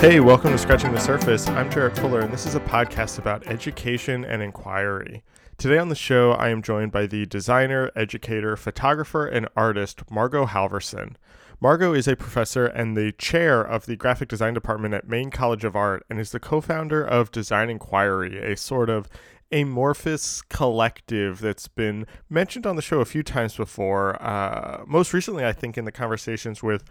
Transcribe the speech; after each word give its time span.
Hey, 0.00 0.18
welcome 0.18 0.52
to 0.52 0.56
Scratching 0.56 0.94
the 0.94 0.98
Surface. 0.98 1.46
I'm 1.46 1.70
Jarrett 1.70 1.98
Fuller, 1.98 2.20
and 2.20 2.32
this 2.32 2.46
is 2.46 2.54
a 2.54 2.60
podcast 2.60 3.18
about 3.18 3.46
education 3.46 4.24
and 4.24 4.40
inquiry. 4.40 5.22
Today 5.58 5.76
on 5.76 5.90
the 5.90 5.94
show, 5.94 6.32
I 6.32 6.48
am 6.48 6.62
joined 6.62 6.90
by 6.90 7.04
the 7.06 7.26
designer, 7.26 7.90
educator, 7.94 8.56
photographer, 8.56 9.26
and 9.26 9.46
artist 9.54 10.10
Margo 10.10 10.46
Halverson. 10.46 11.16
Margo 11.60 11.92
is 11.92 12.08
a 12.08 12.16
professor 12.16 12.64
and 12.64 12.96
the 12.96 13.12
chair 13.12 13.60
of 13.60 13.84
the 13.84 13.94
graphic 13.94 14.30
design 14.30 14.54
department 14.54 14.94
at 14.94 15.06
Maine 15.06 15.30
College 15.30 15.64
of 15.64 15.76
Art 15.76 16.02
and 16.08 16.18
is 16.18 16.32
the 16.32 16.40
co 16.40 16.62
founder 16.62 17.04
of 17.04 17.30
Design 17.30 17.68
Inquiry, 17.68 18.38
a 18.38 18.56
sort 18.56 18.88
of 18.88 19.06
amorphous 19.52 20.40
collective 20.40 21.40
that's 21.40 21.68
been 21.68 22.06
mentioned 22.30 22.66
on 22.66 22.76
the 22.76 22.82
show 22.82 23.00
a 23.00 23.04
few 23.04 23.22
times 23.22 23.54
before. 23.54 24.16
Uh, 24.22 24.82
most 24.86 25.12
recently, 25.12 25.44
I 25.44 25.52
think, 25.52 25.76
in 25.76 25.84
the 25.84 25.92
conversations 25.92 26.62
with 26.62 26.84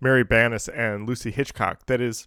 Mary 0.00 0.24
Bannis 0.24 0.66
and 0.68 1.06
Lucy 1.06 1.30
Hitchcock, 1.30 1.84
that 1.84 2.00
is 2.00 2.26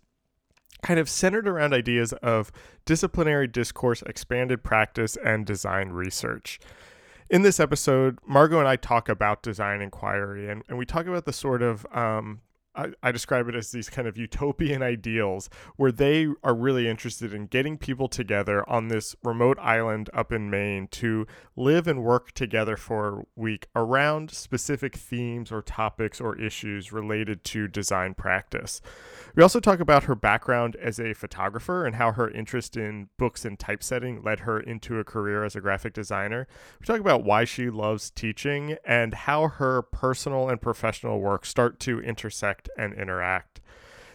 kind 0.81 0.99
of 0.99 1.09
centered 1.09 1.47
around 1.47 1.73
ideas 1.73 2.13
of 2.13 2.51
disciplinary 2.85 3.47
discourse, 3.47 4.01
expanded 4.03 4.63
practice, 4.63 5.17
and 5.23 5.45
design 5.45 5.89
research. 5.89 6.59
In 7.29 7.41
this 7.41 7.59
episode, 7.59 8.19
Margo 8.25 8.59
and 8.59 8.67
I 8.67 8.77
talk 8.77 9.09
about 9.09 9.43
design 9.43 9.81
inquiry, 9.81 10.49
and, 10.49 10.63
and 10.69 10.77
we 10.77 10.85
talk 10.85 11.07
about 11.07 11.25
the 11.25 11.33
sort 11.33 11.61
of 11.61 11.85
um, 11.91 12.41
I, 13.01 13.11
describe 13.11 13.49
it 13.49 13.55
as 13.55 13.71
these 13.71 13.89
kind 13.89 14.07
of 14.07 14.17
utopian 14.17 14.83
ideals 14.83 15.49
where 15.77 15.91
they 15.91 16.27
are 16.43 16.53
really 16.53 16.87
interested 16.87 17.33
in 17.33 17.47
getting 17.47 17.77
people 17.77 18.07
together 18.07 18.67
on 18.69 18.87
this 18.87 19.15
remote 19.23 19.57
island 19.59 20.09
up 20.13 20.31
in 20.31 20.49
Maine 20.49 20.87
to 20.89 21.25
live 21.55 21.87
and 21.87 22.03
work 22.03 22.33
together 22.33 22.77
for 22.77 23.07
a 23.07 23.23
week 23.35 23.67
around 23.75 24.29
specific 24.29 24.95
themes 24.95 25.51
or 25.51 25.61
topics 25.61 26.21
or 26.21 26.39
issues 26.39 26.91
related 26.91 27.43
to 27.45 27.67
design 27.67 28.13
practice. 28.13 28.79
We 29.35 29.43
also 29.43 29.59
talk 29.59 29.79
about 29.79 30.03
her 30.03 30.15
background 30.15 30.75
as 30.75 30.99
a 30.99 31.13
photographer 31.13 31.85
and 31.85 31.95
how 31.95 32.11
her 32.11 32.29
interest 32.29 32.77
in 32.77 33.09
books 33.17 33.43
and 33.43 33.57
typesetting 33.57 34.21
led 34.21 34.41
her 34.41 34.59
into 34.59 34.99
a 34.99 35.03
career 35.03 35.43
as 35.43 35.55
a 35.55 35.61
graphic 35.61 35.93
designer. 35.93 36.47
We 36.79 36.85
talk 36.85 36.99
about 36.99 37.23
why 37.23 37.45
she 37.45 37.69
loves 37.69 38.11
teaching 38.11 38.77
and 38.85 39.13
how 39.13 39.47
her 39.47 39.81
personal 39.81 40.49
and 40.49 40.61
professional 40.61 41.19
work 41.19 41.45
start 41.45 41.79
to 41.81 41.99
intersect 41.99 42.66
and 42.77 42.93
interact. 42.93 43.61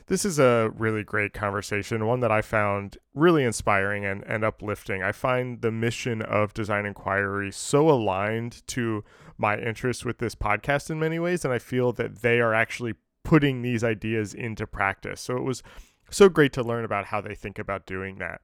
This 0.07 0.25
is 0.25 0.39
a 0.39 0.71
really 0.77 1.05
great 1.05 1.33
conversation, 1.33 2.07
one 2.07 2.21
that 2.21 2.33
I 2.33 2.43
found 2.43 2.99
really 3.15 3.45
inspiring 3.45 4.05
and, 4.05 4.25
and 4.27 4.45
uplifting. 4.45 5.03
I 5.03 5.13
find 5.13 5.63
the 5.63 5.71
mission 5.71 6.23
of 6.23 6.53
Design 6.53 6.87
Inquiry 6.87 7.53
so 7.53 7.89
aligned 7.89 8.67
to 8.69 9.05
my 9.39 9.57
interest 9.59 10.05
with 10.05 10.19
this 10.19 10.35
podcast 10.35 10.91
in 10.91 10.99
many 10.99 11.19
ways, 11.19 11.45
and 11.45 11.55
I 11.55 11.59
feel 11.59 11.93
that 11.93 12.23
they 12.23 12.41
are 12.41 12.53
actually 12.53 12.95
putting 13.25 13.63
these 13.63 13.85
ideas 13.85 14.35
into 14.35 14.67
practice. 14.67 15.21
So 15.21 15.37
it 15.37 15.45
was 15.45 15.63
so 16.11 16.29
great 16.29 16.53
to 16.55 16.63
learn 16.63 16.85
about 16.85 17.07
how 17.07 17.21
they 17.21 17.35
think 17.35 17.59
about 17.59 17.87
doing 17.87 18.19
that. 18.19 18.43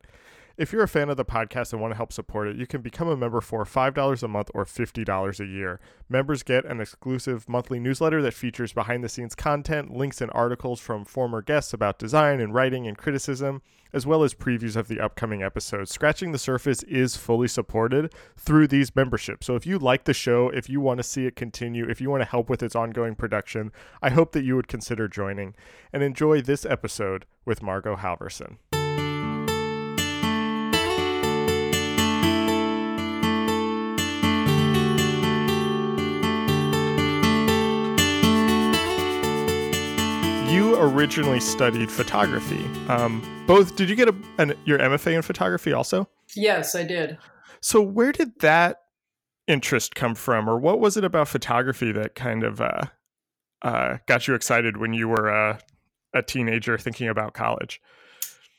If 0.58 0.72
you're 0.72 0.82
a 0.82 0.88
fan 0.88 1.08
of 1.08 1.16
the 1.16 1.24
podcast 1.24 1.72
and 1.72 1.80
want 1.80 1.92
to 1.92 1.96
help 1.96 2.12
support 2.12 2.48
it, 2.48 2.56
you 2.56 2.66
can 2.66 2.80
become 2.80 3.06
a 3.06 3.16
member 3.16 3.40
for 3.40 3.64
$5 3.64 4.22
a 4.24 4.26
month 4.26 4.50
or 4.52 4.64
$50 4.64 5.38
a 5.38 5.46
year. 5.46 5.78
Members 6.08 6.42
get 6.42 6.64
an 6.64 6.80
exclusive 6.80 7.48
monthly 7.48 7.78
newsletter 7.78 8.20
that 8.22 8.34
features 8.34 8.72
behind 8.72 9.04
the 9.04 9.08
scenes 9.08 9.36
content, 9.36 9.96
links, 9.96 10.20
and 10.20 10.32
articles 10.34 10.80
from 10.80 11.04
former 11.04 11.42
guests 11.42 11.72
about 11.72 12.00
design 12.00 12.40
and 12.40 12.52
writing 12.52 12.88
and 12.88 12.98
criticism, 12.98 13.62
as 13.92 14.04
well 14.04 14.24
as 14.24 14.34
previews 14.34 14.74
of 14.74 14.88
the 14.88 14.98
upcoming 14.98 15.44
episodes. 15.44 15.92
Scratching 15.92 16.32
the 16.32 16.38
Surface 16.38 16.82
is 16.82 17.16
fully 17.16 17.46
supported 17.46 18.12
through 18.36 18.66
these 18.66 18.96
memberships. 18.96 19.46
So 19.46 19.54
if 19.54 19.64
you 19.64 19.78
like 19.78 20.06
the 20.06 20.12
show, 20.12 20.48
if 20.48 20.68
you 20.68 20.80
want 20.80 20.98
to 20.98 21.04
see 21.04 21.26
it 21.26 21.36
continue, 21.36 21.88
if 21.88 22.00
you 22.00 22.10
want 22.10 22.22
to 22.22 22.28
help 22.28 22.50
with 22.50 22.64
its 22.64 22.74
ongoing 22.74 23.14
production, 23.14 23.70
I 24.02 24.10
hope 24.10 24.32
that 24.32 24.42
you 24.42 24.56
would 24.56 24.66
consider 24.66 25.06
joining 25.06 25.54
and 25.92 26.02
enjoy 26.02 26.42
this 26.42 26.66
episode 26.66 27.26
with 27.44 27.62
Margo 27.62 27.94
Halverson. 27.94 28.56
Originally 40.78 41.41
studied 41.41 41.91
photography. 41.91 42.65
Um, 42.89 43.44
both 43.47 43.77
did 43.77 43.89
you 43.89 43.97
get 43.97 44.09
a, 44.09 44.15
an, 44.39 44.55
your 44.65 44.78
MFA 44.78 45.15
in 45.15 45.22
photography 45.22 45.72
also? 45.72 46.09
Yes, 46.34 46.75
I 46.75 46.84
did. 46.84 47.19
So 47.61 47.81
where 47.81 48.12
did 48.12 48.39
that 48.41 48.83
interest 49.47 49.94
come 49.94 50.15
from, 50.15 50.49
or 50.49 50.59
what 50.59 50.78
was 50.78 50.97
it 50.97 51.05
about 51.05 51.28
photography 51.28 51.91
that 51.93 52.15
kind 52.15 52.44
of 52.44 52.61
uh, 52.61 52.83
uh, 53.62 53.99
got 54.06 54.28
you 54.28 54.34
excited 54.34 54.77
when 54.77 54.93
you 54.93 55.09
were 55.09 55.31
uh, 55.31 55.59
a 56.15 56.22
teenager 56.22 56.78
thinking 56.78 57.09
about 57.09 57.34
college? 57.34 57.81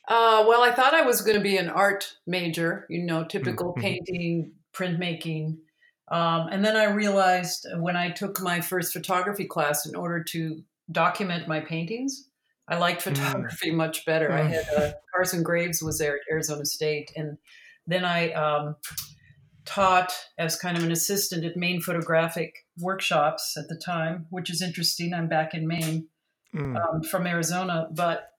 Uh, 0.08 0.44
well, 0.48 0.64
I 0.64 0.72
thought 0.72 0.96
I 0.96 1.04
was 1.04 1.22
going 1.22 1.38
to 1.38 1.44
be 1.44 1.58
an 1.58 1.70
art 1.70 2.16
major, 2.26 2.88
you 2.90 3.04
know, 3.04 3.24
typical 3.24 3.74
mm-hmm. 3.74 3.82
painting, 3.82 4.52
printmaking. 4.74 5.58
Um, 6.12 6.48
and 6.52 6.66
then 6.66 6.76
I 6.76 6.86
realized 6.86 7.68
when 7.78 7.96
I 7.96 8.10
took 8.10 8.42
my 8.42 8.60
first 8.60 8.92
photography 8.92 9.46
class, 9.46 9.86
in 9.86 9.96
order 9.96 10.24
to 10.24 10.64
document 10.92 11.48
my 11.48 11.60
paintings. 11.60 12.30
I 12.68 12.78
liked 12.78 13.02
mm. 13.02 13.16
photography 13.16 13.72
mm. 13.72 13.76
much 13.78 14.06
better. 14.06 14.30
Mm. 14.30 14.34
I 14.34 14.44
had 14.44 14.70
uh, 14.76 14.92
Carson 15.14 15.44
Graves 15.44 15.82
was 15.82 15.98
there 15.98 16.16
at 16.16 16.32
Arizona 16.32 16.66
State, 16.66 17.12
and 17.16 17.38
then 17.88 18.06
I 18.06 18.32
um, 18.34 18.76
taught 19.66 20.14
as 20.38 20.56
kind 20.56 20.78
of 20.78 20.84
an 20.84 20.92
assistant 20.92 21.46
at 21.46 21.58
Maine 21.58 21.82
Photographic 21.82 22.66
Workshops 22.80 23.56
at 23.58 23.68
the 23.68 23.76
time, 23.76 24.28
which 24.30 24.50
is 24.50 24.62
interesting. 24.62 25.14
I'm 25.14 25.28
back 25.28 25.54
in 25.54 25.68
Maine 25.68 26.08
mm. 26.56 26.76
um, 26.76 27.04
from 27.04 27.28
Arizona, 27.28 27.90
but 27.92 28.30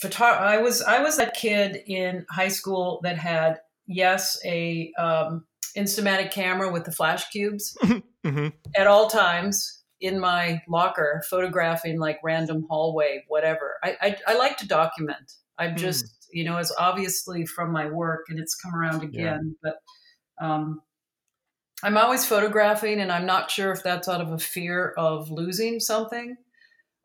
photo- 0.00 0.24
I 0.24 0.58
was 0.58 0.82
I 0.82 1.00
was 1.00 1.16
that 1.16 1.34
kid 1.34 1.78
in 1.86 2.26
high 2.30 2.48
school 2.48 3.00
that 3.02 3.18
had 3.18 3.60
yes 3.86 4.38
a 4.44 4.92
um, 4.98 5.46
Instamatic 5.76 6.30
camera 6.30 6.72
with 6.72 6.84
the 6.84 6.92
flash 6.92 7.28
cubes 7.30 7.76
mm-hmm. 7.84 8.48
at 8.76 8.86
all 8.86 9.08
times 9.08 9.83
in 10.00 10.18
my 10.18 10.62
locker 10.68 11.22
photographing 11.28 11.98
like 11.98 12.18
random 12.22 12.66
hallway, 12.68 13.24
whatever. 13.28 13.78
I, 13.82 13.96
I, 14.00 14.16
I 14.28 14.34
like 14.34 14.56
to 14.58 14.68
document. 14.68 15.32
I'm 15.58 15.72
hmm. 15.72 15.76
just, 15.76 16.04
mm. 16.04 16.10
you 16.32 16.44
know, 16.44 16.58
it's 16.58 16.74
obviously 16.78 17.46
from 17.46 17.72
my 17.72 17.86
work 17.86 18.26
and 18.28 18.38
it's 18.38 18.54
come 18.54 18.74
around 18.74 19.02
again, 19.02 19.56
yeah. 19.64 19.70
but 20.40 20.44
um, 20.44 20.80
I'm 21.82 21.96
always 21.96 22.26
photographing 22.26 23.00
and 23.00 23.12
I'm 23.12 23.26
not 23.26 23.50
sure 23.50 23.72
if 23.72 23.82
that's 23.82 24.08
out 24.08 24.20
of 24.20 24.32
a 24.32 24.38
fear 24.38 24.94
of 24.96 25.30
losing 25.30 25.80
something 25.80 26.36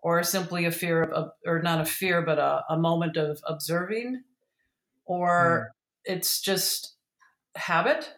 or 0.02 0.24
simply 0.24 0.66
a 0.66 0.72
fear 0.72 1.04
of, 1.04 1.30
or 1.46 1.62
not 1.62 1.82
a 1.82 1.86
fear, 1.86 2.22
but 2.22 2.40
a, 2.40 2.64
a 2.70 2.78
moment 2.78 3.18
of 3.18 3.40
observing 3.48 4.24
or 5.06 5.72
mm. 6.08 6.14
it's 6.16 6.42
just 6.42 6.96
habit 7.56 8.14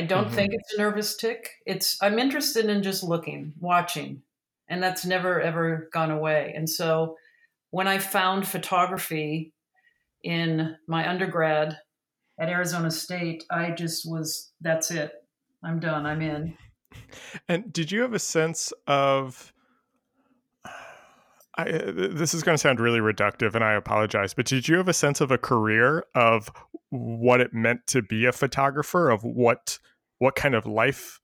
I 0.00 0.04
don't 0.04 0.28
mm-hmm. 0.28 0.34
think 0.34 0.54
it's 0.54 0.72
a 0.72 0.78
nervous 0.78 1.14
tick. 1.14 1.50
It's 1.66 1.98
I'm 2.00 2.18
interested 2.18 2.70
in 2.70 2.82
just 2.82 3.02
looking, 3.02 3.52
watching, 3.60 4.22
and 4.66 4.82
that's 4.82 5.04
never 5.04 5.38
ever 5.42 5.90
gone 5.92 6.10
away. 6.10 6.54
And 6.56 6.68
so 6.70 7.16
when 7.70 7.86
I 7.86 7.98
found 7.98 8.48
photography 8.48 9.52
in 10.24 10.74
my 10.88 11.06
undergrad 11.06 11.76
at 12.40 12.48
Arizona 12.48 12.90
State, 12.90 13.44
I 13.50 13.72
just 13.72 14.10
was 14.10 14.50
that's 14.62 14.90
it. 14.90 15.12
I'm 15.62 15.80
done. 15.80 16.06
I'm 16.06 16.22
in. 16.22 16.56
And 17.46 17.70
did 17.70 17.92
you 17.92 18.00
have 18.00 18.14
a 18.14 18.18
sense 18.18 18.72
of 18.86 19.52
I, 21.58 21.64
this 21.64 22.32
is 22.32 22.42
going 22.42 22.54
to 22.54 22.58
sound 22.58 22.80
really 22.80 23.00
reductive 23.00 23.54
and 23.54 23.62
I 23.62 23.74
apologize, 23.74 24.32
but 24.32 24.46
did 24.46 24.66
you 24.66 24.78
have 24.78 24.88
a 24.88 24.94
sense 24.94 25.20
of 25.20 25.30
a 25.30 25.36
career 25.36 26.04
of 26.14 26.50
what 26.88 27.42
it 27.42 27.52
meant 27.52 27.86
to 27.88 28.00
be 28.00 28.24
a 28.24 28.32
photographer, 28.32 29.10
of 29.10 29.24
what 29.24 29.78
what 30.20 30.36
kind 30.36 30.54
of 30.54 30.66
life 30.66 31.18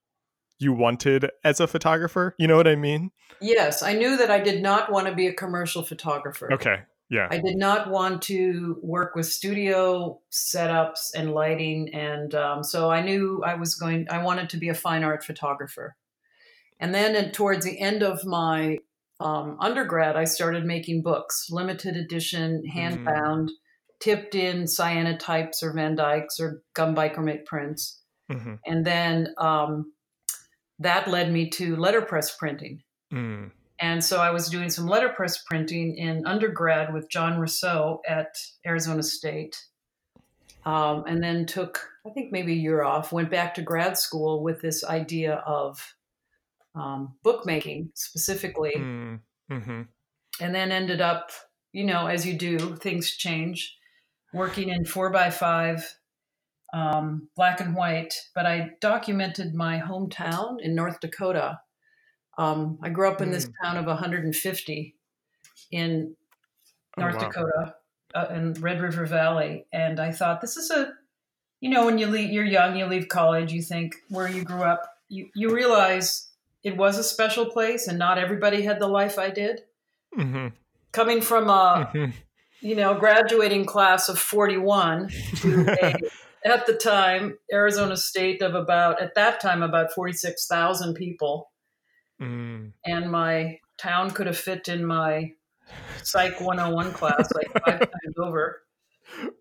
you 0.58 0.72
wanted 0.72 1.30
as 1.44 1.60
a 1.60 1.66
photographer? 1.66 2.34
You 2.38 2.48
know 2.48 2.56
what 2.56 2.66
I 2.66 2.74
mean? 2.74 3.12
Yes, 3.40 3.82
I 3.82 3.92
knew 3.92 4.16
that 4.16 4.30
I 4.30 4.40
did 4.40 4.62
not 4.62 4.90
want 4.90 5.06
to 5.06 5.14
be 5.14 5.28
a 5.28 5.32
commercial 5.32 5.84
photographer. 5.84 6.52
Okay. 6.52 6.80
Yeah. 7.08 7.28
I 7.30 7.38
did 7.38 7.56
not 7.56 7.88
want 7.88 8.22
to 8.22 8.78
work 8.82 9.14
with 9.14 9.26
studio 9.26 10.20
setups 10.32 11.14
and 11.14 11.32
lighting. 11.32 11.94
And 11.94 12.34
um, 12.34 12.64
so 12.64 12.90
I 12.90 13.00
knew 13.00 13.42
I 13.44 13.54
was 13.54 13.76
going, 13.76 14.06
I 14.10 14.22
wanted 14.24 14.50
to 14.50 14.56
be 14.56 14.70
a 14.70 14.74
fine 14.74 15.04
art 15.04 15.22
photographer. 15.22 15.94
And 16.80 16.94
then 16.94 17.30
towards 17.30 17.64
the 17.64 17.78
end 17.78 18.02
of 18.02 18.24
my 18.24 18.78
um, 19.20 19.56
undergrad, 19.60 20.16
I 20.16 20.24
started 20.24 20.64
making 20.64 21.02
books, 21.02 21.46
limited 21.50 21.96
edition, 21.96 22.64
hand 22.66 23.04
bound, 23.04 23.50
mm. 23.50 23.52
tipped 24.00 24.34
in 24.34 24.64
cyanotypes 24.64 25.62
or 25.62 25.72
Van 25.72 25.94
Dykes 25.94 26.40
or 26.40 26.62
gum 26.74 26.94
bichromate 26.94 27.44
prints. 27.44 28.02
Mm-hmm. 28.30 28.54
And 28.66 28.84
then 28.84 29.34
um, 29.38 29.92
that 30.78 31.08
led 31.08 31.32
me 31.32 31.50
to 31.50 31.76
letterpress 31.76 32.36
printing. 32.36 32.82
Mm. 33.12 33.50
And 33.78 34.02
so 34.02 34.20
I 34.20 34.30
was 34.30 34.48
doing 34.48 34.70
some 34.70 34.86
letterpress 34.86 35.42
printing 35.42 35.96
in 35.96 36.26
undergrad 36.26 36.92
with 36.94 37.10
John 37.10 37.38
Rousseau 37.38 38.00
at 38.08 38.36
Arizona 38.66 39.02
State. 39.02 39.62
Um, 40.64 41.04
and 41.06 41.22
then 41.22 41.46
took, 41.46 41.88
I 42.04 42.10
think, 42.10 42.32
maybe 42.32 42.52
a 42.52 42.56
year 42.56 42.82
off, 42.82 43.12
went 43.12 43.30
back 43.30 43.54
to 43.54 43.62
grad 43.62 43.96
school 43.96 44.42
with 44.42 44.60
this 44.60 44.82
idea 44.82 45.34
of 45.46 45.94
um, 46.74 47.14
bookmaking 47.22 47.90
specifically. 47.94 48.72
Mm. 48.76 49.20
Mm-hmm. 49.50 49.82
And 50.40 50.54
then 50.54 50.72
ended 50.72 51.00
up, 51.00 51.30
you 51.72 51.84
know, 51.84 52.06
as 52.08 52.26
you 52.26 52.34
do, 52.34 52.74
things 52.76 53.12
change. 53.12 53.76
Working 54.34 54.70
in 54.70 54.84
four 54.84 55.10
by 55.10 55.30
five, 55.30 55.96
um, 56.76 57.28
black 57.36 57.60
and 57.60 57.74
white, 57.74 58.14
but 58.34 58.44
I 58.46 58.72
documented 58.82 59.54
my 59.54 59.80
hometown 59.80 60.60
in 60.60 60.74
North 60.74 61.00
Dakota. 61.00 61.60
Um, 62.38 62.78
I 62.82 62.90
grew 62.90 63.08
up 63.08 63.22
in 63.22 63.30
this 63.30 63.46
Mm. 63.46 63.54
town 63.62 63.78
of 63.78 63.86
150 63.86 64.96
in 65.70 66.16
North 66.98 67.14
Oh, 67.14 67.18
wow. 67.18 67.28
Dakota 67.28 67.76
uh, 68.14 68.26
in 68.30 68.54
Red 68.54 68.80
River 68.82 69.06
Valley, 69.06 69.66
and 69.72 70.00
I 70.00 70.12
thought 70.12 70.40
this 70.42 70.56
is 70.58 70.70
a, 70.70 70.92
you 71.60 71.70
know, 71.70 71.86
when 71.86 71.98
you 71.98 72.06
leave, 72.08 72.30
you're 72.32 72.44
young, 72.44 72.76
you 72.76 72.86
leave 72.86 73.08
college, 73.08 73.52
you 73.52 73.62
think 73.62 73.96
where 74.08 74.28
you 74.28 74.44
grew 74.44 74.62
up, 74.62 74.82
you 75.08 75.30
you 75.34 75.54
realize 75.54 76.30
it 76.64 76.76
was 76.76 76.98
a 76.98 77.04
special 77.04 77.46
place, 77.46 77.88
and 77.88 77.98
not 77.98 78.18
everybody 78.18 78.62
had 78.62 78.80
the 78.80 78.88
life 78.88 79.18
I 79.18 79.30
did. 79.30 79.62
hmm 80.14 80.48
Coming 80.92 81.20
from 81.20 81.48
a 81.50 81.92
hmm 81.92 82.10
you 82.60 82.76
know 82.76 82.94
graduating 82.98 83.66
class 83.66 84.08
of 84.08 84.18
41 84.18 85.10
to 85.36 85.72
a, 85.82 85.94
at 86.46 86.66
the 86.66 86.74
time 86.74 87.38
Arizona 87.52 87.96
State 87.96 88.40
of 88.40 88.54
about 88.54 89.02
at 89.02 89.14
that 89.16 89.40
time 89.40 89.62
about 89.62 89.92
46,000 89.92 90.94
people, 90.94 91.50
mm. 92.20 92.72
and 92.84 93.10
my 93.10 93.58
town 93.78 94.10
could 94.10 94.26
have 94.26 94.38
fit 94.38 94.68
in 94.68 94.86
my 94.86 95.32
Psych 96.02 96.40
101 96.40 96.92
class 96.92 97.32
like 97.34 97.52
five 97.64 97.80
times 97.80 98.14
over. 98.18 98.62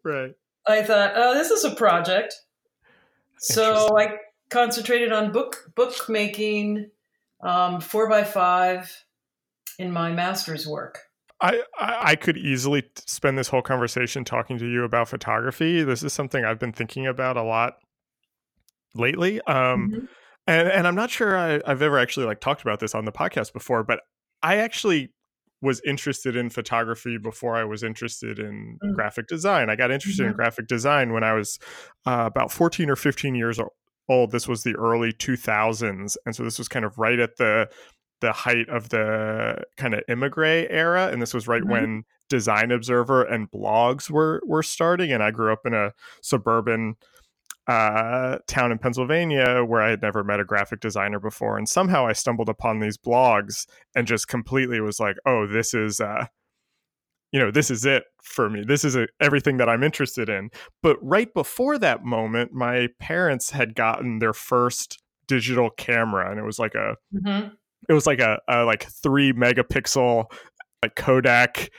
Right. 0.04 0.34
I 0.68 0.82
thought, 0.82 1.14
oh, 1.16 1.36
this 1.36 1.52
is 1.52 1.64
a 1.64 1.76
project. 1.76 2.34
So 3.38 3.96
I 3.98 4.18
concentrated 4.50 5.12
on 5.12 5.32
book 5.32 5.72
bookmaking, 5.76 6.90
um, 7.42 7.80
four 7.82 8.10
by 8.10 8.24
five, 8.24 9.06
in 9.78 9.92
my 9.92 10.12
master's 10.12 10.66
work. 10.66 11.02
I, 11.42 11.62
I 11.80 12.16
could 12.16 12.38
easily 12.38 12.84
spend 13.06 13.38
this 13.38 13.50
whole 13.50 13.62
conversation 13.62 14.24
talking 14.24 14.58
to 14.58 14.66
you 14.70 14.84
about 14.84 15.10
photography. 15.10 15.84
This 15.84 16.02
is 16.02 16.14
something 16.14 16.46
I've 16.46 16.60
been 16.60 16.72
thinking 16.72 17.06
about 17.08 17.36
a 17.38 17.44
lot 17.44 17.74
lately. 18.94 19.42
Um, 19.42 19.90
Mhm. 19.92 20.08
and 20.48 20.68
and 20.70 20.88
I'm 20.88 20.96
not 20.96 21.10
sure 21.10 21.38
I, 21.38 21.62
I've 21.66 21.82
ever 21.82 22.00
actually 22.00 22.26
like 22.26 22.40
talked 22.40 22.62
about 22.62 22.80
this 22.80 22.96
on 22.96 23.06
the 23.06 23.12
podcast 23.12 23.54
before, 23.54 23.84
but 23.84 24.00
I 24.42 24.58
actually 24.58 25.12
was 25.62 25.82
interested 25.86 26.36
in 26.36 26.50
photography 26.50 27.18
before 27.18 27.56
I 27.56 27.64
was 27.64 27.82
interested 27.84 28.40
in 28.40 28.78
Mm. 28.84 28.94
graphic 28.96 29.28
design. 29.28 29.70
I 29.70 29.76
got 29.76 29.90
interested 29.92 30.26
in 30.26 30.34
Mhm. 30.34 30.36
graphic 30.36 30.68
design 30.68 31.12
when 31.14 31.24
I 31.24 31.34
was 31.34 31.58
uh, 32.06 32.24
about 32.28 32.52
14 32.52 32.90
or 32.90 32.96
15 32.96 33.34
years 33.36 33.60
old. 34.08 34.32
This 34.32 34.48
was 34.48 34.64
the 34.64 34.76
early 34.76 35.12
2000s, 35.12 36.18
and 36.26 36.36
so 36.36 36.44
this 36.44 36.60
was 36.60 36.68
kind 36.68 36.86
of 36.86 36.98
right 37.00 37.20
at 37.20 37.38
the 37.38 37.68
the 38.26 38.32
height 38.32 38.68
of 38.70 38.90
the 38.90 39.64
kind 39.78 39.94
of 39.94 40.02
Emigre 40.10 40.68
era, 40.70 41.10
and 41.12 41.22
this 41.22 41.34
was 41.34 41.48
right 41.48 41.62
Mhm. 41.62 41.70
when 41.70 42.04
Design 42.28 42.72
Observer 42.72 43.24
and 43.24 43.50
blogs 43.52 44.10
were 44.10 44.42
were 44.48 44.64
starting. 44.64 45.12
And 45.12 45.22
I 45.22 45.30
grew 45.30 45.54
up 45.54 45.66
in 45.66 45.74
a 45.76 45.94
suburban 46.22 46.96
uh, 47.68 48.38
town 48.48 48.72
in 48.72 48.78
Pennsylvania 48.78 49.64
where 49.64 49.82
I 49.82 49.90
had 49.92 50.02
never 50.02 50.24
met 50.24 50.40
a 50.40 50.44
graphic 50.46 50.80
designer 50.80 51.20
before, 51.20 51.58
and 51.58 51.68
somehow 51.70 52.06
I 52.08 52.14
stumbled 52.14 52.50
upon 52.50 52.80
these 52.80 52.98
blogs 52.98 53.66
and 53.96 54.06
just 54.08 54.28
completely 54.28 54.80
was 54.82 55.00
like, 55.00 55.18
"Oh, 55.26 55.46
this 55.48 55.74
is." 55.74 56.00
Uh, 56.02 56.26
you 57.32 57.40
know 57.42 57.52
this 57.52 57.70
is 57.72 57.84
it 57.86 58.04
for 58.24 58.50
me 58.50 58.64
this 58.66 58.86
is 58.86 58.96
a, 58.96 59.08
everything 59.20 59.58
that 59.58 59.68
i'm 59.68 59.84
interested 59.84 60.30
in 60.30 60.50
but 60.84 60.96
right 61.02 61.34
before 61.34 61.78
that 61.78 62.06
moment 62.06 62.54
my 62.54 62.88
parents 63.00 63.50
had 63.50 63.76
gotten 63.76 64.20
their 64.20 64.32
first 64.32 65.02
digital 65.28 65.70
camera 65.72 66.30
and 66.30 66.40
it 66.40 66.44
was 66.44 66.60
like 66.60 66.76
a 66.76 66.96
Mhm. 67.14 67.52
It 67.90 67.94
was 67.94 68.06
like 68.06 68.20
a, 68.20 68.40
a 68.48 68.64
like 68.64 68.84
three 69.04 69.34
megapixel 69.34 70.26
like 70.84 70.96
kodak 70.96 71.70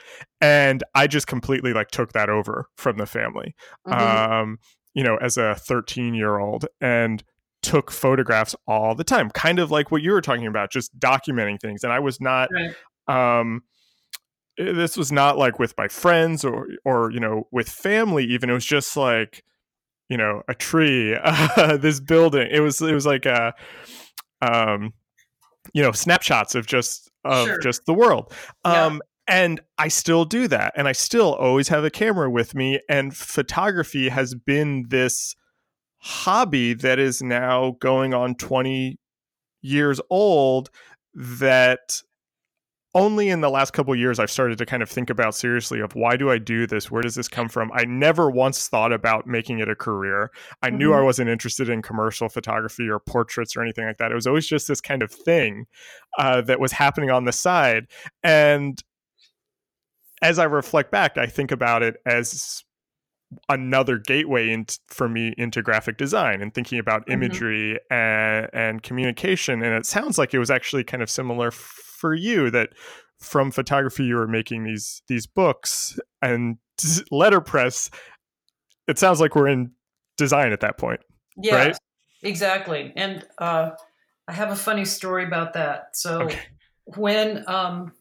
and 0.41 0.83
i 0.95 1.07
just 1.07 1.27
completely 1.27 1.73
like 1.73 1.89
took 1.89 2.13
that 2.13 2.29
over 2.29 2.65
from 2.77 2.97
the 2.97 3.05
family 3.05 3.55
Mhm. 3.87 3.93
um 4.41 4.57
you 4.93 5.03
know 5.03 5.17
as 5.17 5.37
a 5.37 5.55
13 5.55 6.13
year 6.13 6.37
old 6.39 6.65
and 6.81 7.23
took 7.63 7.91
photographs 7.91 8.55
all 8.67 8.95
the 8.95 9.03
time 9.03 9.29
kind 9.31 9.59
of 9.59 9.71
like 9.71 9.91
what 9.91 10.01
you 10.01 10.11
were 10.11 10.21
talking 10.21 10.45
about 10.47 10.71
just 10.71 10.97
documenting 10.99 11.59
things 11.59 11.83
and 11.83 11.91
i 11.93 11.99
was 11.99 12.19
not 12.21 12.49
Right. 12.51 12.73
um 13.41 13.61
eh, 14.59 14.71
this 14.73 14.95
was 14.97 15.11
not 15.11 15.37
like 15.37 15.59
with 15.59 15.73
my 15.77 15.87
friends 15.87 16.43
or 16.45 16.67
or 16.85 17.11
you 17.11 17.19
know 17.19 17.47
with 17.51 17.69
family 17.69 18.25
even 18.25 18.49
it 18.49 18.53
was 18.53 18.65
just 18.65 18.95
like 18.97 19.43
you 20.09 20.17
know 20.17 20.41
a 20.47 20.53
tree 20.55 21.15
uh, 21.21 21.77
this 21.81 21.99
building 21.99 22.47
it 22.51 22.59
was 22.61 22.81
it 22.81 22.93
was 22.93 23.05
like 23.05 23.25
a 23.25 23.53
um 24.41 24.93
you 25.73 25.81
know 25.81 25.91
snapshots 25.91 26.55
of 26.55 26.65
just 26.65 27.09
of 27.25 27.47
Sure. 27.47 27.59
just 27.59 27.85
the 27.85 27.93
world 27.93 28.33
Yeah. 28.65 28.85
um 28.85 29.01
and 29.29 29.59
I 29.77 29.89
still 29.89 30.23
do 30.23 30.47
that 30.47 30.73
and 30.77 30.87
I 30.87 30.93
still 30.93 31.33
always 31.35 31.67
have 31.67 31.83
a 31.83 31.89
camera 31.89 32.29
with 32.29 32.55
me 32.55 32.79
and 32.89 33.15
photography 33.15 34.07
has 34.09 34.33
been 34.33 34.85
this 34.87 35.35
hobby 35.97 36.73
that 36.75 36.97
is 36.99 37.21
now 37.21 37.75
going 37.81 38.13
on 38.13 38.35
20 38.35 38.97
years 39.61 39.99
old 40.09 40.69
that 41.13 42.01
only 42.97 43.29
in 43.29 43.41
the 43.41 43.49
last 43.49 43.71
couple 43.73 43.93
of 43.93 43.99
years 43.99 44.17
I've 44.19 44.31
started 44.31 44.57
to 44.57 44.65
kind 44.65 44.81
of 44.81 44.89
think 44.89 45.09
about 45.11 45.35
seriously 45.35 45.79
of 45.79 45.93
why 45.93 46.17
do 46.17 46.31
I 46.31 46.39
do 46.39 46.65
this? 46.65 46.89
Where 46.89 47.03
does 47.03 47.13
this 47.15 47.27
come 47.27 47.47
from? 47.47 47.71
I 47.73 47.85
never 47.85 48.29
once 48.31 48.67
thought 48.67 48.91
about 48.91 49.27
making 49.27 49.59
it 49.59 49.69
a 49.69 49.75
career. 49.75 50.31
I 50.63 50.71
knew 50.71 50.89
Mhm. 50.89 50.97
I 50.97 51.01
wasn't 51.01 51.29
interested 51.29 51.69
in 51.69 51.83
commercial 51.83 52.27
photography 52.27 52.89
or 52.89 52.99
portraits 52.99 53.55
or 53.55 53.61
anything 53.61 53.85
like 53.85 53.97
that. 53.99 54.11
It 54.11 54.15
was 54.15 54.25
always 54.25 54.47
just 54.47 54.67
this 54.67 54.81
kind 54.81 55.03
of 55.03 55.11
thing 55.11 55.67
uh, 56.17 56.41
that 56.41 56.59
was 56.59 56.71
happening 56.71 57.11
on 57.11 57.25
the 57.25 57.31
side. 57.31 57.85
And 58.23 58.81
as 60.23 60.39
I 60.39 60.45
reflect 60.45 60.89
back, 60.91 61.17
I 61.17 61.27
think 61.27 61.51
about 61.51 61.83
it 61.83 61.97
as 62.05 62.63
another 63.49 63.97
gateway 63.99 64.49
in, 64.49 64.65
for 64.87 65.07
me 65.07 65.33
into 65.37 65.61
graphic 65.61 65.97
design 65.97 66.41
and 66.41 66.53
thinking 66.53 66.79
about 66.79 67.05
Mhm. 67.05 67.13
imagery 67.13 67.79
and, 67.91 68.47
and 68.53 68.81
communication. 68.81 69.61
And 69.61 69.75
it 69.75 69.85
sounds 69.85 70.17
like 70.17 70.33
it 70.33 70.39
was 70.39 70.49
actually 70.49 70.83
kind 70.83 71.03
of 71.03 71.09
similar 71.09 71.49
f- 71.49 71.75
for 71.97 72.13
you 72.13 72.49
that 72.51 72.69
from 73.19 73.51
photography 73.51 74.03
you 74.05 74.15
were 74.15 74.27
making 74.27 74.63
these 74.63 75.01
these 75.07 75.25
books 75.27 75.99
and 76.21 76.57
letterpress. 77.11 77.89
It 78.87 78.97
sounds 78.99 79.19
like 79.19 79.35
we're 79.35 79.47
in 79.49 79.71
design 80.17 80.51
at 80.53 80.61
that 80.61 80.77
point. 80.77 81.01
Yes, 81.35 81.53
Right? 81.53 81.77
exactly. 82.23 82.93
And 82.95 83.25
uh, 83.37 83.71
I 84.27 84.31
have 84.33 84.51
a 84.51 84.55
funny 84.55 84.85
story 84.85 85.25
about 85.25 85.53
that. 85.53 85.95
So 85.97 86.21
Okay. 86.23 86.39
when 86.95 87.43
um, 87.47 87.91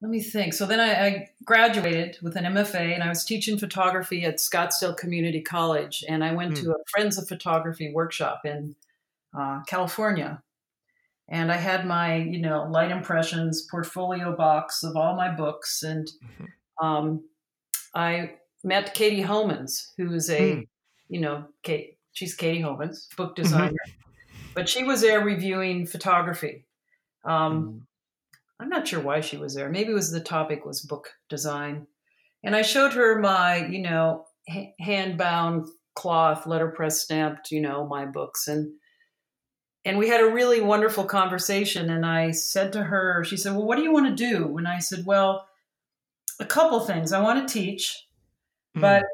let 0.00 0.10
me 0.10 0.20
think. 0.20 0.54
So 0.54 0.64
then 0.66 0.80
I, 0.80 1.06
I 1.06 1.28
graduated 1.44 2.18
with 2.22 2.36
an 2.36 2.44
MFA, 2.44 2.94
and 2.94 3.02
I 3.02 3.08
was 3.08 3.24
teaching 3.24 3.58
photography 3.58 4.24
at 4.24 4.36
Scottsdale 4.38 4.96
Community 4.96 5.40
College, 5.40 6.04
and 6.08 6.22
I 6.22 6.32
went 6.32 6.56
Hmm. 6.58 6.64
to 6.64 6.70
a 6.72 6.76
Friends 6.90 7.18
of 7.18 7.26
Photography 7.28 7.92
workshop 7.92 8.42
in 8.44 8.76
uh, 9.38 9.62
California. 9.66 10.42
And 11.30 11.52
I 11.52 11.56
had 11.56 11.84
my, 11.86 12.16
you 12.16 12.40
know, 12.40 12.64
light 12.70 12.90
impressions 12.90 13.66
portfolio 13.70 14.34
box 14.34 14.82
of 14.82 14.96
all 14.96 15.14
my 15.14 15.30
books, 15.34 15.82
and 15.82 16.08
Mhm. 16.40 16.48
um, 16.82 17.28
I 17.94 18.36
met 18.64 18.94
Katie 18.94 19.22
Homans, 19.22 19.92
who 19.96 20.12
is 20.14 20.30
a, 20.30 20.54
Hmm. 20.54 20.60
you 21.08 21.20
know, 21.20 21.48
Kate. 21.62 21.98
She's 22.12 22.34
Katie 22.34 22.62
Homans, 22.62 23.14
book 23.16 23.30
Mm-hmm. 23.36 23.42
designer, 23.42 23.84
but 24.54 24.68
she 24.68 24.84
was 24.84 25.00
there 25.02 25.20
reviewing 25.20 25.86
photography. 25.86 26.66
Um, 27.24 27.62
Mm. 27.62 27.86
I'm 28.60 28.68
not 28.70 28.88
sure 28.88 29.00
why 29.00 29.20
she 29.20 29.36
was 29.36 29.54
there. 29.54 29.68
Maybe 29.68 29.90
it 29.92 29.94
was 29.94 30.10
the 30.10 30.20
topic 30.20 30.64
was 30.64 30.80
book 30.80 31.12
design, 31.28 31.86
and 32.42 32.56
I 32.56 32.62
showed 32.62 32.92
her 32.94 33.20
my, 33.20 33.66
you 33.66 33.80
know, 33.82 34.26
ha- 34.48 34.74
hand 34.80 35.16
bound 35.18 35.68
cloth, 35.94 36.46
letterpress 36.46 37.00
stamped, 37.02 37.50
you 37.52 37.60
know, 37.60 37.86
my 37.86 38.04
books, 38.06 38.48
and 38.48 38.72
and 39.88 39.98
we 39.98 40.08
had 40.08 40.20
a 40.20 40.30
really 40.30 40.60
wonderful 40.60 41.04
conversation. 41.04 41.90
And 41.90 42.04
I 42.04 42.30
said 42.32 42.72
to 42.74 42.82
her, 42.84 43.24
she 43.24 43.36
said, 43.36 43.54
"Well, 43.54 43.64
what 43.64 43.76
do 43.76 43.82
you 43.82 43.92
want 43.92 44.06
to 44.06 44.14
do?" 44.14 44.56
And 44.58 44.68
I 44.68 44.78
said, 44.78 45.06
"Well, 45.06 45.48
a 46.38 46.44
couple 46.44 46.78
things. 46.80 47.12
I 47.12 47.20
want 47.20 47.46
to 47.48 47.52
teach, 47.52 48.06
Mm. 48.76 48.82
but 48.82 49.04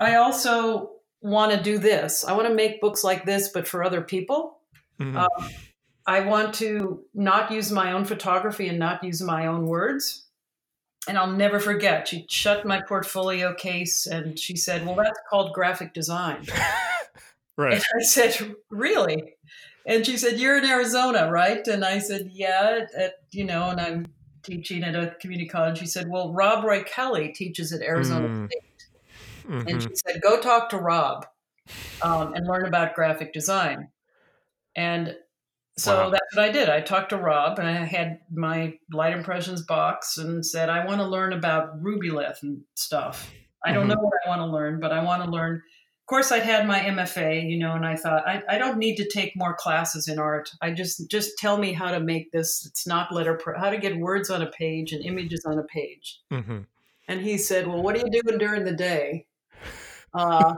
I 0.00 0.14
also 0.14 0.92
want 1.20 1.52
to 1.52 1.60
do 1.60 1.78
this. 1.78 2.24
I 2.24 2.32
want 2.32 2.48
to 2.48 2.54
make 2.54 2.80
books 2.80 3.02
like 3.02 3.24
this, 3.26 3.48
but 3.48 3.66
for 3.66 3.82
other 3.82 4.00
people." 4.00 4.60
Mhm. 5.00 5.16
Um, 5.16 5.50
I 6.06 6.20
want 6.20 6.54
to 6.56 7.04
not 7.14 7.50
use 7.50 7.72
my 7.72 7.92
own 7.92 8.04
photography 8.04 8.68
and 8.68 8.78
not 8.78 9.02
use 9.02 9.20
my 9.22 9.46
own 9.46 9.66
words. 9.66 10.26
And 11.08 11.18
I'll 11.18 11.32
never 11.32 11.58
forget. 11.60 12.08
She 12.08 12.26
shut 12.28 12.64
my 12.64 12.80
portfolio 12.80 13.54
case 13.54 14.06
and 14.06 14.38
she 14.38 14.56
said, 14.56 14.86
Well, 14.86 14.96
that's 14.96 15.18
called 15.28 15.52
graphic 15.52 15.92
design. 15.92 16.46
right. 17.56 17.74
And 17.74 17.82
I 18.00 18.02
said, 18.04 18.54
Really? 18.70 19.34
And 19.86 20.04
she 20.06 20.16
said, 20.16 20.38
You're 20.38 20.58
in 20.58 20.64
Arizona, 20.64 21.30
right? 21.30 21.66
And 21.66 21.84
I 21.84 21.98
said, 21.98 22.30
Yeah, 22.32 22.80
at, 22.82 22.94
at, 23.00 23.12
you 23.32 23.44
know, 23.44 23.70
and 23.70 23.80
I'm 23.80 24.06
teaching 24.42 24.82
at 24.82 24.94
a 24.94 25.14
community 25.20 25.48
college. 25.48 25.78
She 25.78 25.86
said, 25.86 26.06
Well, 26.08 26.32
Rob 26.32 26.64
Roy 26.64 26.82
Kelly 26.84 27.32
teaches 27.32 27.72
at 27.72 27.82
Arizona 27.82 28.28
Mm. 28.28 28.46
State. 28.48 28.62
Mhm. 29.48 29.70
And 29.70 29.82
she 29.82 29.88
said, 29.94 30.22
Go 30.22 30.40
talk 30.40 30.70
to 30.70 30.78
Rob 30.78 31.26
um, 32.02 32.34
and 32.34 32.46
learn 32.46 32.66
about 32.66 32.94
graphic 32.94 33.32
design. 33.32 33.88
And 34.76 35.16
So 35.76 36.04
Wow. 36.04 36.10
that's 36.10 36.36
what 36.36 36.44
I 36.44 36.52
did. 36.52 36.68
I 36.68 36.80
talked 36.80 37.10
to 37.10 37.16
Rob 37.16 37.58
and 37.58 37.66
I 37.68 37.72
had 37.84 38.20
my 38.32 38.78
light 38.92 39.12
impressions 39.12 39.62
box 39.62 40.18
and 40.18 40.46
said, 40.46 40.68
I 40.70 40.86
want 40.86 41.00
to 41.00 41.06
learn 41.06 41.32
about 41.32 41.82
Rubylith 41.82 42.42
and 42.44 42.62
stuff. 42.76 43.32
I 43.64 43.72
don't 43.72 43.86
Mhm. 43.86 43.96
know 43.96 44.00
what 44.02 44.12
I 44.24 44.28
want 44.28 44.40
to 44.40 44.46
learn, 44.46 44.78
but 44.78 44.92
I 44.92 45.02
want 45.02 45.24
to 45.24 45.30
learn. 45.30 45.62
Of 46.04 46.08
course, 46.08 46.30
I'd 46.30 46.42
had 46.42 46.66
my 46.66 46.80
MFA, 46.80 47.48
you 47.48 47.58
know, 47.58 47.72
and 47.72 47.86
I 47.86 47.96
thought 47.96 48.28
I, 48.28 48.42
I 48.46 48.58
don't 48.58 48.76
need 48.76 48.96
to 48.96 49.08
take 49.08 49.34
more 49.34 49.54
classes 49.54 50.06
in 50.06 50.18
art. 50.18 50.50
I 50.60 50.70
just 50.70 51.10
just 51.10 51.38
tell 51.38 51.56
me 51.56 51.72
how 51.72 51.92
to 51.92 51.98
make 51.98 52.30
this. 52.30 52.66
It's 52.66 52.86
not 52.86 53.10
letter 53.10 53.40
how 53.56 53.70
to 53.70 53.78
get 53.78 53.96
words 53.96 54.28
on 54.28 54.42
a 54.42 54.50
page 54.50 54.92
and 54.92 55.02
images 55.02 55.46
on 55.46 55.58
a 55.58 55.62
page. 55.62 56.20
hmm 56.30 56.58
And 57.08 57.22
he 57.22 57.38
said, 57.38 57.66
Well, 57.66 57.82
what 57.82 57.96
are 57.96 58.00
you 58.06 58.20
doing 58.20 58.36
during 58.36 58.66
the 58.66 58.74
day? 58.74 59.24
Uh, 60.12 60.56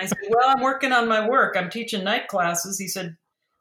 I 0.00 0.06
said, 0.06 0.16
Well, 0.30 0.48
I'm 0.48 0.62
working 0.62 0.92
on 0.92 1.06
my 1.06 1.28
work. 1.28 1.54
I'm 1.54 1.68
teaching 1.68 2.02
night 2.02 2.28
classes. 2.28 2.78
He 2.78 2.88
said, 2.88 3.18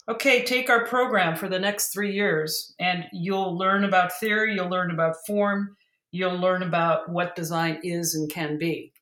Okay, 0.07 0.45
take 0.45 0.69
our 0.69 0.85
program 0.85 1.35
for 1.35 1.49
the 1.49 1.59
next 1.59 1.89
three 1.89 2.13
years, 2.13 2.73
and 2.79 3.03
you'll 3.11 3.57
learn 3.57 3.83
about 3.83 4.17
theory, 4.17 4.55
you'll 4.55 4.69
learn 4.69 4.91
about 4.91 5.17
form, 5.27 5.75
you'll 6.11 6.37
learn 6.37 6.63
about 6.63 7.09
what 7.09 7.35
design 7.35 7.81
is 7.83 8.15
and 8.15 8.31
can 8.31 8.57
be. 8.57 8.93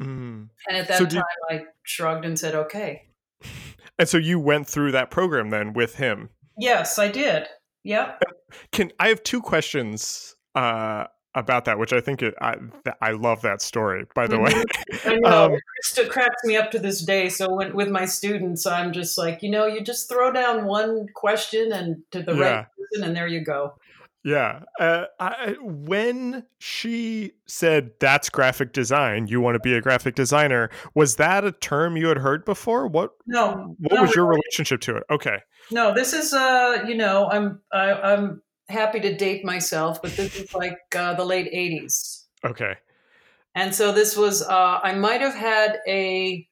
Mm. 0.00 0.48
And 0.68 0.76
at 0.76 0.88
that 0.88 0.98
So 0.98 1.06
time, 1.06 1.22
I 1.50 1.64
shrugged 1.84 2.24
and 2.24 2.38
said, 2.38 2.54
Okay. 2.54 3.02
And 3.98 4.08
so 4.08 4.16
you 4.18 4.38
went 4.40 4.66
through 4.66 4.92
that 4.92 5.10
program 5.10 5.50
then 5.50 5.72
with 5.74 5.96
him. 5.96 6.30
Yes, 6.58 6.98
I 6.98 7.08
did. 7.08 7.46
Yeah. 7.84 8.14
Can 8.72 8.92
I 8.98 9.08
have 9.08 9.22
two 9.22 9.40
questions 9.40 10.36
uh, 10.54 11.04
about 11.34 11.64
that, 11.64 11.78
which 11.78 11.92
I 11.92 12.00
think 12.00 12.22
it, 12.22 12.34
I 12.40 12.56
I 13.00 13.12
love 13.12 13.42
that 13.42 13.62
story. 13.62 14.04
By 14.14 14.26
the 14.26 14.38
way, 14.38 14.52
I 15.04 15.16
know. 15.20 15.44
Um, 15.46 15.52
it 15.54 15.60
still 15.82 16.08
cracks 16.08 16.44
me 16.44 16.56
up 16.56 16.70
to 16.72 16.78
this 16.78 17.02
day. 17.04 17.28
So 17.28 17.52
when, 17.54 17.74
with 17.74 17.88
my 17.88 18.04
students, 18.04 18.66
I'm 18.66 18.92
just 18.92 19.16
like, 19.18 19.42
you 19.42 19.50
know, 19.50 19.66
you 19.66 19.80
just 19.82 20.08
throw 20.08 20.30
down 20.32 20.66
one 20.66 21.06
question 21.14 21.72
and 21.72 22.02
to 22.12 22.22
the 22.22 22.34
Yeah. 22.34 22.40
right 22.40 22.66
person, 22.78 23.04
and 23.08 23.16
there 23.16 23.26
you 23.26 23.42
go. 23.44 23.74
Yeah. 24.24 24.60
Uh, 24.78 25.04
I, 25.18 25.56
when 25.60 26.44
she 26.58 27.32
said 27.46 27.90
that's 28.00 28.28
graphic 28.30 28.72
design, 28.72 29.26
you 29.26 29.40
want 29.40 29.56
to 29.56 29.60
be 29.60 29.74
a 29.74 29.80
graphic 29.80 30.14
designer, 30.14 30.70
was 30.94 31.16
that 31.16 31.44
a 31.44 31.52
term 31.52 31.96
you 31.96 32.08
had 32.08 32.18
heard 32.18 32.44
before? 32.44 32.86
What 32.86 33.12
No, 33.26 33.74
what 33.78 33.94
no, 33.96 34.02
was 34.02 34.14
your 34.14 34.26
relationship 34.26 34.80
to 34.82 34.96
it? 34.96 35.04
Okay. 35.10 35.38
no. 35.70 35.92
This 35.94 36.12
is, 36.12 36.32
uh, 36.32 36.84
you 36.86 36.94
know, 36.94 37.28
I'm 37.30 37.60
I, 37.72 37.92
I'm 37.92 38.42
happy 38.68 39.00
to 39.00 39.14
date 39.16 39.44
myself, 39.44 40.00
but 40.00 40.12
this 40.16 40.36
is 40.36 40.54
like 40.54 40.78
uh, 40.96 41.14
the 41.14 41.24
late 41.24 41.52
'80s, 41.52 42.24
Okay. 42.44 42.74
and 43.54 43.74
so 43.74 43.92
this 43.92 44.16
was. 44.16 44.42
Uh, 44.42 44.80
I 44.82 44.94
might 44.94 45.20
have 45.20 45.34
had 45.34 45.78
a 45.88 46.46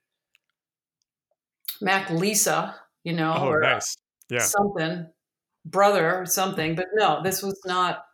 Mac 1.81 2.11
Lisa, 2.11 2.75
you 3.05 3.13
know, 3.13 3.35
Oh, 3.39 3.47
or 3.49 3.61
nice. 3.61 3.97
Yeah. 4.29 4.41
something 4.41 5.07
brother 5.65 6.15
or 6.15 6.27
something, 6.27 6.75
but 6.75 6.87
no, 6.95 7.23
this 7.23 7.43
was 7.43 7.59
not. 7.65 8.05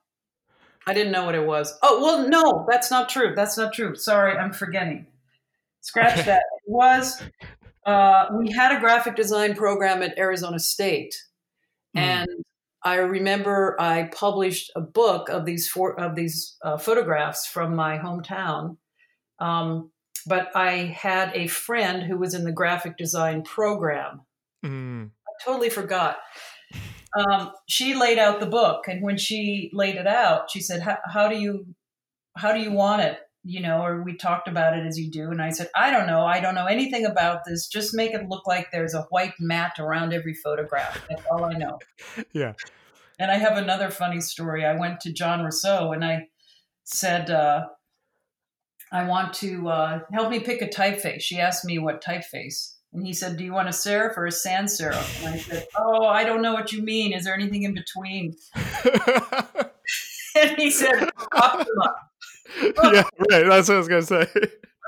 I 0.86 0.94
didn't 0.94 1.12
know 1.12 1.24
what 1.24 1.34
it 1.34 1.46
was. 1.46 1.76
Oh 1.82 2.00
well, 2.02 2.28
no, 2.28 2.66
that's 2.68 2.90
not 2.90 3.08
true. 3.08 3.32
That's 3.34 3.56
not 3.58 3.72
true. 3.72 3.96
Sorry, 3.96 4.36
I'm 4.36 4.52
forgetting. 4.52 5.06
Scratch 5.80 6.24
that. 6.26 6.42
It 6.66 6.70
was. 6.70 7.22
Uh, 7.84 8.26
we 8.36 8.50
had 8.50 8.76
a 8.76 8.80
graphic 8.80 9.14
design 9.14 9.54
program 9.54 10.02
at 10.02 10.18
Arizona 10.18 10.58
State, 10.58 11.14
Mm. 11.96 12.00
and 12.00 12.28
I 12.82 12.96
remember 12.96 13.76
I 13.80 14.10
published 14.14 14.70
a 14.76 14.80
book 14.80 15.28
of 15.28 15.44
these 15.44 15.68
four 15.68 15.98
of 15.98 16.14
these 16.14 16.56
uh, 16.62 16.76
photographs 16.76 17.46
from 17.46 17.74
my 17.74 17.98
hometown. 17.98 18.76
Um, 19.38 19.90
but 20.26 20.50
I 20.56 20.96
had 20.96 21.32
a 21.34 21.46
friend 21.46 22.02
who 22.02 22.18
was 22.18 22.34
in 22.34 22.44
the 22.44 22.52
graphic 22.52 22.96
design 22.96 23.42
program. 23.42 24.22
Mm. 24.64 25.10
I 25.10 25.44
totally 25.44 25.70
forgot. 25.70 26.18
Um, 27.16 27.52
she 27.68 27.94
laid 27.94 28.18
out 28.18 28.40
the 28.40 28.46
book, 28.46 28.88
and 28.88 29.02
when 29.02 29.16
she 29.16 29.70
laid 29.72 29.96
it 29.96 30.06
out, 30.06 30.50
she 30.50 30.60
said, 30.60 30.82
"How- 30.82 30.98
"How 31.04 31.28
do 31.28 31.38
you, 31.38 31.74
how 32.36 32.52
do 32.52 32.60
you 32.60 32.72
want 32.72 33.02
it?" 33.02 33.18
You 33.42 33.60
know, 33.60 33.82
or 33.82 34.02
we 34.02 34.16
talked 34.16 34.48
about 34.48 34.76
it 34.76 34.84
as 34.84 34.98
you 34.98 35.10
do, 35.10 35.30
and 35.30 35.40
I 35.40 35.50
said, 35.50 35.70
"I 35.74 35.90
don't 35.90 36.06
know. 36.06 36.26
I 36.26 36.40
don't 36.40 36.54
know 36.54 36.66
anything 36.66 37.06
about 37.06 37.44
this. 37.46 37.68
Just 37.68 37.94
make 37.94 38.12
it 38.12 38.28
look 38.28 38.46
like 38.46 38.70
there's 38.70 38.92
a 38.94 39.02
white 39.10 39.34
mat 39.38 39.78
around 39.78 40.12
every 40.12 40.34
photograph. 40.34 41.06
That's 41.08 41.22
all 41.30 41.44
I 41.44 41.54
know." 41.54 41.78
Yeah. 42.32 42.52
And 43.18 43.30
I 43.30 43.36
have 43.36 43.56
another 43.56 43.88
funny 43.88 44.20
story. 44.20 44.66
I 44.66 44.74
went 44.74 45.00
to 45.00 45.12
John 45.12 45.42
Rousseau 45.42 45.92
and 45.92 46.04
I 46.04 46.28
said, 46.84 47.30
uh, 47.30 47.66
"I 48.92 49.04
want 49.04 49.32
to 49.34 49.68
uh, 49.68 50.00
help 50.12 50.30
me 50.30 50.40
pick 50.40 50.60
a 50.60 50.68
typeface." 50.68 51.22
She 51.22 51.40
asked 51.40 51.64
me 51.64 51.78
what 51.78 52.02
typeface. 52.04 52.75
And 52.96 53.06
he 53.06 53.12
said, 53.12 53.36
Do 53.36 53.44
you 53.44 53.52
want 53.52 53.68
a 53.68 53.72
serif 53.72 54.16
or 54.16 54.24
a 54.26 54.32
sans 54.32 54.80
serif? 54.80 55.24
And 55.24 55.34
I 55.34 55.38
said, 55.38 55.66
Oh, 55.78 56.06
I 56.06 56.24
don't 56.24 56.40
know 56.40 56.54
what 56.54 56.72
you 56.72 56.82
mean. 56.82 57.12
Is 57.12 57.24
there 57.24 57.34
anything 57.34 57.62
in 57.64 57.74
between? 57.74 58.34
And 60.38 60.50
he 60.58 60.70
said, 60.70 61.08
Optima. 61.32 61.94
yeah, 62.62 63.02
right. 63.30 63.46
That's 63.48 63.68
what 63.68 63.74
I 63.74 63.78
was 63.78 63.88
gonna 63.88 64.02
say. 64.02 64.26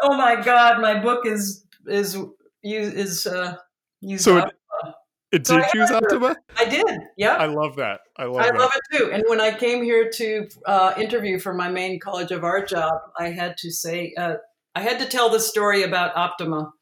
Oh 0.02 0.14
my 0.14 0.36
God, 0.42 0.80
my 0.82 1.00
book 1.00 1.24
is 1.26 1.64
is 1.86 2.18
is 2.62 3.26
uh 3.26 3.56
used 4.02 4.24
So 4.24 4.38
up. 4.38 4.52
It 5.32 5.46
So 5.46 5.56
I 5.56 5.62
did 5.62 5.74
use 5.74 5.88
have- 5.88 6.02
Optima. 6.02 6.36
I 6.58 6.64
did. 6.66 6.84
Yeah. 7.16 7.36
I 7.36 7.46
love 7.46 7.76
that. 7.76 8.00
I 8.18 8.24
love 8.24 8.36
I 8.42 8.50
that. 8.50 8.58
love 8.58 8.70
it 8.74 8.98
too. 8.98 9.10
And 9.10 9.24
when 9.26 9.40
I 9.40 9.52
came 9.52 9.82
here 9.82 10.10
to 10.16 10.48
uh, 10.66 10.92
interview 10.98 11.38
for 11.38 11.54
my 11.54 11.70
Maine 11.70 11.98
College 11.98 12.30
of 12.30 12.44
Art 12.44 12.68
job, 12.68 12.92
I 13.18 13.30
had 13.30 13.56
to 13.58 13.70
say, 13.70 14.12
uh, 14.18 14.34
I 14.74 14.80
had 14.82 14.98
to 15.00 15.06
tell 15.06 15.30
the 15.30 15.40
story 15.40 15.82
about 15.82 16.14
Optima, 16.16 16.72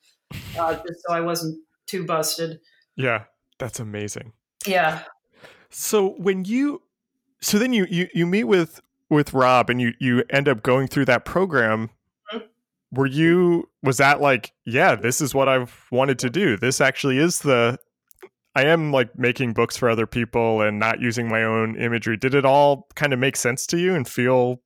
uh, 0.59 0.75
just 0.75 1.03
so 1.07 1.13
I 1.15 1.21
wasn't 1.21 1.59
too 1.87 2.05
busted. 2.05 2.61
yeah, 2.97 3.25
that's 3.59 3.81
amazing. 3.81 4.33
Yeah. 4.67 5.03
So 5.71 6.11
when 6.19 6.45
you, 6.45 6.83
so 7.41 7.59
then 7.59 7.73
you 7.73 7.87
you 7.91 8.09
you 8.15 8.27
meet 8.27 8.45
with 8.45 8.81
with 9.11 9.33
Rob 9.35 9.71
and 9.71 9.81
you 9.81 9.93
you 10.01 10.25
end 10.31 10.49
up 10.49 10.63
going 10.63 10.89
through 10.89 11.05
that 11.07 11.25
program. 11.25 11.91
Mhm. 12.33 12.43
Were 12.93 13.07
you 13.07 13.69
was 13.83 13.99
that 13.99 14.21
like 14.21 14.53
yeah 14.65 14.95
this 14.95 15.21
is 15.21 15.35
what 15.35 15.49
I've 15.49 15.87
wanted 15.93 16.19
to 16.21 16.31
do 16.31 16.57
this 16.57 16.81
actually 16.81 17.19
is 17.19 17.41
the 17.41 17.79
I 18.55 18.65
am 18.65 18.91
like 18.91 19.17
making 19.19 19.53
books 19.53 19.77
for 19.77 19.89
other 19.89 20.07
people 20.07 20.63
and 20.63 20.79
not 20.79 21.01
using 21.01 21.29
my 21.29 21.45
own 21.45 21.77
imagery 21.77 22.17
did 22.17 22.35
it 22.35 22.45
all 22.45 22.89
kind 22.95 23.13
of 23.13 23.19
make 23.19 23.37
sense 23.37 23.67
to 23.69 23.79
you 23.79 23.95
and 23.95 24.09
feel 24.09 24.61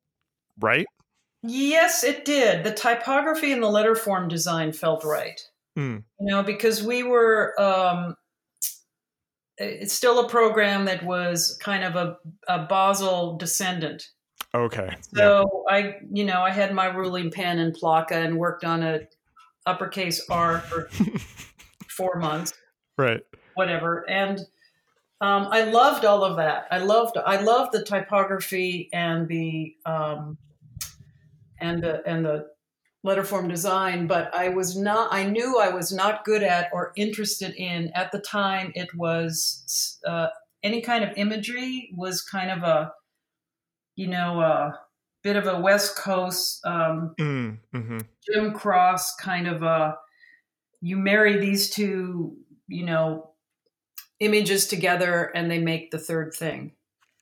right 0.58 0.86
Yes, 1.42 2.04
it 2.04 2.26
did. 2.26 2.64
The 2.64 2.72
typography 2.72 3.50
and 3.50 3.62
the 3.62 3.68
letter 3.68 3.94
form 3.94 4.28
design 4.28 4.72
felt 4.72 5.04
right. 5.04 5.40
Mm. 5.78 6.02
You 6.20 6.26
know, 6.26 6.42
because 6.42 6.82
we 6.82 7.02
were, 7.02 7.60
um, 7.60 8.16
it's 9.58 9.92
still 9.92 10.24
a 10.24 10.28
program 10.28 10.86
that 10.86 11.04
was 11.04 11.58
kind 11.62 11.84
of 11.84 11.96
a, 11.96 12.16
a 12.48 12.66
Basel 12.66 13.36
descendant. 13.36 14.08
okay 14.54 14.96
So 15.14 15.64
I, 15.68 15.96
you 16.10 16.24
know, 16.24 16.42
I 16.42 16.50
had 16.50 16.74
my 16.74 16.86
ruling 16.86 17.30
pen 17.30 17.58
and 17.58 17.74
plaka 17.74 18.12
and 18.12 18.38
worked 18.38 18.64
on 18.64 18.82
a 18.82 19.00
uppercase 19.66 20.24
R 20.30 20.60
for 20.60 20.88
four 21.88 22.18
months, 22.18 22.54
right 22.96 23.22
whatever. 23.60 24.08
And 24.08 24.38
um, 25.20 25.48
I 25.50 25.64
loved 25.64 26.06
all 26.06 26.24
of 26.24 26.38
that. 26.38 26.66
I 26.70 26.78
loved, 26.78 27.18
I 27.18 27.42
loved 27.42 27.72
the 27.72 27.84
typography 27.84 28.88
and 28.92 29.28
the, 29.28 29.74
um, 29.84 30.38
and 31.58 31.82
the, 31.82 32.02
and 32.06 32.24
the 32.24 32.46
letter 33.02 33.24
form 33.24 33.48
design, 33.48 34.06
but 34.06 34.34
I 34.34 34.50
was 34.50 34.76
not, 34.76 35.12
I 35.12 35.24
knew 35.24 35.58
I 35.58 35.70
was 35.70 35.92
not 35.92 36.24
good 36.24 36.42
at 36.42 36.68
or 36.72 36.92
interested 36.96 37.54
in 37.56 37.90
at 37.94 38.12
the 38.12 38.18
time. 38.20 38.72
It 38.74 38.94
was, 38.94 39.98
uh, 40.06 40.28
any 40.62 40.82
kind 40.82 41.02
of 41.04 41.16
imagery 41.16 41.90
was 41.96 42.20
kind 42.20 42.50
of 42.50 42.62
a, 42.62 42.92
you 43.96 44.06
know, 44.06 44.40
a 44.40 44.78
bit 45.22 45.36
of 45.36 45.46
a 45.46 45.60
West 45.60 45.96
Coast, 45.96 46.64
um, 46.66 47.14
mm, 47.18 47.58
hmm 47.72 47.98
Jim 48.30 48.52
Cross 48.52 49.16
kind 49.16 49.46
of 49.48 49.62
a 49.62 49.96
you 50.80 50.96
marry 50.96 51.38
these 51.38 51.70
two, 51.70 52.36
you 52.68 52.84
know, 52.84 53.32
images 54.20 54.66
together 54.66 55.24
and 55.34 55.50
they 55.50 55.58
make 55.58 55.90
the 55.90 55.98
third 55.98 56.34
thing. 56.34 56.72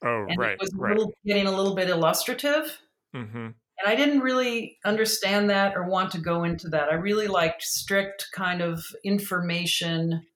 oh 0.05 0.27
And 0.29 0.39
right 0.39 0.53
it 0.53 0.61
was 0.61 0.73
a 0.73 0.77
right 0.77 0.97
little, 0.97 1.13
getting 1.25 1.47
a 1.47 1.53
little 1.53 1.75
bit 1.75 1.89
illustrative. 1.89 2.79
hmm 3.13 3.49
And 3.81 3.91
I 3.91 3.95
didn't 3.95 4.21
really 4.21 4.79
understand 4.85 5.51
that 5.51 5.77
or 5.77 5.85
want 5.85 6.11
to 6.13 6.19
go 6.19 6.45
into 6.45 6.69
that. 6.71 6.89
I 6.89 6.95
really 6.95 7.29
liked 7.29 7.63
strict 7.63 8.29
kind 8.35 8.61
of 8.61 8.85
information, 9.05 10.27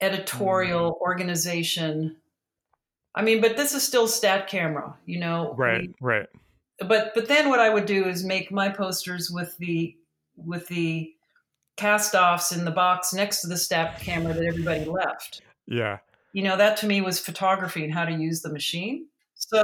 editorial 0.00 0.92
mm. 0.92 1.00
organization. 1.00 2.16
I 3.14 3.22
mean, 3.22 3.40
but 3.40 3.56
this 3.56 3.74
is 3.74 3.82
still 3.82 4.08
stat 4.08 4.48
camera, 4.48 4.96
you 5.04 5.18
know. 5.20 5.54
right 5.58 5.82
We- 5.82 5.94
right 6.00 6.26
but 6.86 7.12
but 7.14 7.28
then 7.28 7.48
what 7.48 7.60
I 7.60 7.68
would 7.68 7.86
do 7.86 8.06
is 8.06 8.24
make 8.24 8.50
my 8.50 8.68
posters 8.68 9.30
with 9.30 9.56
the 9.58 9.96
with 10.36 10.66
the 10.68 11.12
cast 11.76 12.14
offs 12.14 12.52
in 12.52 12.64
the 12.64 12.70
box 12.70 13.12
next 13.12 13.42
to 13.42 13.46
the 13.46 13.56
stat 13.56 14.00
camera 14.00 14.34
that 14.34 14.44
everybody 14.44 14.84
left. 14.84 15.42
yeah 15.66 15.98
You 16.32 16.42
know, 16.42 16.56
that 16.56 16.76
to 16.78 16.86
me 16.86 17.00
was 17.00 17.20
photography 17.20 17.84
and 17.84 17.92
how 17.92 18.04
to 18.04 18.12
use 18.12 18.42
the 18.42 18.52
machine. 18.52 19.06
So 19.34 19.62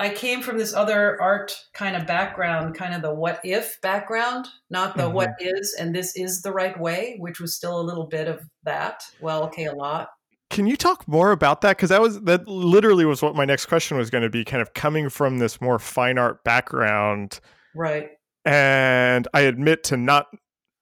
I 0.00 0.08
came 0.08 0.42
from 0.42 0.58
this 0.58 0.74
other 0.74 1.20
art 1.22 1.56
kind 1.72 1.94
of 1.94 2.06
background, 2.06 2.74
kind 2.74 2.94
of 2.94 3.02
the 3.02 3.14
what 3.14 3.40
if 3.44 3.80
background, 3.80 4.46
not 4.68 4.96
the 4.96 5.04
Mhm. 5.04 5.12
what 5.12 5.30
is 5.38 5.74
and 5.78 5.94
this 5.94 6.16
is 6.16 6.42
the 6.42 6.52
right 6.52 6.78
way, 6.78 7.16
which 7.20 7.40
was 7.40 7.54
still 7.54 7.80
a 7.80 7.82
little 7.82 8.06
bit 8.06 8.26
of 8.26 8.42
that. 8.64 9.04
Well, 9.20 9.44
okay, 9.44 9.66
a 9.66 9.72
lot. 9.72 10.08
Can 10.50 10.66
you 10.66 10.76
talk 10.76 11.06
more 11.06 11.30
about 11.32 11.60
that? 11.60 11.76
Because 11.76 11.90
that 11.90 12.00
was 12.00 12.20
that 12.22 12.46
literally 12.48 13.04
was 13.04 13.22
what 13.22 13.36
my 13.36 13.44
next 13.44 13.66
question 13.66 13.96
was 13.96 14.10
going 14.10 14.22
to 14.22 14.30
be. 14.30 14.44
Kind 14.44 14.62
of 14.62 14.74
coming 14.74 15.08
from 15.08 15.38
this 15.38 15.60
more 15.60 15.78
fine 15.78 16.18
art 16.18 16.42
background, 16.44 17.40
right? 17.74 18.10
And 18.44 19.28
I 19.32 19.42
admit 19.42 19.84
to 19.84 19.96
not 19.96 20.26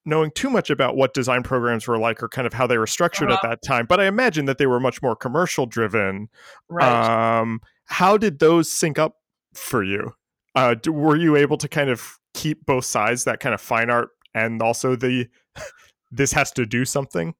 knowing 0.05 0.31
too 0.35 0.51
much 0.51 0.69
about 0.69 0.97
what 0.97 1.15
design 1.15 1.43
programs 1.43 1.87
were 1.87 1.99
like 1.99 2.23
or 2.23 2.29
kind 2.29 2.47
of 2.47 2.53
how 2.53 2.67
they 2.67 2.77
were 2.77 2.87
structured 2.87 3.31
uh-huh. 3.31 3.41
at 3.45 3.49
that 3.49 3.67
time, 3.67 3.87
but 3.87 4.01
I 4.01 4.07
imagine 4.07 4.47
that 4.47 4.59
they 4.59 4.67
were 4.67 4.81
much 4.81 5.01
more 5.01 5.15
commercial 5.15 5.65
driven. 5.67 6.29
Right. 6.69 7.39
Um, 7.41 7.61
how 7.93 8.17
did 8.17 8.39
those 8.39 8.71
sync 8.71 8.99
up 8.99 9.19
for 9.53 9.85
you? 9.85 10.15
Uh, 10.55 10.75
were 10.87 11.17
you 11.17 11.37
able 11.37 11.59
to 11.59 11.69
kind 11.69 11.91
of 11.91 12.19
keep 12.33 12.65
both 12.65 12.87
sides, 12.87 13.25
that 13.25 13.39
kind 13.39 13.55
of 13.55 13.61
fine 13.61 13.91
art 13.91 14.09
and 14.35 14.63
also 14.63 14.97
the 14.97 15.29
this 16.11 16.33
has 16.33 16.51
to 16.53 16.65
do 16.65 16.87
something? 16.87 17.35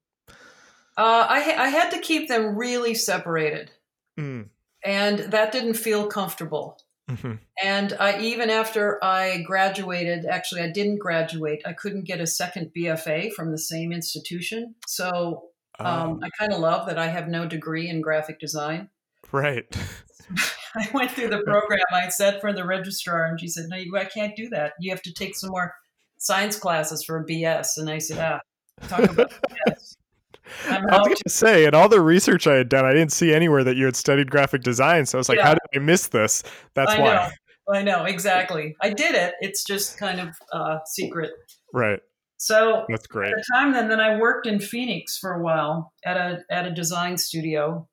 Uh, 0.95 1.25
I, 1.27 1.55
I 1.57 1.67
had 1.69 1.89
to 1.89 1.97
keep 1.97 2.29
them 2.29 2.55
really 2.55 2.93
separated. 2.93 3.71
Mm. 4.19 4.49
And 4.85 5.19
that 5.19 5.51
didn't 5.51 5.73
feel 5.73 6.05
comfortable. 6.05 6.77
Mm-hmm. 7.09 7.33
And 7.63 7.93
I, 7.99 8.19
even 8.19 8.51
after 8.51 9.03
I 9.03 9.41
graduated, 9.41 10.25
actually, 10.25 10.61
I 10.61 10.69
didn't 10.69 10.99
graduate. 10.99 11.63
I 11.65 11.73
couldn't 11.73 12.05
get 12.05 12.21
a 12.21 12.27
second 12.27 12.71
BFA 12.77 13.33
from 13.33 13.51
the 13.51 13.57
same 13.57 13.91
institution. 13.91 14.75
So 14.85 15.45
um, 15.79 16.19
oh. 16.21 16.25
I 16.25 16.29
kind 16.37 16.53
of 16.53 16.59
love 16.59 16.85
that 16.87 16.99
I 16.99 17.07
have 17.07 17.27
no 17.27 17.47
degree 17.47 17.89
in 17.89 18.01
graphic 18.01 18.39
design. 18.39 18.89
Right. 19.31 19.65
I 20.75 20.89
went 20.93 21.11
through 21.11 21.29
the 21.29 21.41
program. 21.41 21.81
I 21.91 22.09
said 22.09 22.41
for 22.41 22.53
the 22.53 22.65
registrar, 22.65 23.25
and 23.25 23.39
she 23.39 23.47
said, 23.47 23.65
"No, 23.69 23.77
I 23.97 24.05
can't 24.05 24.35
do 24.35 24.49
that. 24.49 24.73
You 24.79 24.91
have 24.91 25.01
to 25.03 25.13
take 25.13 25.35
some 25.35 25.51
more 25.51 25.73
science 26.17 26.57
classes 26.57 27.03
for 27.03 27.19
a 27.19 27.25
BS." 27.25 27.77
And 27.77 27.89
I 27.89 27.99
said, 27.99 28.19
"Ah, 28.19 28.87
talk 28.87 29.09
about 29.09 29.31
BS." 29.67 29.95
I 30.67 30.79
was 30.79 31.07
going 31.07 31.15
to 31.15 31.29
say, 31.29 31.65
in 31.65 31.73
all 31.73 31.89
the 31.89 32.01
research 32.01 32.47
I 32.47 32.55
had 32.55 32.69
done, 32.69 32.85
I 32.85 32.93
didn't 32.93 33.11
see 33.11 33.33
anywhere 33.33 33.63
that 33.63 33.77
you 33.77 33.85
had 33.85 33.95
studied 33.95 34.29
graphic 34.29 34.61
design. 34.61 35.05
So 35.05 35.17
I 35.17 35.19
was 35.19 35.29
like, 35.29 35.37
yeah. 35.37 35.45
how 35.47 35.53
did 35.53 35.61
I 35.73 35.79
miss 35.79 36.07
this? 36.07 36.43
That's 36.73 36.91
I 36.91 36.99
why. 36.99 37.13
Know. 37.15 37.29
I 37.73 37.81
know, 37.81 38.03
exactly. 38.03 38.75
I 38.81 38.89
did 38.89 39.15
it. 39.15 39.35
It's 39.39 39.63
just 39.63 39.97
kind 39.97 40.19
of 40.19 40.29
uh, 40.51 40.79
secret. 40.85 41.31
Right. 41.73 41.99
So 42.37 42.85
that's 42.89 43.07
great. 43.07 43.31
At 43.31 43.37
the 43.37 43.45
time, 43.53 43.71
then, 43.71 43.87
then 43.87 44.01
I 44.01 44.17
worked 44.17 44.47
in 44.47 44.59
Phoenix 44.59 45.17
for 45.17 45.33
a 45.33 45.41
while 45.41 45.93
at 46.03 46.17
a 46.17 46.43
at 46.49 46.65
a 46.67 46.71
design 46.71 47.17
studio. 47.17 47.87